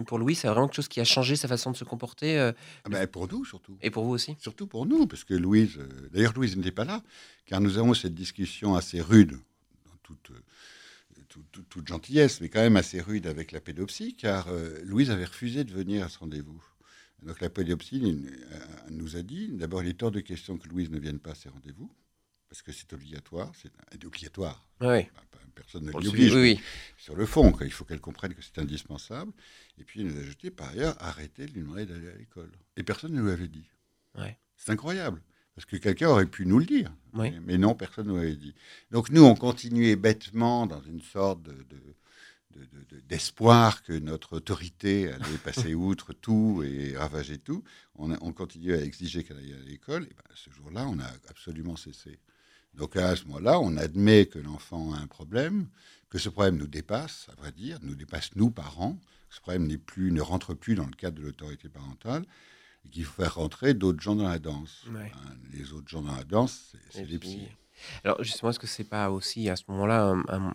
pour 0.06 0.18
Louis. 0.18 0.34
C'est 0.34 0.48
vraiment 0.48 0.66
quelque 0.68 0.76
chose 0.76 0.88
qui 0.88 1.00
a 1.00 1.04
changé 1.04 1.36
sa 1.36 1.48
façon 1.48 1.70
de 1.70 1.76
se 1.76 1.84
comporter 1.84 2.38
Ah 2.38 2.88
ben, 2.88 3.06
pour 3.06 3.28
nous, 3.28 3.44
surtout. 3.44 3.76
et 3.82 3.90
pour 3.90 4.04
vous 4.04 4.12
aussi. 4.12 4.36
Surtout 4.40 4.66
pour 4.66 4.86
nous, 4.86 5.06
parce 5.06 5.24
que 5.24 5.34
Louise, 5.34 5.78
d'ailleurs 6.12 6.32
Louise 6.34 6.56
n'était 6.56 6.72
pas 6.72 6.84
là, 6.84 7.02
car 7.46 7.60
nous 7.60 7.78
avons 7.78 7.94
cette 7.94 8.14
discussion 8.14 8.74
assez 8.74 9.00
rude, 9.00 9.32
dans 9.32 9.96
toute, 10.02 10.32
toute, 11.68 11.88
gentillesse, 11.88 12.40
mais 12.40 12.48
quand 12.48 12.60
même 12.60 12.76
assez 12.76 13.00
rude 13.00 13.26
avec 13.26 13.52
la 13.52 13.60
pédopsie, 13.60 14.14
car 14.14 14.48
euh, 14.48 14.80
Louise 14.84 15.10
avait 15.10 15.24
refusé 15.24 15.64
de 15.64 15.72
venir 15.72 16.04
à 16.04 16.08
ce 16.08 16.18
rendez-vous. 16.18 16.62
Donc 17.22 17.40
la 17.40 17.50
pédopsie 17.50 18.02
euh, 18.04 18.58
nous 18.90 19.16
a 19.16 19.22
dit, 19.22 19.48
d'abord 19.52 19.82
il 19.82 19.88
est 19.90 20.02
hors 20.02 20.10
de 20.10 20.20
question 20.20 20.58
que 20.58 20.68
Louise 20.68 20.90
ne 20.90 20.98
vienne 20.98 21.18
pas 21.20 21.30
à 21.32 21.34
ces 21.34 21.48
rendez-vous, 21.48 21.90
parce 22.48 22.62
que 22.62 22.72
c'est 22.72 22.92
obligatoire, 22.92 23.52
c'est 23.54 24.04
obligatoire. 24.04 24.66
Enfin, 25.10 25.22
pas- 25.30 25.38
personne 25.54 25.84
ne 25.84 25.90
Pour 25.90 26.00
le 26.00 26.04
l'y 26.06 26.10
suivi, 26.10 26.30
oblige, 26.30 26.42
oui, 26.42 26.58
oui. 26.58 26.64
sur 26.96 27.14
le 27.14 27.26
fond, 27.26 27.52
quoi. 27.52 27.66
il 27.66 27.72
faut 27.72 27.84
qu'elle 27.84 28.00
comprenne 28.00 28.32
que 28.34 28.40
c'est 28.42 28.58
indispensable. 28.58 29.32
Et 29.78 29.84
puis 29.84 30.00
il 30.00 30.06
nous 30.06 30.16
a 30.16 30.20
ajouté, 30.20 30.50
par 30.50 30.70
ailleurs, 30.70 30.96
arrêtez 30.98 31.44
de 31.46 31.52
lui 31.52 31.60
demander 31.60 31.84
d'aller 31.84 32.08
à 32.08 32.16
l'école. 32.16 32.50
Et 32.78 32.82
personne 32.82 33.12
ne 33.12 33.20
lui 33.22 33.30
avait 33.30 33.48
dit. 33.48 33.68
Ouais. 34.14 34.38
C'est 34.56 34.72
incroyable. 34.72 35.20
Parce 35.54 35.66
que 35.66 35.76
quelqu'un 35.76 36.08
aurait 36.08 36.26
pu 36.26 36.46
nous 36.46 36.58
le 36.58 36.64
dire. 36.64 36.90
Oui. 37.14 37.30
Mais, 37.30 37.40
mais 37.40 37.58
non, 37.58 37.74
personne 37.74 38.08
ne 38.08 38.14
l'avait 38.16 38.36
dit. 38.36 38.54
Donc 38.90 39.10
nous, 39.10 39.22
on 39.22 39.34
continuait 39.34 39.96
bêtement 39.96 40.66
dans 40.66 40.80
une 40.82 41.02
sorte 41.02 41.42
de, 41.42 41.52
de- 41.52 41.94
de- 42.54 42.64
de- 42.66 42.96
de- 42.96 43.00
d'espoir 43.08 43.82
que 43.82 43.92
notre 43.92 44.36
autorité 44.36 45.10
allait 45.12 45.38
passer 45.44 45.74
outre 45.74 46.12
tout 46.14 46.62
et 46.64 46.96
ravager 46.96 47.38
tout. 47.38 47.62
On, 47.96 48.12
a- 48.12 48.18
on 48.22 48.32
continuait 48.32 48.78
à 48.78 48.82
exiger 48.82 49.24
qu'elle 49.24 49.38
aille 49.38 49.52
à 49.54 49.68
l'école. 49.68 50.04
Et 50.04 50.14
ben, 50.14 50.22
ce 50.34 50.50
jour-là, 50.50 50.86
on 50.88 50.98
a 51.00 51.10
absolument 51.28 51.76
cessé. 51.76 52.18
Donc 52.74 52.96
à 52.96 53.14
ce 53.16 53.24
moment-là, 53.26 53.60
on 53.60 53.76
admet 53.76 54.24
que 54.26 54.38
l'enfant 54.38 54.94
a 54.94 54.98
un 54.98 55.06
problème, 55.06 55.68
que 56.08 56.18
ce 56.18 56.30
problème 56.30 56.56
nous 56.56 56.66
dépasse, 56.66 57.26
à 57.30 57.34
vrai 57.40 57.52
dire, 57.52 57.78
nous 57.82 57.94
dépasse 57.94 58.30
nous, 58.36 58.50
parents. 58.50 58.98
Ce 59.28 59.40
problème 59.40 59.66
n'est 59.66 59.78
plus, 59.78 60.12
ne 60.12 60.20
rentre 60.22 60.54
plus 60.54 60.74
dans 60.74 60.86
le 60.86 60.92
cadre 60.92 61.18
de 61.18 61.22
l'autorité 61.22 61.68
parentale 61.68 62.24
et 62.84 62.88
qu'il 62.88 63.04
faut 63.04 63.22
faire 63.22 63.34
rentrer 63.36 63.74
d'autres 63.74 64.00
gens 64.00 64.14
dans 64.14 64.28
la 64.28 64.38
danse. 64.38 64.84
Ouais. 64.92 65.12
Hein, 65.14 65.34
les 65.52 65.72
autres 65.72 65.88
gens 65.88 66.02
dans 66.02 66.14
la 66.14 66.24
danse, 66.24 66.74
c'est, 66.90 67.04
les 67.04 67.18
psys. 67.18 67.48
Alors 68.04 68.22
justement, 68.22 68.50
est-ce 68.50 68.58
que 68.58 68.66
c'est 68.66 68.84
pas 68.84 69.10
aussi 69.10 69.48
à 69.48 69.56
ce 69.56 69.64
moment-là 69.68 70.04
un- 70.04 70.24
un- 70.28 70.54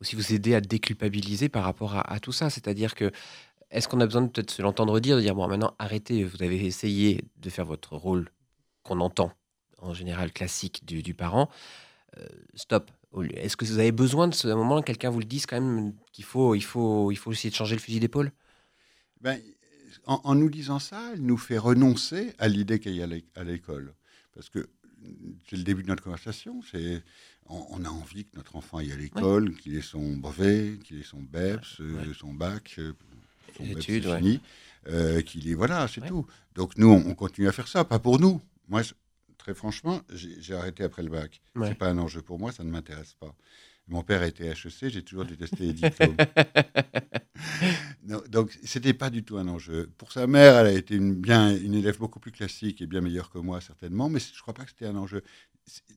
aussi 0.00 0.16
vous 0.16 0.32
aider 0.32 0.54
à 0.54 0.60
déculpabiliser 0.60 1.48
par 1.48 1.64
rapport 1.64 1.94
à, 1.94 2.12
à 2.12 2.18
tout 2.20 2.32
ça? 2.32 2.50
C'est-à-dire 2.50 2.94
que 2.94 3.10
est-ce 3.70 3.86
qu'on 3.86 4.00
a 4.00 4.06
besoin 4.06 4.22
de 4.22 4.28
peut-être 4.28 4.50
se 4.50 4.62
l'entendre 4.62 4.98
dire, 4.98 5.16
de 5.16 5.20
dire 5.20 5.34
bon 5.34 5.46
maintenant 5.46 5.74
arrêtez, 5.78 6.24
vous 6.24 6.42
avez 6.42 6.64
essayé 6.66 7.24
de 7.36 7.50
faire 7.50 7.66
votre 7.66 7.94
rôle 7.96 8.30
qu'on 8.82 9.00
entend 9.00 9.32
en 9.78 9.94
général 9.94 10.32
classique 10.32 10.84
du, 10.84 11.02
du 11.02 11.14
parent, 11.14 11.48
euh, 12.18 12.26
stop. 12.54 12.90
Est-ce 13.34 13.56
que 13.56 13.64
vous 13.64 13.78
avez 13.78 13.92
besoin 13.92 14.28
de 14.28 14.34
ce 14.34 14.48
à 14.48 14.52
un 14.52 14.56
moment 14.56 14.82
quelqu'un 14.82 15.10
vous 15.10 15.18
le 15.20 15.24
dise 15.24 15.46
quand 15.46 15.60
même 15.60 15.94
qu'il 16.12 16.24
faut 16.24 16.54
il 16.54 16.62
faut 16.62 17.10
il 17.10 17.16
faut 17.16 17.32
essayer 17.32 17.50
de 17.50 17.54
changer 17.54 17.74
le 17.76 17.80
fusil 17.80 18.00
d'épaule? 18.00 18.32
Ben, 19.20 19.40
en, 20.06 20.20
en 20.24 20.34
nous 20.34 20.50
disant 20.50 20.78
ça, 20.78 21.10
elle 21.12 21.22
nous 21.22 21.36
fait 21.36 21.58
renoncer 21.58 22.34
à 22.38 22.48
l'idée 22.48 22.78
qu'il 22.80 22.94
y 22.94 23.00
a 23.00 23.04
à 23.04 23.06
l'é- 23.06 23.24
à 23.34 23.44
l'école. 23.44 23.94
Parce 24.34 24.48
que 24.48 24.68
c'est 25.48 25.56
le 25.56 25.62
début 25.62 25.82
de 25.82 25.88
notre 25.88 26.02
conversation. 26.02 26.60
C'est, 26.70 27.02
on, 27.46 27.64
on 27.70 27.84
a 27.84 27.88
envie 27.88 28.24
que 28.24 28.36
notre 28.36 28.56
enfant 28.56 28.78
aille 28.78 28.92
à 28.92 28.96
l'école, 28.96 29.54
qu'il 29.56 29.74
ait 29.76 29.82
son 29.82 30.16
brevet, 30.16 30.78
qu'il 30.84 30.98
ait 31.00 31.04
son 31.04 31.20
BEPS, 31.22 31.80
euh, 31.80 31.94
Ouais. 32.06 32.14
son 32.18 32.32
bac, 32.34 32.74
euh, 32.78 32.92
son 33.56 33.64
BEPS 33.64 33.80
c'est 33.86 34.06
ouais. 34.06 34.18
fini, 34.18 34.40
euh, 34.88 35.20
qu'il 35.22 35.48
est 35.50 35.54
voilà, 35.54 35.88
c'est 35.88 36.00
Ouais. 36.02 36.08
tout. 36.08 36.26
Donc 36.54 36.76
nous, 36.76 36.88
on, 36.88 37.06
on 37.08 37.14
continue 37.14 37.48
à 37.48 37.52
faire 37.52 37.68
ça, 37.68 37.84
pas 37.84 37.98
pour 37.98 38.20
nous. 38.20 38.40
Moi, 38.68 38.82
très 39.38 39.54
franchement, 39.54 40.02
j'ai 40.12 40.54
arrêté 40.54 40.84
après 40.84 41.02
le 41.02 41.08
bac. 41.10 41.40
C'est 41.64 41.74
pas 41.74 41.88
un 41.88 41.98
enjeu 41.98 42.20
pour 42.22 42.38
moi, 42.38 42.52
ça 42.52 42.62
ne 42.62 42.70
m'intéresse 42.70 43.14
pas. 43.14 43.34
Mon 43.90 44.02
père 44.02 44.22
était 44.22 44.46
HEC, 44.46 44.88
j'ai 44.88 45.02
toujours 45.02 45.24
détesté 45.24 45.66
les 45.66 45.72
diplômes. 45.74 46.16
Non, 48.02 48.20
donc, 48.28 48.58
c'était 48.64 48.92
pas 48.92 49.08
du 49.08 49.22
tout 49.22 49.38
un 49.38 49.46
enjeu. 49.46 49.88
Pour 49.96 50.10
sa 50.10 50.26
mère, 50.26 50.56
elle 50.58 50.66
a 50.66 50.72
été 50.72 50.96
une, 50.96 51.14
bien, 51.14 51.56
une 51.56 51.74
élève 51.74 51.96
beaucoup 51.96 52.18
plus 52.18 52.32
classique 52.32 52.82
et 52.82 52.86
bien 52.86 53.00
meilleure 53.00 53.30
que 53.30 53.38
moi, 53.38 53.60
certainement, 53.60 54.08
mais 54.08 54.18
je 54.18 54.40
crois 54.42 54.52
pas 54.52 54.64
que 54.64 54.70
c'était 54.70 54.86
un 54.86 54.96
enjeu. 54.96 55.22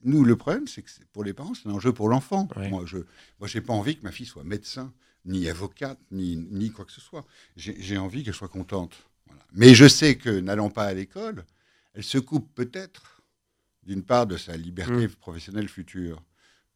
Nous, 0.04 0.24
le 0.24 0.36
problème, 0.36 0.68
c'est 0.68 0.84
que 0.84 0.90
pour 1.12 1.24
les 1.24 1.34
parents, 1.34 1.54
c'est 1.56 1.68
un 1.68 1.72
enjeu 1.72 1.92
pour 1.92 2.10
l'enfant. 2.10 2.48
Ouais. 2.56 2.70
Moi, 2.70 2.84
je 2.86 3.00
j'ai 3.46 3.62
pas 3.62 3.74
envie 3.74 3.98
que 3.98 4.04
ma 4.04 4.12
fille 4.12 4.28
soit 4.28 4.44
médecin, 4.44 4.94
ni 5.26 5.50
avocate, 5.50 6.00
ni, 6.12 6.36
ni 6.36 6.72
quoi 6.72 6.86
que 6.86 6.92
ce 6.92 7.02
soit. 7.02 7.26
J'ai 7.56 7.98
envie 7.98 8.24
qu'elle 8.24 8.36
soit 8.36 8.48
contente. 8.48 9.08
Voilà. 9.26 9.44
Mais 9.54 9.74
je 9.74 9.88
sais 9.88 10.16
que 10.16 10.30
n'allant 10.30 10.70
pas 10.70 10.86
à 10.86 10.94
l'école, 10.94 11.46
elle 11.96 12.04
se 12.04 12.20
coupe 12.20 12.54
peut-être 12.54 13.24
d'une 13.82 14.04
part 14.04 14.28
de 14.28 14.38
sa 14.38 14.56
liberté 14.56 15.08
professionnelle 15.08 15.68
future. 15.68 16.22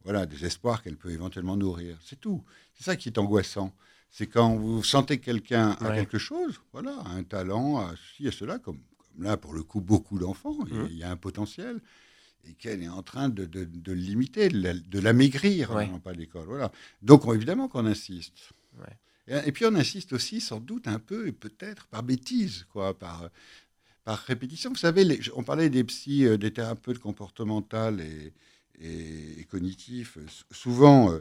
Voilà, 0.04 0.26
des 0.26 0.44
espoirs 0.46 0.82
qu'elle 0.82 0.96
peut 0.96 1.10
éventuellement 1.10 1.56
nourrir. 1.56 1.98
C'est 2.04 2.20
tout. 2.20 2.42
C'est 2.74 2.84
ça 2.84 2.96
qui 2.96 3.08
est 3.08 3.18
angoissant. 3.18 3.74
C'est 4.10 4.26
quand 4.26 4.56
vous 4.56 4.82
sentez 4.82 5.18
que 5.18 5.24
quelqu'un 5.26 5.70
a 5.80 5.90
Ouais. 5.90 5.96
quelque 5.96 6.18
chose, 6.18 6.60
voilà, 6.72 6.96
un 7.06 7.22
talent, 7.24 7.78
a 7.78 7.94
ceci 7.96 8.26
et 8.28 8.30
cela, 8.30 8.58
comme, 8.58 8.78
comme 8.96 9.22
là, 9.24 9.36
pour 9.36 9.52
le 9.52 9.62
coup, 9.62 9.80
beaucoup 9.80 10.18
d'enfants, 10.18 10.56
il 10.66 10.74
y 10.74 10.78
a- 10.78 10.82
Mhm. 10.82 10.88
il 10.90 10.96
y 10.98 11.02
a 11.02 11.10
un 11.10 11.16
potentiel, 11.16 11.80
et 12.46 12.54
qu'elle 12.54 12.82
est 12.82 12.88
en 12.88 13.02
train 13.02 13.28
de, 13.28 13.44
de- 13.44 13.64
de 13.64 13.92
le 13.92 13.98
limiter, 14.00 14.48
de 14.48 14.62
la- 14.62 14.72
de 14.74 14.98
l'amaigrir 15.00 15.72
Ouais. 15.74 15.90
pas 16.02 16.10
à 16.10 16.14
l'école. 16.14 16.46
Voilà. 16.46 16.72
Donc, 17.02 17.26
on- 17.26 17.34
évidemment 17.34 17.68
qu'on 17.68 17.84
insiste. 17.84 18.52
Ouais. 18.78 18.96
Et, 19.26 19.48
et 19.48 19.52
puis, 19.52 19.66
on 19.66 19.74
insiste 19.74 20.14
aussi, 20.14 20.40
sans 20.40 20.60
doute, 20.60 20.88
un 20.88 21.00
peu, 21.00 21.26
et 21.26 21.32
peut-être 21.32 21.86
par 21.88 22.02
bêtise, 22.02 22.64
quoi, 22.72 22.96
par, 22.98 23.28
par 24.04 24.18
répétition. 24.20 24.70
Vous 24.70 24.76
savez, 24.76 25.04
les- 25.04 25.20
on 25.34 25.42
parlait 25.42 25.68
des 25.68 25.84
psys, 25.84 26.24
euh, 26.24 26.38
des 26.38 26.52
thérapeutes 26.52 26.98
comportementaux 27.00 27.98
et, 27.98 28.32
et, 28.80 29.40
et 29.40 29.44
cognitifs. 29.44 30.18
S- 30.26 30.44
Souvent, 30.50 31.12
euh, 31.12 31.20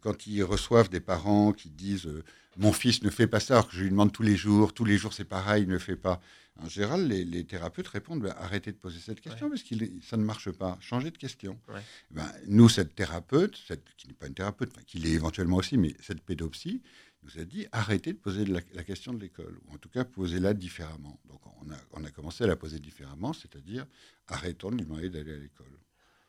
quand 0.00 0.26
ils 0.26 0.42
reçoivent 0.42 0.88
des 0.88 1.00
parents 1.00 1.52
qui 1.52 1.70
disent 1.70 2.06
euh, 2.06 2.22
Mon 2.56 2.72
fils 2.72 3.02
ne 3.02 3.10
fait 3.10 3.26
pas 3.26 3.40
ça, 3.40 3.54
alors 3.54 3.68
que 3.68 3.76
je 3.76 3.82
lui 3.82 3.90
demande 3.90 4.12
tous 4.12 4.22
les 4.22 4.36
jours, 4.36 4.72
tous 4.72 4.84
les 4.84 4.96
jours 4.98 5.12
c'est 5.12 5.24
pareil, 5.24 5.64
il 5.64 5.68
ne 5.68 5.78
fait 5.78 5.96
pas. 5.96 6.20
En 6.62 6.68
général, 6.68 7.08
les, 7.08 7.24
les 7.24 7.44
thérapeutes 7.44 7.88
répondent 7.88 8.20
Ben, 8.22 8.34
Arrêtez 8.38 8.70
de 8.70 8.76
poser 8.76 9.00
cette 9.00 9.20
question 9.20 9.48
parce 9.50 9.62
que 9.64 9.74
ça 10.02 10.16
ne 10.16 10.22
marche 10.24 10.50
pas. 10.52 10.78
Changez 10.80 11.10
de 11.10 11.18
question. 11.18 11.58
Ouais. 11.68 11.82
Ben, 12.12 12.30
nous, 12.46 12.68
cette 12.68 12.94
thérapeute, 12.94 13.58
cette, 13.66 13.84
qui 13.96 14.06
n'est 14.06 14.14
pas 14.14 14.28
une 14.28 14.34
thérapeute, 14.34 14.70
enfin, 14.72 14.82
qui 14.86 14.98
l'est 14.98 15.10
éventuellement 15.10 15.56
aussi, 15.56 15.76
mais 15.76 15.94
cette 16.00 16.20
pédopsie, 16.22 16.80
nous 17.24 17.40
a 17.40 17.44
dit 17.44 17.66
arrêtez 17.72 18.12
de 18.12 18.18
poser 18.18 18.44
la, 18.44 18.60
la 18.74 18.84
question 18.84 19.12
de 19.14 19.20
l'école, 19.20 19.58
ou 19.66 19.74
en 19.74 19.78
tout 19.78 19.88
cas 19.88 20.04
posez-la 20.04 20.54
différemment. 20.54 21.18
Donc 21.28 21.40
on 21.60 21.70
a, 21.72 21.76
on 21.92 22.04
a 22.04 22.10
commencé 22.10 22.44
à 22.44 22.46
la 22.46 22.54
poser 22.56 22.78
différemment, 22.78 23.32
c'est-à-dire 23.32 23.86
arrêtons 24.28 24.70
de 24.70 24.76
lui 24.76 24.84
demander 24.84 25.08
d'aller 25.10 25.32
à 25.34 25.38
l'école. 25.38 25.72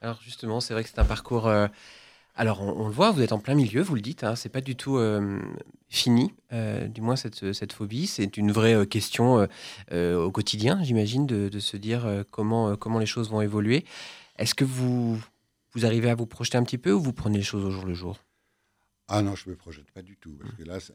Alors 0.05 0.21
justement, 0.21 0.61
c'est 0.61 0.75
vrai 0.75 0.83
que 0.83 0.89
c'est 0.89 0.99
un 0.99 1.03
parcours. 1.05 1.47
euh, 1.47 1.67
alors 2.35 2.61
on, 2.61 2.83
on 2.83 2.87
le 2.87 2.93
voit, 2.93 3.09
vous 3.09 3.23
êtes 3.23 3.31
en 3.31 3.39
plein 3.39 3.55
milieu, 3.55 3.81
vous 3.81 3.95
le 3.95 4.01
dites. 4.01 4.23
Hein, 4.23 4.35
c'est 4.35 4.49
pas 4.49 4.61
du 4.61 4.75
tout 4.75 4.97
euh, 4.97 5.41
fini, 5.89 6.31
euh, 6.53 6.87
du 6.87 7.01
moins 7.01 7.15
cette, 7.15 7.53
cette 7.53 7.73
phobie. 7.73 8.05
C'est 8.05 8.37
une 8.37 8.51
vraie 8.51 8.85
question 8.85 9.47
au 9.91 10.31
quotidien, 10.31 10.83
j'imagine, 10.83 11.25
de, 11.25 11.49
de 11.49 11.59
se 11.59 11.75
dire 11.75 12.23
comment 12.29 12.75
comment 12.75 12.99
les 12.99 13.07
choses 13.07 13.31
vont 13.31 13.41
évoluer. 13.41 13.83
Est-ce 14.37 14.53
que 14.53 14.63
vous 14.63 15.19
vous 15.73 15.85
arrivez 15.87 16.11
à 16.11 16.15
vous 16.15 16.27
projeter 16.27 16.59
un 16.59 16.63
petit 16.63 16.77
peu 16.77 16.91
ou 16.91 17.01
vous 17.01 17.13
prenez 17.13 17.39
les 17.39 17.43
choses 17.43 17.65
au 17.65 17.71
jour 17.71 17.85
le 17.85 17.95
jour? 17.95 18.19
Ah 19.07 19.23
non, 19.23 19.33
je 19.35 19.45
ne 19.47 19.53
me 19.53 19.55
projette 19.57 19.89
pas 19.91 20.03
du 20.03 20.17
tout, 20.17 20.37
parce 20.39 20.53
que 20.53 20.63
là, 20.63 20.79
c'est 20.79 20.93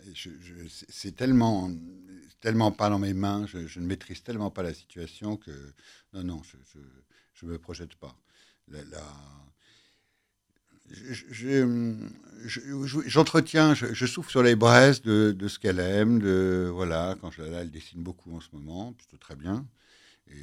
c'est 0.88 1.16
tellement, 1.16 1.68
tellement 2.40 2.70
pas 2.70 2.90
dans 2.90 2.98
mes 3.00 3.14
mains, 3.14 3.46
je, 3.46 3.66
je 3.66 3.80
ne 3.80 3.86
maîtrise 3.86 4.22
tellement 4.22 4.50
pas 4.50 4.62
la 4.62 4.74
situation 4.74 5.36
que 5.36 5.50
non, 6.12 6.22
non, 6.22 6.42
je 6.44 7.46
ne 7.46 7.52
me 7.52 7.58
projette 7.58 7.96
pas. 7.96 8.14
La- 8.70 8.84
la- 8.84 9.16
je- 10.90 11.24
je- 11.30 11.96
je- 12.46 12.60
je- 12.86 13.00
J'entretiens, 13.06 13.74
je, 13.74 13.92
je 13.94 14.06
souffle 14.06 14.30
sur 14.30 14.42
les 14.42 14.56
braises 14.56 15.02
de, 15.02 15.32
de 15.32 15.48
ce 15.48 15.58
qu'elle 15.58 15.78
aime, 15.78 16.18
de 16.20 16.68
voilà, 16.72 17.16
quand 17.20 17.30
je, 17.30 17.42
là, 17.42 17.60
elle 17.62 17.70
dessine 17.70 18.02
beaucoup 18.02 18.34
en 18.34 18.40
ce 18.40 18.48
moment, 18.52 18.92
plutôt 18.94 19.16
très 19.16 19.36
bien, 19.36 19.66
et, 20.28 20.34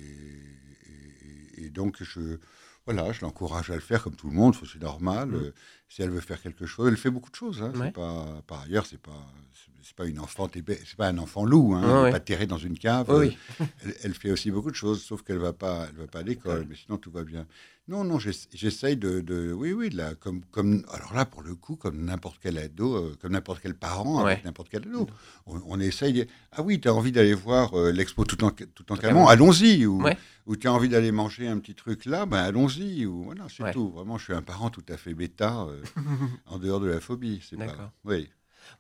et- 1.57 1.65
et 1.65 1.69
donc 1.69 2.01
je, 2.01 2.38
voilà, 2.86 3.11
je 3.11 3.21
l'encourage 3.21 3.69
à 3.71 3.75
le 3.75 3.82
faire 3.82 4.03
comme 4.03 4.15
tout 4.15 4.30
le 4.30 4.36
monde, 4.36 4.55
c'est 4.71 4.82
normal. 4.82 5.30
Mm. 5.30 5.51
Si 5.89 6.01
elle 6.01 6.09
veut 6.11 6.21
faire 6.21 6.41
quelque 6.41 6.65
chose, 6.65 6.88
elle 6.89 6.97
fait 6.97 7.09
beaucoup 7.09 7.30
de 7.32 7.36
choses. 7.36 7.61
Hein, 7.61 7.73
Ouais. 7.75 7.91
pas, 7.91 8.41
par 8.47 8.61
ailleurs, 8.61 8.86
c'est 8.86 9.01
pas, 9.01 9.25
c'est- 9.53 9.95
pas 9.95 10.05
une 10.05 10.19
enfant, 10.19 10.47
c'est 10.53 10.95
pas 10.95 11.07
un 11.07 11.17
enfant 11.17 11.43
loup, 11.45 11.73
hein, 11.73 11.82
est 11.82 12.03
ouais. 12.03 12.11
pas 12.11 12.19
terrée 12.19 12.45
dans 12.45 12.57
une 12.57 12.78
cave. 12.78 13.07
Oui, 13.09 13.36
Euh, 13.61 13.65
elle, 13.84 13.95
elle 14.03 14.13
fait 14.13 14.32
aussi 14.32 14.51
beaucoup 14.51 14.69
de 14.69 14.75
choses, 14.75 15.01
sauf 15.03 15.23
qu'elle 15.23 15.39
va 15.39 15.53
pas, 15.53 15.88
elle 15.89 15.95
va 15.95 16.07
pas 16.07 16.19
à 16.19 16.23
l'école, 16.23 16.65
mais 16.69 16.75
sinon 16.75 16.97
tout 16.97 17.09
va 17.11 17.23
bien. 17.23 17.47
Non, 17.90 18.04
non, 18.04 18.20
j'ess- 18.20 18.50
j'essaye 18.54 18.98
de, 18.98 19.22
de- 19.22 19.54
oui, 19.54 19.72
oui, 19.72 19.90
de 19.90 19.96
la- 19.96 20.14
comme, 20.16 20.42
comme, 20.52 20.84
alors 20.92 21.14
là 21.14 21.26
pour 21.26 21.42
le 21.42 21.56
coup, 21.56 21.78
comme 21.78 22.04
n'importe 22.04 22.38
quel 22.42 22.58
ado, 22.58 22.96
euh, 22.96 23.16
comme 23.22 23.32
n'importe 23.32 23.62
quel 23.62 23.76
parent 23.76 24.26
avec 24.26 24.44
n'importe 24.44 24.68
quel 24.70 24.82
ado, 24.84 25.08
on, 25.46 25.62
on 25.66 25.80
essaye. 25.80 26.12
de- 26.12 26.28
ah 26.52 26.62
oui, 26.62 26.82
tu 26.82 26.90
as 26.90 26.94
envie 26.94 27.14
d'aller 27.14 27.34
voir 27.34 27.74
euh, 27.80 27.92
l'expo 27.94 28.26
tout 28.26 28.44
en, 28.44 28.52
tout 28.52 28.92
en. 28.92 28.98
Camon, 28.98 29.28
allons-y. 29.28 29.86
Ou, 29.86 30.02
Ouais. 30.04 30.18
ou 30.48 30.58
tu 30.58 30.68
as 30.68 30.74
envie 30.74 30.90
d'aller 30.90 31.14
manger 31.14 31.48
un 31.48 31.60
petit 31.60 31.76
truc 31.76 32.06
là, 32.06 32.26
ben 32.26 32.40
allons-y. 32.40 33.06
Ou 33.06 33.24
voilà, 33.24 33.46
c'est 33.50 33.64
Ouais. 33.64 33.72
tout. 33.72 33.90
Vraiment, 33.92 34.18
je 34.18 34.26
suis 34.26 34.34
un 34.34 34.42
parent 34.42 34.70
tout 34.70 34.84
à 34.90 34.98
fait 34.98 35.14
bêta 35.14 35.62
euh, 35.70 35.82
en 36.48 36.60
dehors 36.60 36.82
de 36.82 36.88
la 36.88 37.00
phobie. 37.00 37.42
C'est 37.50 37.56
D'accord. 37.58 37.76
pas. 37.78 37.94
Oui. 38.04 38.28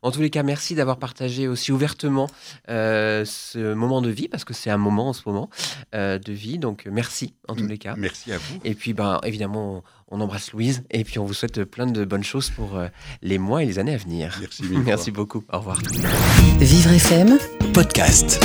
En 0.01 0.11
tous 0.11 0.21
les 0.21 0.29
cas, 0.29 0.43
merci 0.43 0.75
d'avoir 0.75 0.97
partagé 0.97 1.47
aussi 1.47 1.71
ouvertement 1.71 2.29
euh, 2.69 3.25
ce 3.25 3.73
moment 3.73 4.01
de 4.01 4.09
vie, 4.09 4.27
parce 4.27 4.43
que 4.43 4.53
c'est 4.53 4.69
un 4.69 4.77
moment 4.77 5.09
en 5.09 5.13
ce 5.13 5.21
moment 5.25 5.49
euh, 5.95 6.19
de 6.19 6.33
vie. 6.33 6.59
Donc 6.59 6.87
merci 6.91 7.33
en 7.47 7.55
tous 7.55 7.67
les 7.67 7.77
cas. 7.77 7.95
Merci 7.97 8.31
à 8.31 8.37
vous. 8.37 8.59
Et 8.63 8.75
puis, 8.75 8.93
ben, 8.93 9.19
évidemment, 9.23 9.83
on, 10.09 10.17
on 10.17 10.21
embrasse 10.21 10.51
Louise 10.53 10.83
et 10.91 11.03
puis 11.03 11.19
on 11.19 11.25
vous 11.25 11.33
souhaite 11.33 11.63
plein 11.63 11.87
de 11.87 12.05
bonnes 12.05 12.23
choses 12.23 12.49
pour 12.49 12.77
euh, 12.77 12.87
les 13.21 13.37
mois 13.37 13.63
et 13.63 13.65
les 13.65 13.79
années 13.79 13.93
à 13.93 13.97
venir. 13.97 14.37
Merci 14.39 14.63
mille 14.63 14.71
fois. 14.73 14.83
Merci 14.83 15.11
beaucoup. 15.11 15.43
Au 15.51 15.57
revoir. 15.59 15.79
Vivre 16.59 16.91
FM 16.91 17.37
Podcast. 17.73 18.39